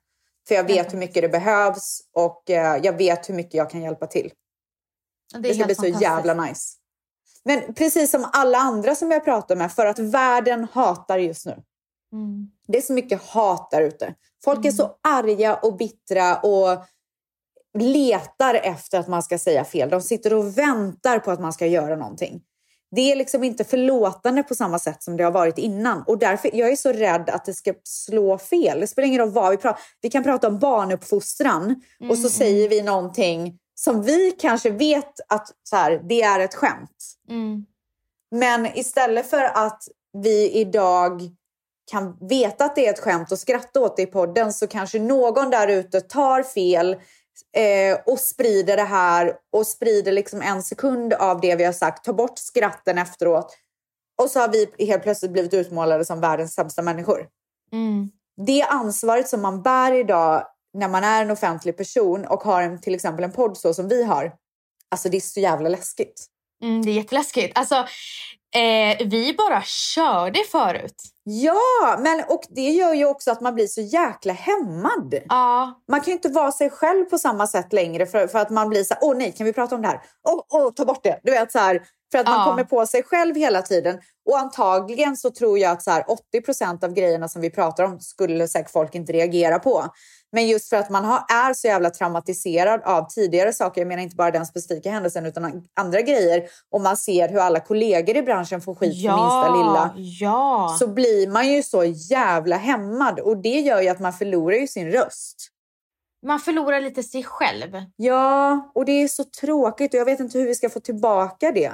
För 0.49 0.55
jag 0.55 0.65
vet 0.65 0.93
hur 0.93 0.99
mycket 0.99 1.23
det 1.23 1.29
behövs 1.29 2.01
och 2.15 2.51
eh, 2.51 2.81
jag 2.83 2.93
vet 2.93 3.29
hur 3.29 3.35
mycket 3.35 3.55
jag 3.55 3.71
kan 3.71 3.83
hjälpa 3.83 4.07
till. 4.07 4.33
Det, 5.33 5.39
Det 5.39 5.55
ska 5.55 5.65
bli 5.65 5.75
så 5.75 5.87
jävla 5.87 6.35
nice. 6.35 6.77
Men 7.45 7.75
precis 7.75 8.11
som 8.11 8.27
alla 8.33 8.59
andra 8.59 8.95
som 8.95 9.11
jag 9.11 9.25
pratar 9.25 9.57
med, 9.57 9.73
för 9.73 9.87
att 9.87 9.99
världen 9.99 10.67
hatar 10.73 11.19
just 11.19 11.47
nu. 11.47 11.63
Mm. 12.13 12.51
Det 12.67 12.79
är 12.79 12.83
så 12.83 12.93
mycket 12.93 13.23
hat 13.23 13.71
där 13.71 13.83
ute. 13.83 14.15
Folk 14.45 14.65
är 14.65 14.71
så 14.71 14.97
arga 15.03 15.57
och 15.57 15.77
bittra 15.77 16.37
och 16.37 16.85
letar 17.79 18.55
efter 18.55 18.99
att 18.99 19.09
man 19.09 19.23
ska 19.23 19.39
säga 19.39 19.65
fel. 19.65 19.91
De 19.91 20.03
sitter 20.03 20.35
och 20.35 20.59
väntar 20.59 21.19
på 21.19 21.31
att 21.31 21.41
man 21.41 21.53
ska 21.53 21.67
göra 21.67 21.97
någonting. 21.97 22.43
Det 22.97 23.13
är 23.13 23.17
liksom 23.17 23.45
inte 23.45 23.65
förlåtande 23.65 24.43
på 24.43 24.55
samma 24.55 24.79
sätt 24.79 25.03
som 25.03 25.17
det 25.17 25.25
har 25.25 25.31
varit 25.31 25.59
innan. 25.59 26.03
Och 26.03 26.19
därför 26.19 26.57
jag 26.57 26.71
är 26.71 26.77
så 26.77 26.93
rädd 26.93 27.31
att 27.31 27.45
det 27.45 27.55
ska 27.55 27.75
slå 27.85 28.39
fel. 28.39 28.81
Det 28.81 28.87
spelar 28.87 29.09
ingen 29.09 29.21
roll 29.21 29.31
vad 29.31 29.51
vi 29.51 29.57
pratar 29.57 29.81
Vi 30.01 30.11
kan 30.11 30.23
prata 30.23 30.49
om 30.49 30.59
barnuppfostran 30.59 31.83
och 32.11 32.19
så 32.19 32.29
säger 32.29 32.69
vi 32.69 32.83
någonting 32.83 33.59
som 33.75 34.03
vi 34.03 34.31
kanske 34.31 34.71
vet 34.71 35.21
att 35.29 35.49
så 35.63 35.77
här, 35.77 36.01
det 36.09 36.23
är 36.23 36.41
ett 36.41 36.55
skämt. 36.55 37.17
Mm. 37.29 37.67
Men 38.31 38.79
istället 38.79 39.31
för 39.31 39.45
att 39.45 39.83
vi 40.13 40.51
idag 40.51 41.23
kan 41.91 42.17
veta 42.21 42.65
att 42.65 42.77
det 42.77 42.87
är 42.87 42.93
ett 42.93 43.01
skämt 43.01 43.33
och 43.33 43.39
skratta 43.39 43.81
åt 43.81 43.97
det 43.97 44.03
i 44.03 44.07
podden 44.07 44.53
så 44.53 44.67
kanske 44.67 44.99
någon 44.99 45.51
där 45.51 45.69
ute 45.69 46.01
tar 46.01 46.43
fel 46.43 46.93
eh, 47.57 47.99
och 48.07 48.19
sprider 48.19 48.77
det 48.77 48.83
här 48.83 49.35
och 49.53 49.67
sprider 49.67 50.13
liksom 50.13 50.43
en 50.43 50.63
sekund 50.63 51.13
av 51.13 51.41
det 51.41 51.57
vi 51.57 51.65
har 51.65 51.73
sagt, 51.73 52.05
tar 52.05 52.13
bort 52.13 52.39
skratten 52.39 52.99
efteråt 52.99 53.57
och 54.23 54.31
så 54.31 54.41
har 54.41 54.49
vi 54.49 54.87
helt 54.87 55.03
plötsligt 55.03 55.33
blivit 55.33 55.55
utmålade 55.55 56.05
som 56.05 56.21
världens 56.21 56.55
sämsta 56.55 56.83
människor. 56.83 57.27
Mm. 57.73 58.11
Det 58.47 58.63
ansvaret 58.63 59.29
som 59.29 59.43
man 59.43 59.63
bär 59.63 59.93
idag 59.93 60.47
när 60.73 60.89
man 60.89 61.05
är 61.05 61.23
en 61.23 61.31
offentlig 61.31 61.77
person 61.77 62.27
och 62.27 62.43
har 62.43 62.63
en, 62.63 62.81
till 62.81 62.95
exempel 62.95 63.25
en 63.25 63.33
podd 63.33 63.57
så 63.57 63.75
som 63.75 63.89
vi 63.89 64.05
har, 64.05 64.33
alltså 64.89 65.09
det 65.09 65.17
är 65.17 65.21
så 65.21 65.41
jävla 65.41 65.69
läskigt. 65.69 66.27
Mm, 66.63 66.83
det 66.83 66.91
är 66.91 66.95
jätteläskigt. 66.95 67.59
Alltså, 67.59 67.87
eh, 68.55 69.07
vi 69.07 69.35
bara 69.39 69.63
körde 69.63 70.39
förut. 70.53 71.03
Ja, 71.25 71.99
men 71.99 72.25
och 72.29 72.43
det 72.49 72.71
gör 72.71 72.95
ju 72.95 73.07
också 73.07 73.31
att 73.31 73.41
man 73.41 73.55
blir 73.55 73.67
så 73.67 73.81
jäkla 73.81 74.33
hämmad. 74.33 75.15
Ja, 75.29 75.83
Man 75.89 76.01
kan 76.01 76.13
inte 76.13 76.29
vara 76.29 76.53
sig 76.53 76.71
själv 76.71 77.05
på 77.05 77.19
samma 77.19 77.47
sätt 77.47 77.73
längre 77.73 78.07
för, 78.07 78.27
för 78.27 78.39
att 78.39 78.51
man 78.51 78.69
blir 78.69 78.85
så 78.85 78.95
här, 78.95 79.05
åh 79.05 79.17
nej, 79.17 79.33
kan 79.33 79.47
vi 79.47 79.53
prata 79.53 79.75
om 79.75 79.83
det 79.83 79.89
här? 79.89 80.01
Åh, 80.29 80.45
åh, 80.49 80.73
ta 80.73 80.85
bort 80.85 81.03
det. 81.03 81.21
Du 81.23 81.33
vet 81.33 81.53
så 81.53 81.59
här, 81.59 81.83
för 82.13 82.19
att 82.19 82.27
man 82.27 82.39
Ja. 82.39 82.45
kommer 82.45 82.65
på 82.65 82.87
sig 82.87 83.03
själv 83.03 83.37
hela 83.37 83.63
tiden. 83.63 84.01
Och 84.31 84.39
antagligen 84.39 85.17
så 85.17 85.31
tror 85.31 85.59
jag 85.59 85.71
att 85.73 85.83
så 85.83 85.91
här, 85.91 86.05
80% 86.35 86.85
av 86.85 86.93
grejerna 86.93 87.29
som 87.29 87.43
vi 87.43 87.51
pratar 87.51 87.85
om 87.85 88.01
skulle 88.01 88.49
säkert 88.49 88.71
folk 88.71 88.95
inte 88.95 89.13
reagera 89.13 89.59
på. 89.59 89.85
Men 90.33 90.47
just 90.49 90.69
för 90.69 90.77
att 90.77 90.91
man 90.91 91.05
har, 91.05 91.19
är 91.19 91.55
så 91.55 91.67
jävla 91.67 91.91
traumatiserad 91.91 92.83
av 92.85 93.09
tidigare 93.09 93.53
saker, 93.53 93.81
jag 93.81 93.89
menar 93.89 94.03
inte 94.03 94.17
bara 94.17 94.31
den 94.31 94.47
specifika 94.47 94.91
händelsen 94.91 95.27
utan 95.27 95.63
andra 95.81 96.01
grejer, 96.01 96.43
och 96.71 96.81
man 96.81 96.97
ser 96.97 97.29
hur 97.29 97.39
alla 97.39 97.61
kollegor 97.61 98.17
i 98.17 98.23
branschen 98.23 98.61
får 98.61 98.75
skit 98.75 99.03
för 99.03 99.17
minsta 99.17 99.57
lilla 99.57 99.95
Ja. 100.21 100.77
så 100.79 100.87
blir 100.89 101.29
man 101.29 101.49
ju 101.49 101.63
så 101.63 101.85
jävla 101.85 102.57
hämmad 102.57 103.21
och 103.21 103.37
det 103.37 103.61
gör 103.61 103.81
ju 103.81 103.89
att 103.89 104.01
man 104.01 104.13
förlorar 104.13 104.57
ju 104.57 104.67
sin 104.67 104.91
röst. 104.93 105.37
Man 106.27 106.41
förlorar 106.41 106.81
lite 106.81 107.03
sig 107.03 107.25
själv. 107.25 107.83
Ja, 107.97 108.71
och 108.75 108.85
det 108.85 108.93
är 109.03 109.09
så 109.09 109.25
tråkigt 109.25 109.95
och 109.95 110.01
jag 110.01 110.05
vet 110.05 110.21
inte 110.21 110.39
hur 110.39 110.47
vi 110.47 110.55
ska 110.55 110.71
få 110.71 110.81
tillbaka 110.81 111.53
det. 111.53 111.73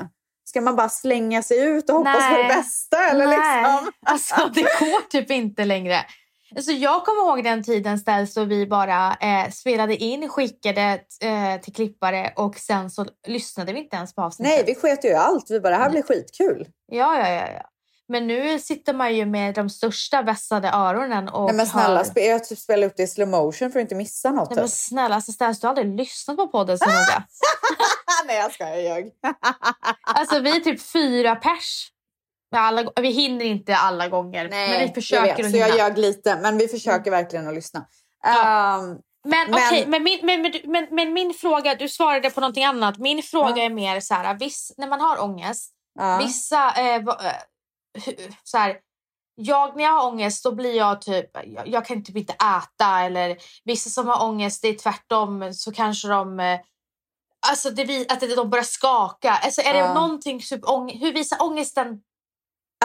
Ska 0.48 0.60
man 0.60 0.76
bara 0.76 0.88
slänga 0.88 1.42
sig 1.42 1.64
ut 1.64 1.90
och 1.90 1.96
hoppas 1.96 2.30
på 2.30 2.36
det 2.36 2.48
bästa? 2.48 3.10
Eller 3.10 3.26
Nej, 3.26 3.36
liksom? 3.38 3.92
alltså 4.06 4.50
det 4.54 4.62
går 4.62 5.08
typ 5.08 5.30
inte 5.30 5.64
längre. 5.64 5.96
Alltså, 6.56 6.72
jag 6.72 7.04
kommer 7.04 7.22
ihåg 7.22 7.44
den 7.44 7.62
tiden 7.62 7.98
ställs 7.98 8.34
då 8.34 8.44
vi 8.44 8.66
bara 8.66 9.16
eh, 9.20 9.50
spelade 9.50 9.96
in, 9.96 10.28
skickade 10.28 11.00
eh, 11.22 11.60
till 11.62 11.74
klippare 11.74 12.32
och 12.36 12.56
sen 12.56 12.90
så 12.90 13.06
lyssnade 13.26 13.72
vi 13.72 13.78
inte 13.78 13.96
ens 13.96 14.14
på 14.14 14.22
avsnittet. 14.22 14.54
Nej, 14.54 14.64
vi 14.66 14.74
sket 14.74 15.04
ju 15.04 15.12
allt. 15.12 15.50
Vi 15.50 15.60
bara, 15.60 15.70
det 15.70 15.82
här 15.82 15.90
blir 15.90 16.02
skitkul. 16.02 16.66
Ja, 16.92 17.18
ja, 17.18 17.28
ja, 17.28 17.48
ja. 17.54 17.70
Men 18.08 18.26
nu 18.26 18.58
sitter 18.58 18.94
man 18.94 19.14
ju 19.14 19.26
med 19.26 19.54
de 19.54 19.70
största 19.70 20.22
vässade 20.22 20.68
öronen 20.68 21.28
och 21.28 21.46
Nej 21.46 21.54
men 21.54 21.66
snälla, 21.66 22.04
hör... 22.14 22.22
jag 22.22 22.44
typ 22.44 22.58
spelar 22.58 22.86
upp 22.86 22.96
det 22.96 23.02
i 23.02 23.06
slow 23.06 23.28
motion 23.28 23.70
för 23.72 23.78
att 23.78 23.82
inte 23.82 23.94
missa 23.94 24.30
något. 24.30 24.50
Nej, 24.50 24.56
men 24.56 24.64
typ. 24.64 24.74
snälla, 24.74 25.14
alltså, 25.14 25.32
Stans, 25.32 25.60
du 25.60 25.66
har 25.66 25.70
aldrig 25.70 25.96
lyssnat 25.96 26.36
på 26.36 26.48
podden 26.48 26.78
så 26.78 26.84
noga. 26.84 27.24
Nej 28.26 28.36
jag 28.36 28.52
skojar, 28.52 28.72
jag 28.72 28.82
ljög. 28.82 29.12
Alltså 30.02 30.40
vi 30.40 30.56
är 30.56 30.60
typ 30.60 30.82
fyra 30.82 31.36
pers. 31.36 31.90
Alla, 32.56 32.90
vi 33.00 33.08
hinner 33.10 33.44
inte 33.44 33.76
alla 33.76 34.08
gånger. 34.08 34.48
men 34.48 34.80
vi 34.80 34.94
försöker 34.94 35.26
jag 35.26 35.36
vet, 35.36 35.50
så 35.50 35.58
jag 35.58 35.76
ljög 35.76 35.98
lite. 35.98 36.36
Men 36.36 36.58
vi 36.58 36.68
försöker 36.68 37.10
verkligen 37.10 37.48
att 37.48 37.54
lyssna. 37.54 37.86
Ja. 38.22 38.74
Ehm, 38.78 38.96
Men, 39.24 39.50
Men- 39.50 39.54
okej, 39.54 39.84
men, 39.86 40.02
min, 40.02 40.26
men, 40.26 40.52
men, 40.64 40.86
men, 40.90 41.12
min 41.12 41.34
fråga, 41.34 41.74
du 41.74 41.88
svarade 41.88 42.30
på 42.30 42.40
någonting 42.40 42.64
annat. 42.64 42.98
Min 42.98 43.22
fråga 43.22 43.56
Ja. 43.56 43.64
är 43.64 43.70
mer 43.70 44.00
så 44.00 44.14
här, 44.14 44.34
viss, 44.34 44.72
när 44.76 44.88
man 44.88 45.00
har 45.00 45.22
ångest, 45.22 45.72
ja. 45.98 46.18
vissa, 46.18 46.70
eh, 46.76 46.94
eh, 46.94 47.02
så 48.44 48.58
här, 48.58 48.78
jag 49.34 49.76
när 49.76 49.84
jag 49.84 49.92
har 49.92 50.08
ångest 50.08 50.44
då 50.44 50.52
blir 50.52 50.74
jag 50.74 51.00
typ, 51.00 51.30
jag, 51.44 51.68
jag 51.68 51.86
kan 51.86 52.04
typ 52.04 52.16
inte 52.16 52.32
äta 52.32 53.00
eller 53.00 53.36
vissa 53.64 53.90
som 53.90 54.08
har 54.08 54.24
ångest 54.24 54.62
det 54.62 54.68
är 54.68 54.78
tvärtom 54.78 55.54
så 55.54 55.72
kanske 55.72 56.08
de 56.08 56.40
eh, 56.40 56.60
Alltså 57.48 57.70
det, 57.70 58.06
att 58.12 58.20
de 58.20 58.50
börjar 58.50 58.64
skaka. 58.64 59.30
Alltså 59.30 59.60
är 59.60 59.72
det 59.72 59.78
Ja. 59.78 59.94
någonting, 59.94 60.40
typ, 60.40 60.68
ång, 60.68 60.98
hur 60.98 61.12
visar 61.12 61.42
ångesten? 61.42 62.00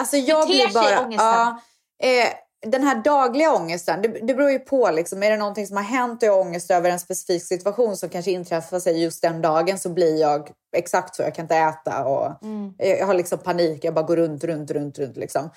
Alltså 0.00 0.16
jag 0.16 0.48
blir 0.48 0.74
bara... 0.74 1.12
Ja, 1.12 1.60
eh, 2.02 2.28
den 2.66 2.82
här 2.82 3.02
dagliga 3.02 3.52
ångesten, 3.52 4.02
det, 4.02 4.08
det 4.08 4.34
beror 4.34 4.50
ju 4.50 4.58
på. 4.58 4.90
Liksom. 4.90 5.22
Är 5.22 5.30
det 5.30 5.36
någonting 5.36 5.66
som 5.66 5.76
har 5.76 5.84
hänt 5.84 6.22
och 6.22 6.26
jag 6.28 6.32
har 6.32 6.40
ångest 6.40 6.70
över 6.70 6.90
en 6.90 7.00
specifik 7.00 7.44
situation 7.44 7.96
som 7.96 8.08
kanske 8.08 8.30
inträffar 8.30 8.80
sig 8.80 9.02
just 9.02 9.22
den 9.22 9.42
dagen 9.42 9.78
så 9.78 9.88
blir 9.88 10.20
jag 10.20 10.50
exakt 10.76 11.14
så. 11.14 11.22
Jag 11.22 11.34
kan 11.34 11.44
inte 11.44 11.56
äta 11.56 12.04
och 12.04 12.44
Mm. 12.44 12.74
jag 12.78 13.06
har 13.06 13.14
liksom 13.14 13.38
panik. 13.38 13.84
Jag 13.84 13.94
bara 13.94 14.04
går 14.04 14.16
runt, 14.16 14.44
runt, 14.44 14.70
runt, 14.70 14.98
runt. 14.98 15.16
Liksom. 15.16 15.50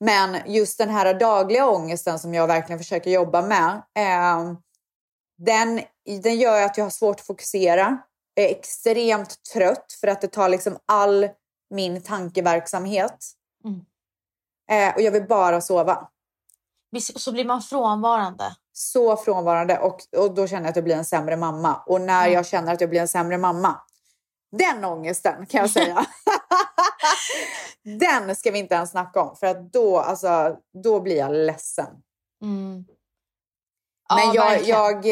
Men 0.00 0.36
just 0.46 0.78
den 0.78 0.90
här 0.90 1.14
dagliga 1.14 1.66
ångesten 1.66 2.18
som 2.18 2.34
jag 2.34 2.46
verkligen 2.46 2.78
försöker 2.78 3.10
jobba 3.10 3.42
med. 3.42 3.82
Eh, 3.98 4.52
den, 5.38 5.80
den 6.22 6.36
gör 6.38 6.62
att 6.62 6.76
jag 6.76 6.84
har 6.84 6.90
svårt 6.90 7.20
att 7.20 7.26
fokusera. 7.26 7.98
Jag 8.34 8.46
är 8.46 8.50
extremt 8.50 9.42
trött 9.54 9.96
för 10.00 10.08
att 10.08 10.20
det 10.20 10.28
tar 10.28 10.48
liksom 10.48 10.78
all 10.86 11.28
min 11.70 12.02
tankeverksamhet. 12.02 13.26
Mm. 13.64 13.80
Eh, 14.70 14.94
och 14.94 15.00
jag 15.00 15.12
vill 15.12 15.26
bara 15.26 15.60
sova. 15.60 16.08
Vis- 16.96 17.18
Så 17.18 17.32
blir 17.32 17.44
man 17.44 17.62
frånvarande. 17.62 18.56
Så 18.72 19.16
frånvarande 19.16 19.78
och, 19.78 20.00
och 20.16 20.34
då 20.34 20.46
känner 20.46 20.62
jag 20.62 20.70
att 20.70 20.76
jag 20.76 20.84
blir 20.84 20.96
en 20.96 21.04
sämre 21.04 21.36
mamma. 21.36 21.82
Och 21.86 22.00
när 22.00 22.20
Mm. 22.22 22.32
jag 22.32 22.46
känner 22.46 22.72
att 22.72 22.80
jag 22.80 22.90
blir 22.90 23.00
en 23.00 23.08
sämre 23.08 23.38
mamma, 23.38 23.80
den 24.52 24.84
ångesten 24.84 25.46
kan 25.46 25.60
jag 25.60 25.70
säga. 25.70 26.06
den 28.00 28.36
ska 28.36 28.50
vi 28.50 28.58
inte 28.58 28.74
ens 28.74 28.90
snacka 28.90 29.20
om 29.22 29.36
för 29.36 29.46
att 29.46 29.72
då, 29.72 29.98
alltså, 29.98 30.56
då 30.82 31.00
blir 31.00 31.16
jag 31.16 31.32
ledsen. 31.32 31.86
Mm. 32.42 32.84
Men 34.14 34.18
Ja, 34.18 34.34
jag, 34.34 34.44
verkligen. 34.50 34.78
jag, 34.78 35.06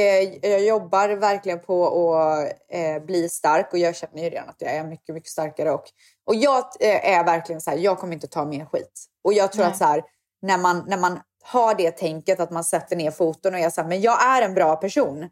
eh, 0.45 0.51
jag 0.51 0.61
jobbar 0.65 1.09
verkligen 1.09 1.61
på 1.61 2.15
att 2.17 2.53
eh, 2.69 3.03
bli 3.05 3.29
stark 3.29 3.73
och 3.73 3.79
jag 3.79 3.97
känner 3.97 4.23
ju 4.23 4.31
redan 4.31 4.49
att 4.49 4.57
jag 4.63 4.73
är 4.73 4.85
mycket, 4.85 5.15
mycket 5.15 5.31
starkare. 5.31 5.71
Och, 5.71 5.85
och 6.27 6.35
jag 6.35 6.65
eh, 6.81 7.09
är 7.19 7.25
verkligen 7.25 7.61
så 7.61 7.71
här, 7.71 7.79
jag 7.79 7.99
kommer 7.99 8.15
inte 8.15 8.27
ta 8.27 8.45
mer 8.45 8.65
skit. 8.65 9.05
Och 9.25 9.33
jag 9.33 9.53
tror 9.53 9.63
Nej. 9.65 9.71
att 9.73 9.79
så 9.79 9.85
här, 9.85 10.03
när 10.43 10.59
man, 10.59 10.85
när 10.87 10.97
man 10.99 11.21
har 11.45 11.75
det 11.75 11.91
tänket 11.91 12.41
att 12.41 12.51
man 12.51 12.65
sätter 12.65 12.97
ner 12.97 13.11
foten 13.11 13.55
och 13.55 13.61
är 13.61 13.71
så 13.71 13.81
här, 13.81 13.89
men 13.89 14.01
jag 14.01 14.23
är 14.23 14.43
en 14.43 14.55
bra 14.55 14.77
person. 14.77 15.29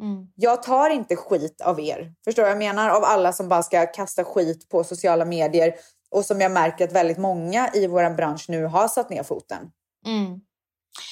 Mm. 0.00 0.26
Jag 0.34 0.62
tar 0.62 0.90
inte 0.90 1.16
skit 1.16 1.60
av 1.60 1.80
er. 1.80 2.12
Förstår 2.24 2.42
du 2.42 2.46
vad 2.46 2.50
jag 2.50 2.58
menar? 2.58 2.90
Av 2.90 3.04
alla 3.04 3.32
som 3.32 3.48
bara 3.48 3.62
ska 3.62 3.86
kasta 3.86 4.24
skit 4.24 4.68
på 4.68 4.84
sociala 4.84 5.24
medier. 5.24 5.74
Och 6.10 6.24
som 6.24 6.40
jag 6.40 6.52
märker 6.52 6.84
att 6.84 6.92
väldigt 6.92 7.18
många 7.18 7.70
i 7.74 7.86
vår 7.86 8.14
bransch 8.14 8.44
nu 8.48 8.64
har 8.64 8.88
satt 8.88 9.10
ner 9.10 9.22
foten. 9.22 9.70
Mm. 10.06 10.40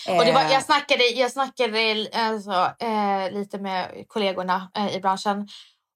Och 0.08 0.24
det 0.24 0.32
var, 0.32 0.44
Eh, 0.44 0.52
jag 0.52 0.62
snackade, 0.62 1.04
jag 1.04 1.32
snackade 1.32 2.08
alltså, 2.12 2.72
eh, 2.78 3.32
lite 3.32 3.58
med 3.58 4.04
kollegorna 4.08 4.70
eh, 4.76 4.96
i 4.96 5.00
branschen. 5.00 5.48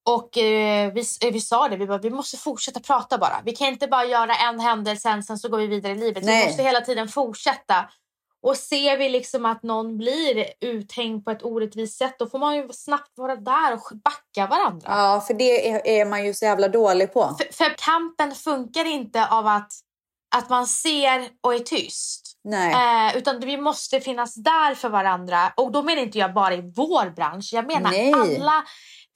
Och 0.07 0.39
eh, 0.39 0.93
vi, 0.93 1.05
eh, 1.21 1.33
vi 1.33 1.41
sa 1.41 1.69
det, 1.69 1.77
vi, 1.77 1.87
bara, 1.87 1.99
vi 1.99 2.11
måste 2.11 2.37
fortsätta 2.37 2.81
prata 2.81 3.19
bara. 3.19 3.41
Vi 3.45 3.57
kan 3.57 3.69
inte 3.69 3.87
bara 3.87 4.05
göra 4.05 4.35
en 4.35 4.61
händelse, 4.61 5.23
sen 5.27 5.39
så 5.39 5.49
går 5.49 5.59
vi 5.59 5.67
vidare 5.67 5.93
i 5.93 5.97
livet. 5.97 6.25
Nej. 6.25 6.41
Vi 6.41 6.47
måste 6.47 6.63
hela 6.63 6.81
tiden 6.81 7.09
fortsätta. 7.09 7.89
Och 8.43 8.57
ser 8.57 8.97
vi 8.97 9.09
liksom 9.09 9.47
att 9.47 9.63
någon 9.63 9.99
blir 9.99 10.47
uthängd 10.61 11.25
på 11.25 11.31
ett 11.31 11.45
orättvist 11.45 11.99
sätt, 11.99 12.15
då 12.19 12.27
får 12.27 12.39
man 12.39 12.57
ju 12.57 12.69
snabbt 12.73 13.13
vara 13.15 13.37
där 13.37 13.73
och 13.73 13.97
backa 14.05 14.47
varandra. 14.47 14.87
Ja, 14.89 15.25
för 15.27 15.35
det 15.35 15.71
är, 15.71 15.87
är 15.87 16.05
man 16.05 16.27
ju 16.27 16.35
så 16.35 16.45
jävla 16.45 16.69
dålig 16.69 17.13
på. 17.13 17.37
För, 17.39 17.53
för 17.53 17.75
kampen 17.79 18.35
funkar 18.35 18.85
inte 18.85 19.27
av 19.27 19.47
att, 19.47 19.73
att 20.37 20.51
man 20.51 20.67
ser 20.67 21.29
och 21.41 21.55
är 21.55 21.59
tyst. 21.59 22.27
Nej. 22.45 22.73
Eh, 23.09 23.17
utan 23.17 23.41
vi 23.41 23.57
måste 23.57 24.01
finnas 24.01 24.35
där 24.35 24.75
för 24.75 24.89
varandra. 24.89 25.53
Och 25.57 25.73
då 25.73 25.83
menar 25.83 26.03
inte 26.03 26.19
jag 26.19 26.35
bara 26.35 26.55
i 26.55 26.73
vår 26.77 27.11
bransch. 27.11 27.49
Jag 27.53 27.67
menar 27.67 27.91
Nej. 27.91 28.13
alla 28.13 28.65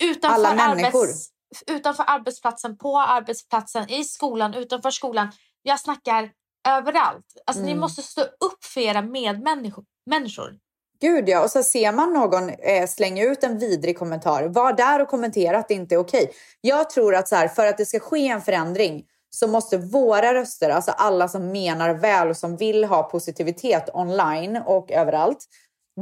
utanför, 0.05 0.35
Alla 0.35 0.55
människor. 0.55 1.03
arbets, 1.03 1.29
utanför 1.67 2.05
arbetsplatsen, 2.07 2.79
på 2.79 2.99
arbetsplatsen, 2.99 3.91
i 3.91 4.05
skolan, 4.05 4.55
utanför 4.55 4.91
skolan. 4.91 5.29
Jag 5.63 5.81
snackar 5.81 6.31
överallt. 6.69 7.27
Alltså, 7.47 7.63
Ni 7.63 7.71
Mm. 7.71 7.81
måste 7.81 8.03
stå 8.03 8.23
upp 8.23 8.65
för 8.65 8.81
era 8.81 9.03
medmänniskor. 9.03 9.85
Människor. 10.07 10.55
Gud 11.01 11.29
ja, 11.29 11.43
och 11.45 11.51
så 11.51 11.63
ser 11.63 11.93
man 11.93 12.13
någon 12.13 12.51
eh, 12.51 12.87
slänga 12.89 13.25
ut 13.25 13.45
en 13.45 13.59
vidrig 13.59 13.99
kommentar. 13.99 14.45
Var 14.45 14.73
där 14.73 15.03
och 15.03 15.09
kommentera 15.09 15.59
att 15.59 15.69
det 15.69 15.75
inte 15.75 15.95
är 15.95 15.99
okej. 15.99 16.33
Jag 16.61 16.91
tror 16.91 17.15
att 17.15 17.29
så 17.29 17.37
här, 17.37 17.49
för 17.49 17.67
att 17.67 17.79
det 17.79 17.87
ska 17.87 18.01
ske 18.01 18.29
en 18.29 18.43
förändring 18.43 19.05
så 19.31 19.47
måste 19.49 19.79
våra 19.79 20.35
röster, 20.35 20.71
alltså 20.71 20.91
alla 20.91 21.29
som 21.29 21.53
menar 21.53 21.95
väl 21.95 22.29
och 22.29 22.37
som 22.37 22.57
vill 22.57 22.85
ha 22.85 23.03
positivitet 23.03 23.89
online 23.95 24.57
och 24.67 24.91
överallt. 24.91 25.45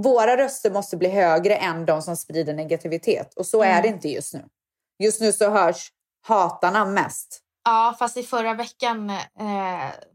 Våra 0.02 0.36
röster 0.36 0.70
måste 0.70 0.96
bli 0.96 1.08
högre 1.08 1.56
än 1.56 1.86
de 1.86 2.02
som 2.02 2.16
sprider 2.16 2.54
negativitet. 2.54 3.34
Och 3.34 3.46
så 3.46 3.62
är 3.62 3.82
det 3.82 3.88
inte 3.88 4.08
just 4.08 4.34
nu. 4.34 4.44
Just 5.02 5.20
nu 5.20 5.32
så 5.32 5.50
hörs 5.50 5.92
hatarna 6.26 6.84
mest. 6.84 7.40
Ja, 7.64 7.96
fast 7.98 8.16
i 8.16 8.22
förra 8.22 8.54
veckan 8.54 9.10
eh, 9.10 9.16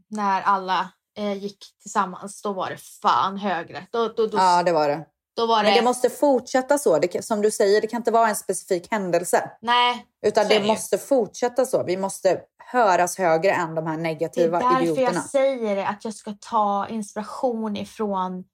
när 0.08 0.42
alla 0.42 0.88
eh, 1.18 1.32
gick 1.32 1.58
tillsammans, 1.82 2.42
då 2.42 2.52
var 2.52 2.70
det 2.70 2.76
fan 3.02 3.36
högre. 3.36 3.86
Då, 3.90 4.08
då, 4.08 4.26
då, 4.26 4.38
Ja, 4.38 4.62
det 4.62 4.72
var 4.72 4.88
det. 4.88 5.04
då 5.36 5.46
var 5.46 5.62
det... 5.62 5.68
Men 5.68 5.74
det 5.74 5.82
måste 5.84 6.10
fortsätta 6.10 6.78
så. 6.78 6.98
Det, 6.98 7.24
som 7.24 7.42
du 7.42 7.50
säger, 7.50 7.80
det 7.80 7.86
kan 7.86 7.96
inte 7.96 8.10
vara 8.10 8.28
en 8.28 8.36
specifik 8.36 8.90
händelse. 8.90 9.50
Nej, 9.60 10.06
Utan 10.26 10.48
det 10.48 10.66
måste 10.66 10.98
fortsätta 10.98 11.66
så. 11.66 11.82
Vi 11.82 11.96
måste 11.96 12.40
höras 12.72 13.18
högre 13.18 13.52
än 13.52 13.74
de 13.74 13.86
här 13.86 13.94
Det 13.94 14.00
är 14.00 14.02
negativa 14.02 14.58
därför 14.58 14.82
idioterna. 14.82 15.12
jag 15.12 15.24
säger 15.24 15.76
det, 15.76 15.86
att 15.86 16.04
jag 16.04 16.14
ska 16.14 16.34
ta 16.40 16.86
inspiration 16.88 17.76
ifrån 17.76 18.44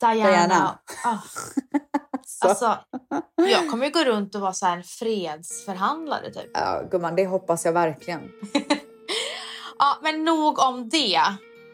Diana. 0.00 0.30
Diana. 0.30 0.78
Ah, 1.04 1.16
Så, 2.26 2.48
alltså, 2.48 2.78
jag 3.36 3.70
kommer 3.70 3.86
ju 3.86 3.92
gå 3.92 4.04
runt 4.04 4.34
och 4.34 4.40
vara 4.40 4.52
så 4.52 4.66
här 4.66 4.76
en 4.76 4.82
fredsförhandlare 4.84 6.30
typ. 6.30 6.50
ja, 6.54 6.82
gumman, 6.90 7.16
det 7.16 7.26
hoppas 7.26 7.64
jag 7.64 7.72
verkligen. 7.72 8.20
Ja, 9.78 9.98
men 10.02 10.24
nog 10.24 10.58
om 10.58 10.88
det. 10.88 11.14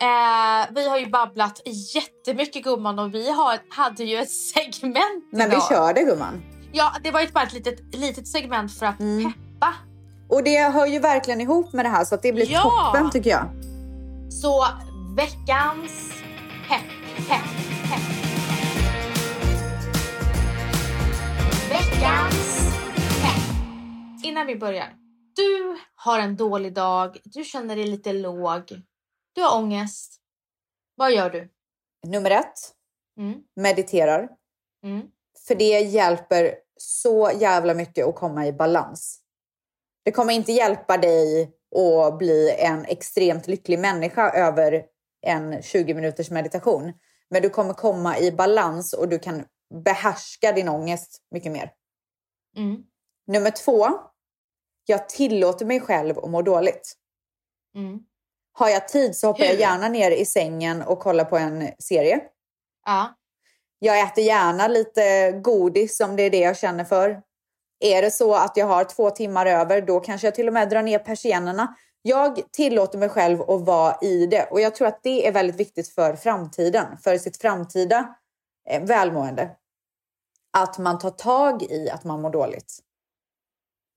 Eh, 0.02 0.66
vi 0.74 0.88
har 0.88 0.98
ju 0.98 1.06
babblat 1.10 1.60
jättemycket 1.94 2.64
gumman 2.64 2.98
och 2.98 3.14
vi 3.14 3.30
har, 3.30 3.58
hade 3.68 4.04
ju 4.04 4.16
ett 4.18 4.30
segment 4.30 5.24
Men 5.32 5.50
vi 5.50 5.56
idag. 5.56 5.68
kör 5.68 5.94
det 5.94 6.02
gumman. 6.02 6.42
Ja, 6.72 6.92
det 7.02 7.10
var 7.10 7.20
ju 7.20 7.28
bara 7.28 7.44
ett 7.44 7.52
litet, 7.52 7.94
litet 7.94 8.28
segment 8.28 8.78
för 8.78 8.86
att 8.86 9.00
Mm. 9.00 9.32
peppa. 9.32 9.74
Och 10.28 10.42
det 10.44 10.62
hör 10.62 10.86
ju 10.86 10.98
verkligen 10.98 11.40
ihop 11.40 11.72
med 11.72 11.84
det 11.84 11.88
här 11.88 12.04
så 12.04 12.14
att 12.14 12.22
det 12.22 12.32
blir 12.32 12.52
Ja! 12.52 12.62
toppen 12.92 13.10
tycker 13.10 13.30
jag. 13.30 13.44
Så 14.32 14.66
veckans 15.16 16.12
pepp, 16.68 16.95
Veckans 21.70 22.68
pepp. 23.22 23.42
Innan 24.24 24.46
vi 24.46 24.56
börjar. 24.56 24.94
Du 25.36 25.76
har 25.94 26.18
en 26.18 26.36
dålig 26.36 26.74
dag, 26.74 27.16
du 27.24 27.44
känner 27.44 27.76
dig 27.76 27.86
lite 27.86 28.12
låg, 28.12 28.82
du 29.34 29.42
har 29.42 29.58
ångest. 29.58 30.16
Vad 30.94 31.12
gör 31.12 31.30
du? 31.30 31.48
Nummer 32.06 32.30
ett, 32.30 32.72
Mm, 33.18 33.40
mediterar. 33.56 34.28
mm, 34.84 35.02
För 35.46 35.54
det 35.54 35.64
hjälper 35.80 36.54
så 36.76 37.30
jävla 37.38 37.74
mycket 37.74 38.06
att 38.06 38.14
komma 38.14 38.46
i 38.46 38.52
balans. 38.52 39.20
Det 40.04 40.12
kommer 40.12 40.32
inte 40.32 40.52
hjälpa 40.52 40.96
dig 40.96 41.52
att 41.76 42.18
bli 42.18 42.56
en 42.58 42.84
extremt 42.84 43.46
lycklig 43.46 43.78
människa 43.78 44.30
över 44.30 44.84
en 45.26 45.62
20 45.62 45.94
minuters 45.94 46.30
meditation. 46.30 46.92
Men 47.30 47.42
du 47.42 47.50
kommer 47.50 47.74
komma 47.74 48.18
i 48.18 48.32
balans 48.32 48.92
och 48.92 49.08
du 49.08 49.18
kan 49.18 49.44
behärska 49.84 50.52
din 50.52 50.68
ångest 50.68 51.22
mycket 51.30 51.52
mer. 51.52 51.72
mm, 52.56 52.82
Nummer 53.26 53.50
två. 53.50 53.86
Jag 54.84 55.08
tillåter 55.08 55.66
mig 55.66 55.80
själv 55.80 56.18
att 56.18 56.30
må 56.30 56.42
dåligt. 56.42 56.94
mm. 57.74 58.00
Har 58.52 58.68
jag 58.68 58.88
tid 58.88 59.16
så 59.16 59.26
hoppar 59.26 59.44
jag 59.44 59.52
Hur? 59.52 59.58
gärna 59.60 59.88
ner 59.88 60.10
i 60.10 60.24
sängen 60.26 60.82
och 60.82 60.98
kollar 61.00 61.24
på 61.24 61.36
en 61.38 61.68
serie. 61.78 62.20
Ja. 62.86 63.14
Jag 63.78 64.00
äter 64.00 64.24
gärna 64.24 64.68
lite 64.68 65.32
godis 65.44 66.00
om 66.00 66.16
det 66.16 66.22
är 66.22 66.30
det 66.30 66.38
jag 66.38 66.56
känner 66.58 66.84
för. 66.84 67.22
Är 67.80 68.02
det 68.02 68.10
så 68.10 68.34
att 68.34 68.56
jag 68.56 68.66
har 68.66 68.84
två 68.84 69.10
timmar 69.10 69.46
över, 69.46 69.80
då 69.80 70.00
kanske 70.00 70.26
jag 70.26 70.34
till 70.34 70.46
och 70.48 70.54
med 70.54 70.68
drar 70.70 70.82
ner 70.82 70.98
persiennerna. 70.98 71.76
Jag 72.02 72.52
tillåter 72.52 72.98
mig 72.98 73.08
själv 73.08 73.42
att 73.42 73.60
vara 73.66 73.98
i 74.02 74.26
det 74.26 74.48
och 74.50 74.60
jag 74.60 74.74
tror 74.74 74.88
att 74.88 75.02
det 75.02 75.26
är 75.28 75.32
väldigt 75.32 75.56
viktigt 75.56 75.88
för 75.88 76.16
framtiden, 76.16 76.98
för 76.98 77.18
sitt 77.18 77.36
framtida 77.40 78.14
eh, 78.70 78.82
välmående. 78.84 79.50
Att 80.58 80.78
man 80.78 80.98
tar 80.98 81.10
tag 81.10 81.62
i 81.62 81.90
att 81.90 82.04
man 82.04 82.20
mår 82.22 82.30
dåligt. 82.30 82.78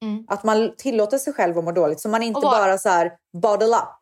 Mm. 0.04 0.26
Att 0.28 0.43
man 0.43 0.76
tillåter 0.78 1.18
sig 1.18 1.34
själv 1.34 1.58
att 1.58 1.64
må 1.64 1.72
dåligt 1.72 2.00
så 2.02 2.10
man 2.10 2.24
inte 2.24 2.39
vad- 2.41 2.52
bara 2.52 2.78
så 2.78 2.89
här 2.89 3.18
bottle 3.41 3.66
up. 3.76 4.00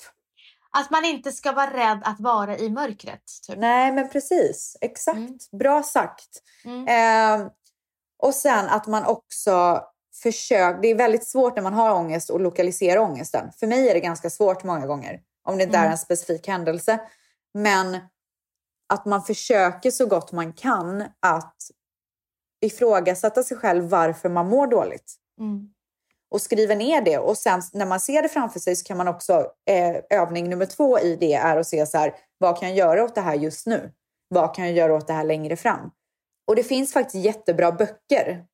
Att 0.72 0.90
man 0.92 1.06
inte 1.06 1.32
ska 1.32 1.52
vara 1.52 1.74
rädd 1.74 2.02
att 2.06 2.20
vara 2.20 2.58
i 2.58 2.70
mörkret. 2.70 3.22
Typ. 3.48 3.58
Nej, 3.58 3.92
men 3.92 4.10
precis. 4.10 4.78
Exakt. 4.82 5.18
Mm. 5.18 5.38
Bra 5.52 5.84
sagt. 5.84 6.30
Mm. 6.66 6.88
Eh, 7.42 7.48
och 8.24 8.34
sen 8.34 8.66
att 8.70 8.88
man 8.88 9.06
också 9.06 9.84
försöker... 10.24 10.82
Det 10.82 10.88
är 10.88 10.96
väldigt 10.96 11.28
svårt 11.28 11.56
när 11.56 11.64
man 11.64 11.74
har 11.74 11.92
ångest 11.96 12.30
att 12.30 12.42
lokalisera 12.42 13.02
ångesten. 13.02 13.52
För 13.60 13.68
mig 13.68 13.90
är 13.90 13.94
det 13.94 14.00
ganska 14.00 14.30
svårt 14.30 14.64
många 14.64 14.88
gånger. 14.88 15.22
Om 15.44 15.58
det 15.58 15.64
inte 15.64 15.78
är 15.78 15.82
Mm. 15.82 15.92
en 15.92 15.98
specifik 15.98 16.48
händelse. 16.48 17.00
Men 17.54 17.98
att 18.94 19.06
man 19.06 19.24
försöker 19.24 19.92
så 19.92 20.06
gott 20.06 20.32
man 20.32 20.54
kan 20.54 21.02
att 21.20 21.56
ifrågasätta 22.62 23.44
sig 23.44 23.58
själv 23.58 23.84
varför 23.90 24.30
man 24.30 24.48
mår 24.48 24.68
dåligt. 24.68 25.16
Mm. 25.40 25.70
Och 26.32 26.42
skriver 26.42 26.76
ner 26.76 27.02
det. 27.02 27.18
Och 27.18 27.38
sen 27.38 27.62
när 27.74 27.86
man 27.86 28.00
ser 28.00 28.22
det 28.22 28.30
framför 28.30 28.60
sig 28.60 28.76
så 28.76 28.84
kan 28.84 28.98
man 28.98 29.08
också... 29.08 29.52
Eh, 29.70 30.20
övning 30.20 30.50
nummer 30.50 30.66
två 30.66 31.00
i 31.00 31.16
det 31.16 31.34
är 31.34 31.58
att 31.58 31.68
se 31.68 31.86
så 31.86 31.98
här, 31.98 32.16
vad 32.38 32.60
kan 32.60 32.70
jag 32.70 32.78
göra 32.78 33.04
åt 33.04 33.16
det 33.16 33.22
här 33.22 33.36
just 33.36 33.68
nu? 33.68 33.92
Vad 34.28 34.56
kan 34.56 34.66
jag 34.66 34.74
göra 34.74 34.96
åt 34.96 35.08
det 35.08 35.14
här 35.14 35.24
längre 35.24 35.56
fram? 35.56 35.92
Och 36.48 36.56
det 36.56 36.64
finns 36.64 36.94
faktiskt 36.94 37.26
jättebra 37.26 37.72
böcker 37.72 38.46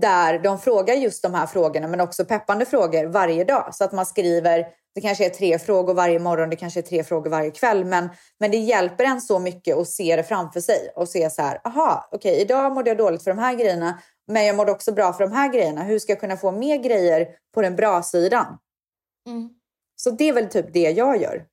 där 0.00 0.38
de 0.38 0.58
frågar 0.58 0.94
just 0.94 1.22
de 1.22 1.34
här 1.34 1.46
frågorna 1.46 1.88
men 1.88 2.00
också 2.00 2.24
peppande 2.24 2.64
frågor 2.64 3.06
varje 3.06 3.44
dag. 3.44 3.74
Så 3.74 3.84
att 3.84 3.92
man 3.92 4.06
skriver, 4.06 4.66
det 4.94 5.00
kanske 5.00 5.26
är 5.26 5.30
tre 5.30 5.58
frågor 5.58 5.94
varje 5.94 6.18
morgon, 6.18 6.50
det 6.50 6.56
kanske 6.56 6.80
är 6.80 6.82
tre 6.82 7.04
frågor 7.04 7.30
varje 7.30 7.50
kväll. 7.50 7.84
Men, 7.84 8.08
men 8.40 8.50
det 8.50 8.56
hjälper 8.56 9.04
en 9.04 9.20
så 9.20 9.38
mycket 9.38 9.76
att 9.76 9.88
se 9.88 10.16
det 10.16 10.22
framför 10.22 10.60
sig 10.60 10.92
och 10.96 11.08
se 11.08 11.30
så 11.30 11.42
här, 11.42 11.60
aha, 11.64 12.08
okej, 12.12 12.40
idag 12.40 12.72
mådde 12.72 12.90
jag 12.90 12.98
dåligt 12.98 13.24
för 13.24 13.30
de 13.30 13.38
här 13.38 13.54
grejerna, 13.54 14.00
men 14.28 14.44
jag 14.46 14.56
mådde 14.56 14.72
också 14.72 14.92
bra 14.92 15.12
för 15.12 15.24
de 15.24 15.32
här 15.32 15.52
grejerna. 15.52 15.82
Hur 15.82 15.98
ska 15.98 16.12
jag 16.12 16.20
kunna 16.20 16.36
få 16.36 16.52
mer 16.52 16.76
grejer 16.76 17.28
på 17.54 17.62
den 17.62 17.76
bra 17.76 18.02
sidan? 18.02 18.58
Mm. 19.28 19.50
Så 19.96 20.10
det 20.10 20.28
är 20.28 20.32
väl 20.32 20.48
typ 20.48 20.72
det 20.72 20.90
jag 20.90 21.22
gör. 21.22 21.46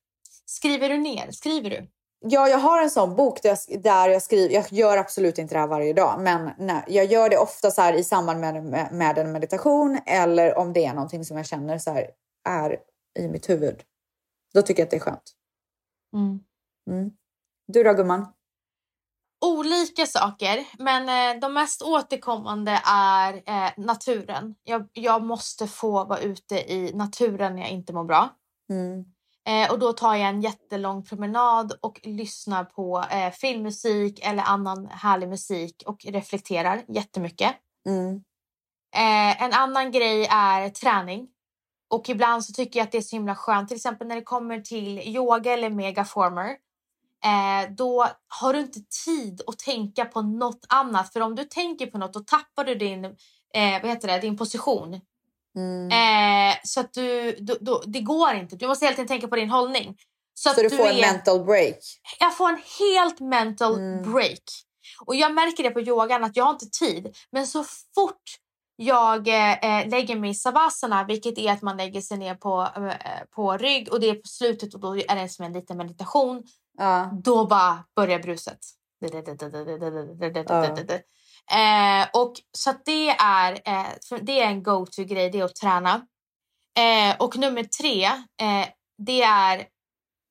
Skriver 0.46 0.88
du 0.88 0.96
ner? 0.96 1.30
Skriver 1.30 1.70
du? 1.70 1.88
Ja, 2.26 2.48
jag 2.48 2.58
har 2.58 2.82
en 2.82 2.90
sån 2.90 3.16
bok 3.16 3.42
där 3.42 3.58
jag, 3.68 3.82
där 3.82 4.08
jag 4.08 4.22
skriver. 4.22 4.54
Jag 4.54 4.72
gör 4.72 4.96
absolut 4.96 5.38
inte 5.38 5.54
det 5.54 5.58
här 5.58 5.66
varje 5.66 5.92
dag, 5.92 6.20
men 6.20 6.50
nej, 6.58 6.84
jag 6.88 7.04
gör 7.04 7.28
det 7.28 7.38
ofta 7.38 7.70
så 7.70 7.90
i 7.90 8.04
samband 8.04 8.40
med, 8.40 8.64
med, 8.64 8.92
med 8.92 9.18
en 9.18 9.32
meditation 9.32 9.98
eller 10.06 10.58
om 10.58 10.72
det 10.72 10.84
är 10.84 10.94
någonting 10.94 11.24
som 11.24 11.36
jag 11.36 11.46
känner 11.46 11.78
så 11.78 11.90
här 11.90 12.10
är 12.48 12.78
i 13.18 13.28
mitt 13.28 13.50
huvud. 13.50 13.82
Då 14.54 14.62
tycker 14.62 14.82
jag 14.82 14.86
att 14.86 14.90
det 14.90 14.96
är 14.96 15.00
skönt. 15.00 15.32
Mm. 16.14 16.40
Mm. 16.90 17.10
Du 17.66 17.82
då 17.82 17.92
gumman? 17.92 18.26
olika 19.44 20.06
saker, 20.06 20.66
men 20.78 21.08
eh, 21.08 21.40
de 21.40 21.54
mest 21.54 21.82
återkommande 21.82 22.80
är 22.86 23.34
eh, 23.34 23.70
naturen. 23.76 24.54
Jag, 24.64 24.88
jag 24.92 25.22
måste 25.22 25.66
få 25.66 26.04
vara 26.04 26.18
ute 26.18 26.72
i 26.72 26.92
naturen 26.94 27.56
när 27.56 27.62
jag 27.62 27.70
inte 27.70 27.92
mår 27.92 28.04
bra. 28.04 28.28
Mm. 28.70 29.04
Eh, 29.46 29.72
och 29.72 29.78
då 29.78 29.92
tar 29.92 30.14
jag 30.14 30.28
en 30.28 30.40
jättelång 30.40 31.04
promenad 31.04 31.72
och 31.80 32.00
lyssnar 32.02 32.64
på 32.64 33.04
eh, 33.10 33.30
filmmusik 33.30 34.26
eller 34.26 34.42
annan 34.42 34.86
härlig 34.86 35.28
musik 35.28 35.82
och 35.86 36.04
reflekterar 36.04 36.84
jättemycket. 36.88 37.54
Mm. 37.86 38.14
Eh, 38.94 39.42
en 39.42 39.52
annan 39.52 39.90
grej 39.90 40.26
är 40.30 40.68
träning. 40.68 41.28
Och 41.90 42.08
ibland 42.08 42.44
så 42.44 42.52
tycker 42.52 42.80
jag 42.80 42.84
att 42.84 42.92
det 42.92 42.98
är 42.98 43.02
så 43.02 43.16
himla 43.16 43.34
skönt, 43.34 43.68
till 43.68 43.76
exempel 43.76 44.08
när 44.08 44.16
det 44.16 44.22
kommer 44.22 44.60
till 44.60 44.98
yoga 44.98 45.52
eller 45.52 45.70
megaformer. 45.70 46.56
Eh, 47.24 47.70
då 47.70 48.06
har 48.40 48.52
du 48.52 48.60
inte 48.60 48.80
tid 49.04 49.42
att 49.46 49.58
tänka 49.58 50.04
på 50.04 50.22
något 50.22 50.66
annat. 50.68 51.12
För 51.12 51.20
om 51.20 51.34
du 51.34 51.44
tänker 51.44 51.86
på 51.86 51.98
något 51.98 52.12
då 52.12 52.20
tappar 52.20 52.64
du 52.64 52.74
din, 52.74 53.04
eh, 53.04 53.82
vad 53.82 53.90
heter 53.90 54.08
det, 54.08 54.18
din 54.18 54.36
position. 54.36 55.00
Mm. 55.56 55.90
Eh, 56.50 56.56
så 56.64 56.80
att 56.80 56.92
du, 56.92 57.32
du, 57.32 57.58
du, 57.60 57.80
det 57.86 58.00
går 58.00 58.34
inte. 58.34 58.56
Du 58.56 58.66
måste 58.66 58.84
hela 58.84 58.96
tiden 58.96 59.08
tänka 59.08 59.28
på 59.28 59.36
din 59.36 59.50
hållning. 59.50 59.96
Så, 60.34 60.50
Så 60.50 60.62
du 60.62 60.70
får 60.70 60.86
en 60.86 60.96
är, 60.96 61.00
mental 61.12 61.44
break? 61.44 61.78
jag 62.20 62.36
får 62.36 62.48
en 62.48 62.60
helt 62.78 63.20
mental 63.20 63.74
Mm. 63.78 64.12
break. 64.12 64.42
Och 65.06 65.14
jag 65.14 65.34
märker 65.34 65.62
det 65.62 65.70
på 65.70 65.80
yogan 65.80 66.24
att 66.24 66.36
jag 66.36 66.44
har 66.44 66.52
inte 66.52 66.70
tid. 66.70 67.16
Men 67.32 67.46
så 67.46 67.64
fort 67.94 68.22
jag 68.76 69.28
eh, 69.28 69.88
lägger 69.88 70.16
mig 70.16 70.30
i 70.30 70.34
savasana, 70.34 71.04
vilket 71.04 71.38
är 71.38 71.52
att 71.52 71.62
man 71.62 71.76
lägger 71.76 72.00
sig 72.00 72.18
ner 72.18 72.34
på, 72.34 72.68
eh, 72.76 73.24
på 73.34 73.56
rygg 73.56 73.92
och 73.92 74.00
det 74.00 74.10
är 74.10 74.14
på 74.14 74.28
slutet 74.28 74.74
och 74.74 74.80
då 74.80 74.96
är 74.96 75.16
det 75.16 75.28
som 75.28 75.44
en 75.44 75.52
liten 75.52 75.76
meditation. 75.76 76.42
Ja. 76.78 77.10
Då 77.24 77.46
bara 77.46 77.84
börjar 77.96 78.18
bruset. 78.18 78.58
Eh, 81.52 82.08
och 82.12 82.32
så 82.58 82.74
det 82.84 83.10
är, 83.10 83.52
eh, 83.52 83.86
det 84.20 84.40
är 84.40 84.46
en 84.46 84.62
go-to-grej, 84.62 85.30
det 85.30 85.40
är 85.40 85.44
att 85.44 85.56
träna. 85.56 86.06
Eh, 86.78 87.16
och 87.18 87.36
nummer 87.36 87.64
tre, 87.64 88.04
eh, 88.42 88.68
det 88.98 89.22
är 89.22 89.66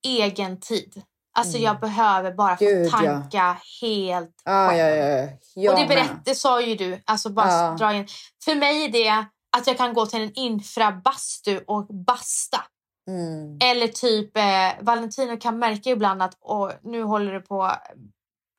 egen 0.08 0.60
tid. 0.60 1.02
Alltså 1.38 1.58
jag 1.58 1.80
behöver 1.80 2.32
bara 2.34 2.58
få 2.58 2.66
Gud, 2.66 2.86
ja. 2.86 2.92
tanka 2.92 3.58
helt 3.82 4.42
Ja, 4.46 4.68
själv. 4.70 4.80
ja, 4.80 4.90
ja. 4.90 5.30
ja. 5.56 5.72
Och 5.74 5.80
det, 5.80 5.86
berätt, 5.88 6.26
det 6.26 6.36
sa 6.36 6.62
ju 6.62 6.76
du. 6.76 7.02
Alltså 7.06 7.30
bara 7.30 7.52
Ja. 7.52 7.76
dra 7.80 7.94
in. 7.94 8.08
För 8.46 8.56
mig 8.56 8.86
är 8.86 8.90
det 8.90 9.26
att 9.58 9.68
jag 9.68 9.78
kan 9.78 9.94
gå 9.94 10.06
till 10.06 10.22
en 10.22 10.34
infrabastu 10.34 11.64
och 11.68 11.86
basta. 11.88 12.62
Mm. 13.08 13.58
Eller 13.64 13.88
typ 13.88 14.38
eh, 14.38 14.44
Valentino 14.82 15.38
kan 15.38 15.60
märka 15.60 15.90
ibland 15.90 16.22
att 16.22 16.38
åh, 16.42 16.72
nu 16.84 17.04
håller 17.04 17.34
det 17.34 17.40
på 17.40 17.72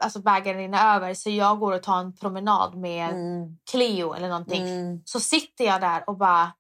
alltså 0.04 0.18
bägaren 0.22 0.58
rinner 0.58 0.96
över 0.96 1.14
så 1.14 1.30
jag 1.30 1.58
går 1.58 1.72
och 1.72 1.82
tar 1.82 1.98
en 2.00 2.16
promenad 2.16 2.74
med 2.76 3.10
Mm. 3.10 3.58
Cleo 3.70 4.12
eller 4.14 4.28
någonting. 4.28 4.62
Mm. 4.68 5.02
Så 5.04 5.20
sitter 5.20 5.64
jag 5.64 5.80
där 5.80 6.08
och 6.08 6.16
bara 6.16 6.52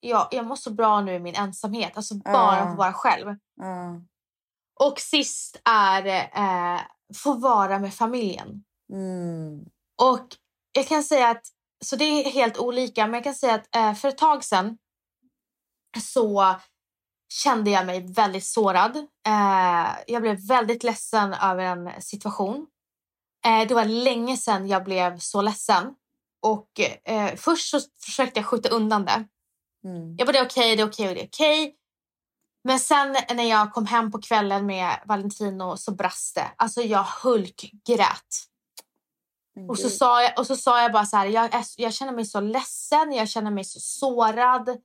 ja, 0.00 0.28
jag 0.30 0.46
mår 0.46 0.56
så 0.56 0.70
bra 0.70 1.00
nu 1.00 1.14
i 1.14 1.18
min 1.18 1.34
ensamhet. 1.34 1.92
Alltså 1.96 2.14
bara 2.14 2.58
Ja. 2.58 2.70
få 2.70 2.76
vara 2.76 2.92
själv. 2.92 3.36
Ja. 3.60 4.00
Och 4.80 5.00
sist 5.00 5.60
är 5.64 6.06
eh, 6.34 6.80
få 7.16 7.32
vara 7.32 7.78
med 7.78 7.94
familjen. 7.94 8.64
Mm. 8.92 9.64
Och 10.02 10.26
jag 10.72 10.86
kan 10.88 11.02
säga 11.04 11.28
att, 11.28 11.42
så 11.84 11.96
det 11.96 12.04
är 12.04 12.30
helt 12.30 12.58
olika, 12.58 13.06
men 13.06 13.14
jag 13.14 13.24
kan 13.24 13.34
säga 13.34 13.54
att 13.54 13.76
eh, 13.76 13.94
för 13.94 14.08
ett 14.08 14.18
tag 14.18 14.44
sedan 14.44 14.78
så 16.02 16.54
kände 17.32 17.70
jag 17.70 17.86
mig 17.86 18.12
väldigt 18.12 18.44
sårad. 18.44 18.96
Eh, 19.26 19.88
jag 20.06 20.22
blev 20.22 20.46
väldigt 20.48 20.82
ledsen 20.82 21.34
över 21.34 21.62
en 21.64 22.02
situation. 22.02 22.66
Eh, 23.46 23.68
det 23.68 23.74
var 23.74 23.84
länge 23.84 24.36
sedan 24.36 24.68
jag 24.68 24.84
blev 24.84 25.18
så 25.18 25.42
ledsen. 25.42 25.94
Och 26.42 26.80
eh, 27.04 27.34
först 27.36 27.70
så 27.70 27.80
försökte 28.04 28.38
jag 28.40 28.46
skjuta 28.46 28.68
undan 28.68 29.04
det. 29.04 29.24
Mm. 29.84 30.16
Jag 30.18 30.26
bara, 30.26 30.32
det 30.32 30.38
är 30.38 30.44
okej, 30.46 30.76
det 30.76 30.82
är 30.82 30.88
okej 30.88 31.08
och 31.08 31.14
det 31.14 31.22
är 31.22 31.26
okej. 31.28 31.74
Men 32.64 32.78
sen 32.78 33.16
när 33.34 33.44
jag 33.44 33.72
kom 33.72 33.86
hem 33.86 34.10
på 34.10 34.20
kvällen 34.20 34.66
med 34.66 35.02
Valentino 35.06 35.76
så 35.76 35.92
brast 35.92 36.34
det. 36.34 36.52
Alltså 36.56 36.80
jag 36.82 37.04
hulkgrät. 37.22 38.44
Men 39.54 39.70
Och 39.70 39.78
så, 39.78 39.90
sa 39.90 40.22
jag, 40.22 40.38
och 40.38 40.46
så 40.46 40.56
sa 40.56 40.82
jag 40.82 40.92
bara 40.92 41.06
så 41.06 41.16
här, 41.16 41.26
jag, 41.26 41.54
är, 41.54 41.64
jag 41.76 41.94
känner 41.94 42.12
mig 42.12 42.24
så 42.24 42.40
ledsen, 42.40 43.12
jag 43.12 43.28
känner 43.28 43.50
mig 43.50 43.64
så 43.64 43.80
sårad. 43.80 44.80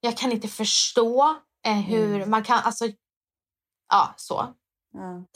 Jag 0.00 0.16
kan 0.16 0.32
inte 0.32 0.48
förstå 0.48 1.36
eh, 1.66 1.80
hur 1.80 2.14
Mm. 2.16 2.30
man 2.30 2.44
kan, 2.44 2.58
alltså, 2.58 2.84
ja 3.88 4.14
så. 4.16 4.54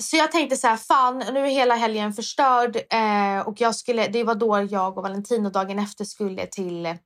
Så 0.03 0.17
jag 0.17 0.33
tänkte 0.33 0.57
så 0.57 0.67
här, 0.67 0.77
fan 0.77 1.19
nu 1.19 1.47
är 1.47 1.51
hela 1.51 1.75
helgen 1.75 2.13
förstörd. 2.13 2.77
Eh, 2.77 3.49
och 3.49 3.61
jag 3.61 3.75
skulle, 3.75 4.09
det 4.09 4.25
var 4.25 4.35
då 4.35 4.67
jag 4.71 4.99
och 4.99 5.03
Valentino 5.03 5.51
dagen 5.51 5.79
efter 5.79 6.05
skulle 6.05 6.47
till 6.47 6.97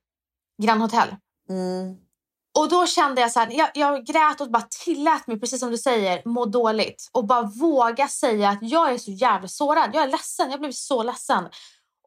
Grand 0.63 0.81
Hotel. 0.81 1.15
Mm. 1.49 1.97
Och 2.57 2.69
då 2.69 2.85
kände 2.87 3.21
jag 3.21 3.31
så 3.31 3.39
här, 3.39 3.51
jag, 3.51 3.69
jag 3.73 4.05
grät 4.05 4.41
och 4.41 4.51
bara 4.51 4.67
tillät 4.85 5.27
mig, 5.27 5.39
precis 5.39 5.59
som 5.59 5.71
du 5.71 5.77
säger, 5.77 6.21
må 6.25 6.45
dåligt. 6.45 7.09
Och 7.11 7.25
bara 7.27 7.41
våga 7.41 8.07
säga 8.07 8.49
att 8.49 8.59
jag 8.61 8.93
är 8.93 8.97
så 8.97 9.11
jävla 9.11 9.47
sårad. 9.47 9.89
Jag 9.93 10.03
är 10.03 10.07
ledsen, 10.07 10.51
jag 10.51 10.59
blev 10.59 10.71
så 10.71 11.03
ledsen. 11.03 11.43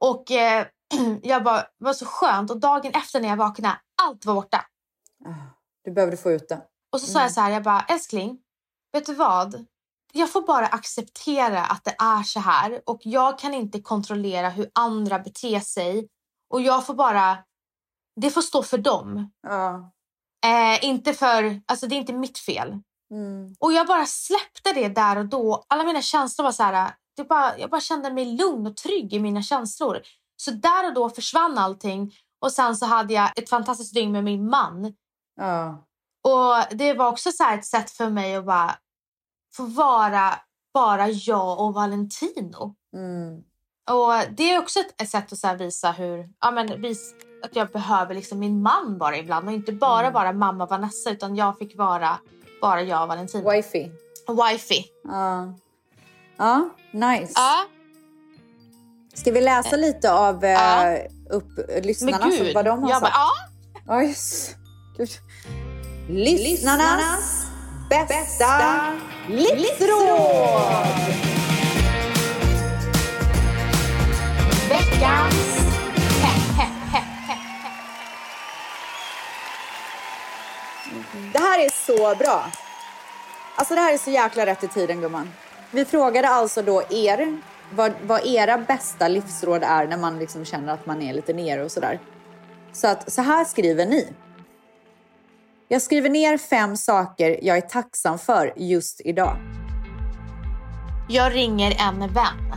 Och 0.01 0.31
eh, 0.31 0.67
jag 1.23 1.45
bara, 1.45 1.61
det 1.61 1.85
var 1.85 1.93
så 1.93 2.07
skönt. 2.07 2.51
Och 2.51 2.61
dagen 2.61 2.93
efter 2.95 3.21
när 3.21 3.29
jag 3.29 3.37
vaknade, 3.37 3.79
allt 4.03 4.27
var 4.27 4.35
borta. 4.35 4.65
Ah, 5.25 5.31
Du 5.85 5.93
behövde 5.93 6.17
få 6.17 6.31
ut 6.33 6.49
det. 6.49 6.61
Och 6.93 7.01
så 7.01 7.07
sa 7.07 7.23
jag 7.23 7.33
så 7.33 7.41
här, 7.41 7.51
jag 7.51 7.63
bara, 7.63 7.81
älskling, 7.81 8.39
vet 8.93 9.07
du 9.07 9.15
vad? 9.15 9.67
Jag 10.17 10.33
får 10.33 10.43
bara 10.43 10.67
acceptera 10.67 11.65
att 11.65 11.85
det 11.85 11.97
är 11.99 12.23
så 12.23 12.41
här. 12.41 12.83
Och 12.87 13.01
jag 13.03 13.39
kan 13.39 13.55
inte 13.55 13.81
kontrollera 13.81 14.49
hur 14.49 14.71
andra 14.75 15.19
beter 15.19 15.61
sig. 15.61 16.09
Och 16.51 16.61
jag 16.61 16.87
får 16.87 16.95
bara, 16.95 17.39
det 18.21 18.31
får 18.31 18.43
stå 18.43 18.63
för 18.63 18.79
dem. 18.79 19.31
Ja. 19.43 19.93
Eh, 20.47 20.85
inte 20.85 21.15
för, 21.15 21.61
alltså 21.67 21.87
det 21.87 21.95
är 21.95 21.97
inte 21.97 22.13
mitt 22.13 22.39
fel. 22.39 22.81
Mm. 23.11 23.55
Och 23.61 23.73
jag 23.73 23.87
bara 23.87 24.07
släppte 24.07 24.73
det 24.73 24.89
där 24.89 25.19
och 25.19 25.27
då. 25.27 25.65
Alla 25.69 25.85
mina 25.85 26.03
känslor 26.03 26.45
var 26.45 26.53
så 26.53 26.63
här, 26.63 26.95
det 27.17 27.25
bara, 27.25 27.59
jag 27.59 27.71
bara 27.71 27.81
kände 27.81 28.13
mig 28.13 28.25
lugn 28.25 28.67
och 28.67 28.77
trygg 28.77 29.13
i 29.15 29.21
mina 29.21 29.43
känslor. 29.43 30.01
Så 30.37 30.51
där 30.51 30.87
och 30.87 30.95
då 30.95 31.11
försvann 31.11 31.59
allting. 31.59 32.13
Och 32.41 32.53
sen 32.53 32.77
så 32.77 32.87
hade 32.87 33.15
jag 33.15 33.39
ett 33.39 33.51
fantastiskt 33.51 33.95
dygn 33.95 34.13
med 34.13 34.25
min 34.25 34.51
man. 34.51 34.95
Ja. 35.41 35.87
Och 36.25 36.77
det 36.77 36.95
var 36.95 37.09
också 37.09 37.33
så 37.33 37.45
här 37.45 37.59
ett 37.59 37.65
sätt 37.65 37.91
för 37.91 38.11
mig 38.11 38.37
att 38.37 38.47
bara 38.47 38.77
få 39.57 39.63
vara 39.63 40.35
bara 40.75 41.09
jag 41.09 41.61
och 41.61 41.75
Valentino. 41.75 42.75
Mm. 42.95 43.43
Och 43.91 44.35
det 44.37 44.53
är 44.55 44.59
också 44.59 44.81
ett, 44.81 45.03
ett 45.03 45.11
sätt 45.11 45.33
att 45.33 45.39
så 45.39 45.55
visa 45.55 45.91
hur, 45.93 46.29
ja 46.41 46.51
men 46.51 46.83
vis, 46.83 47.15
att 47.45 47.57
jag 47.57 47.69
behöver 47.69 48.15
liksom 48.15 48.39
min 48.39 48.63
man 48.63 48.99
bara 48.99 49.17
ibland 49.17 49.47
och 49.49 49.55
inte 49.55 49.73
bara 49.73 50.01
Mm. 50.01 50.13
vara 50.13 50.33
mamma 50.33 50.67
Vanessa 50.67 51.11
utan 51.11 51.37
jag 51.37 51.59
fick 51.59 51.79
vara 51.79 52.19
bara 52.61 52.83
jag 52.83 53.03
och 53.03 53.09
Valentino. 53.09 53.51
Wifey. 53.51 53.91
Wifey. 54.29 54.85
Ja. 55.05 55.55
Ja, 56.37 56.69
nice. 56.93 57.33
Ja, 57.37 57.65
Ska 59.15 59.33
vi 59.33 59.41
läsa 59.41 59.77
lite 59.77 60.13
av 60.13 60.45
eh, 60.45 60.51
Ja. 60.51 60.99
upp, 61.31 61.49
men 61.69 61.83
lyssnarna, 61.83 62.31
så 62.31 62.53
vad 62.55 62.65
de 62.65 62.83
har 62.83 62.91
jag 62.91 63.03
bara, 63.03 63.11
sagt? 63.11 63.17
ja. 63.87 64.03
Ja. 64.03 64.15
Gud. 64.97 65.11
Lyssnarnas 66.09 67.46
bästa 67.89 68.47
livsråd! 69.29 70.87
Veckans 74.69 75.57
Det 81.33 81.39
här 81.39 81.65
är 81.65 81.71
så 81.71 82.15
bra. 82.19 82.47
Alltså 83.55 83.75
det 83.75 83.81
här 83.81 83.95
är 83.95 83.99
så 83.99 84.11
jäkla 84.11 84.47
rätt 84.47 84.65
i 84.65 84.69
tiden 84.69 85.01
gumman. 85.01 85.33
Vi 85.71 85.85
frågade 85.85 86.29
alltså 86.29 86.63
då 86.63 86.83
er 86.91 87.39
vad, 87.71 87.93
vad 88.03 88.27
era 88.27 88.59
bästa 88.59 89.09
livsråd 89.09 89.63
är 89.63 89.87
när 89.87 89.97
man 89.97 90.19
liksom 90.19 90.45
känner 90.45 90.73
att 90.73 90.87
man 90.87 91.03
är 91.03 91.15
lite 91.15 91.33
nere 91.33 91.65
och 91.65 91.73
sådär. 91.73 92.01
Så 92.73 92.89
att 92.89 93.13
så 93.13 93.23
här 93.23 93.45
skriver 93.45 93.87
ni. 93.87 94.13
Jag 95.69 95.83
skriver 95.83 96.11
ner 96.11 96.39
fem 96.39 96.77
saker 96.77 97.39
jag 97.43 97.57
är 97.57 97.61
tacksam 97.61 98.19
för 98.19 98.53
just 98.57 99.01
idag. 99.05 99.37
Jag 101.09 101.35
ringer 101.35 101.77
en 101.79 102.13
vän. 102.13 102.55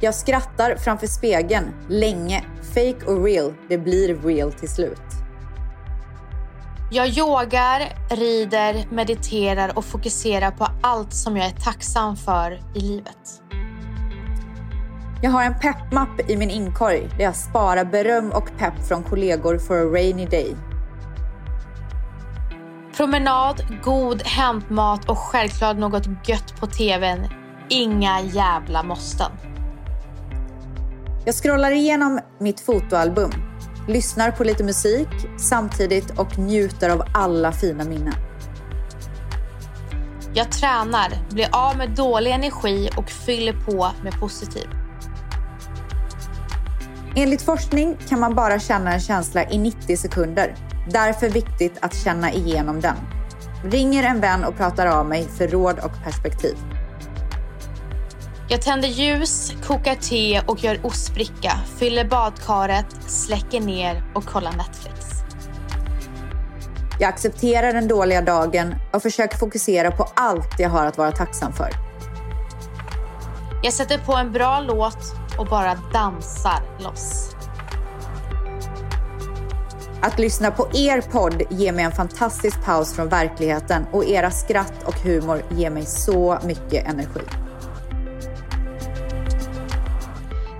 Jag 0.00 0.14
skrattar 0.14 0.76
framför 0.76 1.06
spegeln 1.06 1.74
länge. 1.88 2.44
Fake 2.74 3.06
och 3.06 3.24
real, 3.24 3.54
det 3.68 3.78
blir 3.78 4.14
real 4.14 4.52
till 4.52 4.68
slut. 4.68 5.02
Jag 6.90 7.08
yogar, 7.08 7.80
rider, 8.10 8.86
mediterar 8.90 9.78
och 9.78 9.84
fokuserar 9.84 10.50
på 10.50 10.68
allt 10.82 11.14
som 11.14 11.36
jag 11.36 11.46
är 11.46 11.64
tacksam 11.64 12.16
för 12.16 12.60
i 12.74 12.80
livet. 12.80 13.42
Jag 15.24 15.30
har 15.30 15.42
en 15.42 15.58
peppmapp 15.58 16.30
i 16.30 16.36
min 16.36 16.50
inkorg 16.50 17.08
där 17.16 17.24
jag 17.24 17.36
sparar 17.36 17.84
beröm 17.84 18.30
och 18.30 18.50
pepp 18.58 18.86
från 18.88 19.02
kollegor 19.02 19.58
for 19.58 19.76
a 19.76 19.84
rainy 19.84 20.26
day. 20.26 20.56
Promenad, 22.96 23.80
god 23.84 24.22
hämtmat 24.22 25.08
och 25.08 25.18
självklart 25.18 25.76
något 25.76 26.28
gött 26.28 26.60
på 26.60 26.66
tvn. 26.66 27.18
Inga 27.68 28.20
jävla 28.20 28.82
måsten. 28.82 29.30
Jag 31.24 31.34
scrollar 31.34 31.70
igenom 31.70 32.20
mitt 32.38 32.60
fotoalbum, 32.60 33.30
lyssnar 33.88 34.30
på 34.30 34.44
lite 34.44 34.64
musik 34.64 35.08
samtidigt 35.38 36.18
och 36.18 36.38
njuter 36.38 36.90
av 36.90 37.02
alla 37.14 37.52
fina 37.52 37.84
minnen. 37.84 38.14
Jag 40.34 40.52
tränar, 40.52 41.08
blir 41.30 41.48
av 41.52 41.76
med 41.76 41.90
dålig 41.90 42.30
energi 42.30 42.90
och 42.96 43.10
fyller 43.10 43.52
på 43.52 43.90
med 44.02 44.20
positiv. 44.20 44.83
Enligt 47.16 47.42
forskning 47.42 47.96
kan 48.08 48.20
man 48.20 48.34
bara 48.34 48.58
känna 48.58 48.92
en 48.92 49.00
känsla 49.00 49.50
i 49.50 49.58
90 49.58 49.96
sekunder. 49.96 50.54
Därför 50.90 51.28
viktigt 51.28 51.78
att 51.80 51.94
känna 51.94 52.32
igenom 52.32 52.80
den. 52.80 52.96
Ringer 53.64 54.02
en 54.02 54.20
vän 54.20 54.44
och 54.44 54.56
pratar 54.56 54.86
av 54.86 55.06
mig 55.06 55.28
för 55.28 55.48
råd 55.48 55.78
och 55.78 56.04
perspektiv. 56.04 56.56
Jag 58.48 58.62
tänder 58.62 58.88
ljus, 58.88 59.52
kokar 59.66 59.94
te 59.94 60.40
och 60.46 60.64
gör 60.64 60.86
ostbricka, 60.86 61.52
fyller 61.78 62.04
badkaret, 62.04 62.86
släcker 63.06 63.60
ner 63.60 64.02
och 64.14 64.24
kollar 64.24 64.52
Netflix. 64.52 65.06
Jag 67.00 67.08
accepterar 67.08 67.72
den 67.72 67.88
dåliga 67.88 68.22
dagen 68.22 68.74
och 68.92 69.02
försöker 69.02 69.38
fokusera 69.38 69.90
på 69.90 70.08
allt 70.14 70.58
jag 70.58 70.70
har 70.70 70.86
att 70.86 70.98
vara 70.98 71.12
tacksam 71.12 71.52
för. 71.52 71.70
Jag 73.62 73.72
sätter 73.72 73.98
på 73.98 74.16
en 74.16 74.32
bra 74.32 74.60
låt 74.60 75.23
och 75.38 75.46
bara 75.46 75.74
dansar 75.92 76.62
loss. 76.78 77.34
Att 80.02 80.18
lyssna 80.18 80.50
på 80.50 80.68
er 80.74 81.00
podd 81.00 81.42
ger 81.50 81.72
mig 81.72 81.84
en 81.84 81.92
fantastisk 81.92 82.64
paus 82.64 82.94
från 82.94 83.08
verkligheten 83.08 83.86
och 83.92 84.04
era 84.04 84.30
skratt 84.30 84.82
och 84.84 84.94
humor 84.94 85.42
ger 85.50 85.70
mig 85.70 85.86
så 85.86 86.38
mycket 86.44 86.88
energi. 86.88 87.20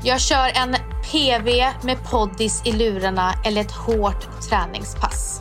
Jag 0.02 0.20
kör 0.20 0.50
en 0.54 0.76
PV 1.12 1.46
med 1.82 1.98
poddis 2.10 2.62
i 2.66 2.72
lurarna 2.72 3.34
eller 3.44 3.60
ett 3.60 3.72
hårt 3.72 4.28
träningspass. 4.48 5.40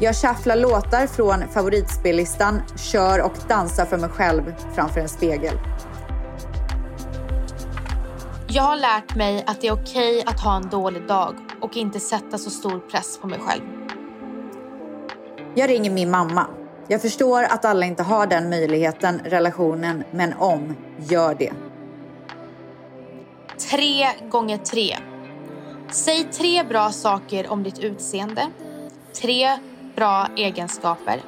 Jag 0.00 0.16
shufflar 0.16 0.56
låtar 0.56 1.06
från 1.06 1.48
favoritspellistan, 1.48 2.62
kör 2.76 3.22
och 3.22 3.34
dansar 3.48 3.84
för 3.84 3.98
mig 3.98 4.10
själv 4.10 4.54
framför 4.74 5.00
en 5.00 5.08
spegel. 5.08 5.58
Jag 8.54 8.62
har 8.62 8.76
lärt 8.76 9.16
mig 9.16 9.44
att 9.46 9.60
det 9.60 9.66
är 9.66 9.72
okej 9.72 10.22
att 10.26 10.40
ha 10.40 10.56
en 10.56 10.68
dålig 10.68 11.06
dag 11.06 11.34
och 11.60 11.76
inte 11.76 12.00
sätta 12.00 12.38
så 12.38 12.50
stor 12.50 12.78
press 12.78 13.18
på 13.18 13.26
mig 13.26 13.38
själv. 13.38 13.62
Jag 15.54 15.70
ringer 15.70 15.90
min 15.90 16.10
mamma. 16.10 16.46
Jag 16.88 17.02
förstår 17.02 17.42
att 17.42 17.64
alla 17.64 17.86
inte 17.86 18.02
har 18.02 18.26
den 18.26 18.50
möjligheten, 18.50 19.20
relationen, 19.24 20.04
men 20.10 20.32
om, 20.32 20.76
gör 20.98 21.34
det. 21.34 21.52
Tre 23.70 24.06
gånger 24.30 24.58
tre. 24.58 24.96
Säg 25.90 26.24
tre 26.24 26.64
bra 26.64 26.90
saker 26.90 27.52
om 27.52 27.62
ditt 27.62 27.78
utseende, 27.78 28.46
tre 29.22 29.58
bra 29.96 30.28
egenskaper 30.36 31.20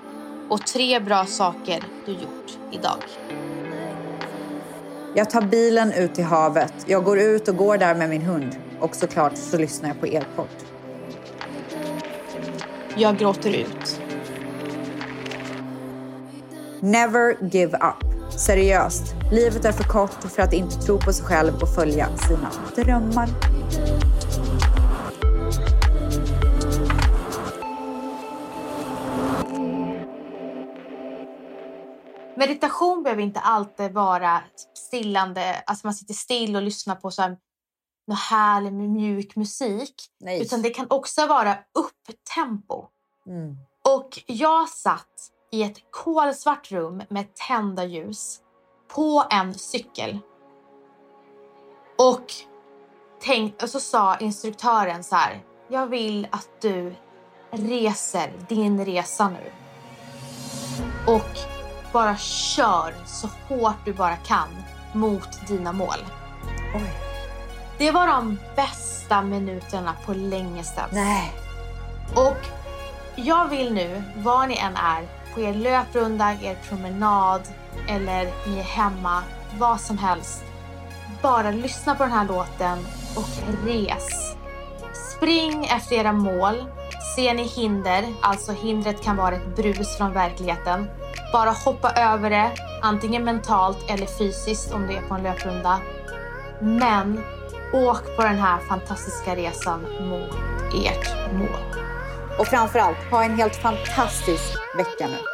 och 0.49 0.67
tre 0.67 1.01
bra 1.01 1.27
saker 1.27 1.85
du 2.07 2.13
gjort 2.13 2.59
idag. 2.73 2.99
Jag 5.17 5.31
tar 5.31 5.43
bilen 5.43 5.93
ut 5.93 6.15
till 6.15 6.25
havet. 6.25 6.75
Jag 6.87 7.05
går 7.05 7.19
ut 7.19 7.49
och 7.49 7.57
går 7.57 7.79
där 7.79 7.95
med 7.95 8.09
min 8.09 8.23
hund. 8.23 8.57
Och 8.81 8.97
såklart 8.97 9.37
så 9.37 9.59
lyssnar 9.59 9.89
jag 9.89 10.01
på 10.01 10.07
Elport. 10.07 10.65
Jag 12.97 13.19
gråter 13.19 13.51
ut. 13.51 14.01
Never 16.81 17.37
give 17.51 17.77
up. 17.77 18.33
Seriöst, 18.39 19.15
livet 19.33 19.65
är 19.65 19.73
för 19.73 19.85
kort 19.85 20.25
för 20.25 20.43
att 20.43 20.53
inte 20.53 20.77
tro 20.77 20.99
på 20.99 21.13
sig 21.13 21.27
själv 21.27 21.55
och 21.63 21.75
följa 21.75 22.09
sina 22.17 22.51
drömmar. 22.77 23.29
Meditation 32.37 33.03
behöver 33.03 33.23
inte 33.23 33.41
alltid 33.41 33.93
vara 33.93 34.41
stillande, 34.95 35.63
alltså 35.67 35.87
man 35.87 35.95
sitter 35.95 36.15
still 36.15 36.57
och 36.57 36.63
lyssnar 36.63 36.95
på 36.95 37.11
så 37.11 37.23
här, 37.23 37.37
någon 38.07 38.17
härlig 38.17 38.73
mjuk 38.73 39.37
musik. 39.37 39.95
Nej. 40.21 40.43
Utan 40.43 40.63
det 40.63 40.71
kan 40.71 40.87
också 40.91 41.27
vara 41.27 41.59
upptempo. 41.75 42.87
Mm. 43.27 43.57
Och 43.99 44.23
jag 44.27 44.69
satt 44.69 45.31
i 45.53 45.63
ett 45.63 45.77
kolsvart 45.91 46.73
rum 46.73 47.03
med 47.09 47.35
tända 47.35 47.85
ljus 47.85 48.41
på 48.95 49.25
en 49.31 49.55
cykel. 49.55 50.19
Och, 51.99 52.33
tänk, 53.23 53.63
och 53.63 53.71
så 53.71 53.81
sa 53.81 54.17
instruktören 54.17 55.05
så 55.05 55.17
här. 55.17 55.45
Jag 55.69 55.87
vill 55.87 56.29
att 56.31 56.49
du 56.61 56.95
reser 57.51 58.33
din 58.49 58.85
resa 58.85 59.29
nu. 59.29 59.53
Och 61.07 61.39
bara 61.93 62.17
kör 62.17 62.95
så 63.07 63.29
hårt 63.49 63.85
du 63.85 63.93
bara 63.93 64.17
kan 64.17 64.49
mot 64.95 65.47
dina 65.49 65.73
mål. 65.73 65.99
Oj. 66.75 66.93
Det 67.79 67.91
var 67.91 68.07
de 68.07 68.39
bästa 68.57 69.23
minuterna 69.23 69.95
på 70.07 70.15
länge 70.15 70.65
sedan. 70.65 70.89
Nej. 70.93 71.33
Och 72.15 72.47
jag 73.17 73.49
vill 73.49 73.75
nu, 73.75 74.03
var 74.17 74.47
ni 74.47 74.57
än 74.57 74.77
är, 74.77 75.09
på 75.35 75.41
er 75.41 75.55
löprunda, 75.55 76.33
er 76.43 76.57
promenad 76.69 77.41
eller 77.89 78.25
ni 78.47 78.59
är 78.59 78.63
hemma, 78.63 79.23
vad 79.59 79.81
som 79.81 79.99
helst. 79.99 80.45
Bara 81.23 81.51
lyssna 81.51 81.95
på 81.95 82.03
den 82.03 82.13
här 82.13 82.25
låten 82.25 82.79
och 83.17 83.29
res. 83.67 84.37
Spring 85.17 85.65
efter 85.65 85.97
era 85.97 86.13
mål. 86.13 86.65
Ser 87.17 87.35
ni 87.35 87.43
hinder, 87.43 88.05
alltså 88.23 88.53
hindret 88.53 89.03
kan 89.03 89.17
vara 89.17 89.35
ett 89.35 89.57
brus 89.57 89.97
från 89.97 90.13
verkligheten. 90.13 90.91
Bara 91.33 91.51
hoppa 91.51 91.91
över 91.91 92.31
det, 92.31 92.51
antingen 92.85 93.25
mentalt 93.25 93.91
eller 93.91 94.07
fysiskt 94.07 94.73
om 94.73 94.87
det 94.87 94.95
är 94.97 95.03
på 95.03 95.15
en 95.15 95.23
löprunda. 95.23 95.81
Men 96.61 97.21
åk 97.73 98.17
på 98.17 98.23
den 98.23 98.39
här 98.39 98.59
fantastiska 98.59 99.37
resan 99.37 99.81
mot 100.01 100.35
ert 100.75 101.33
mål. 101.33 101.85
Och 102.39 102.47
framförallt, 102.47 102.99
ha 103.11 103.25
en 103.25 103.37
helt 103.37 103.57
fantastisk 103.57 104.59
vecka 104.77 105.07
nu. 105.07 105.34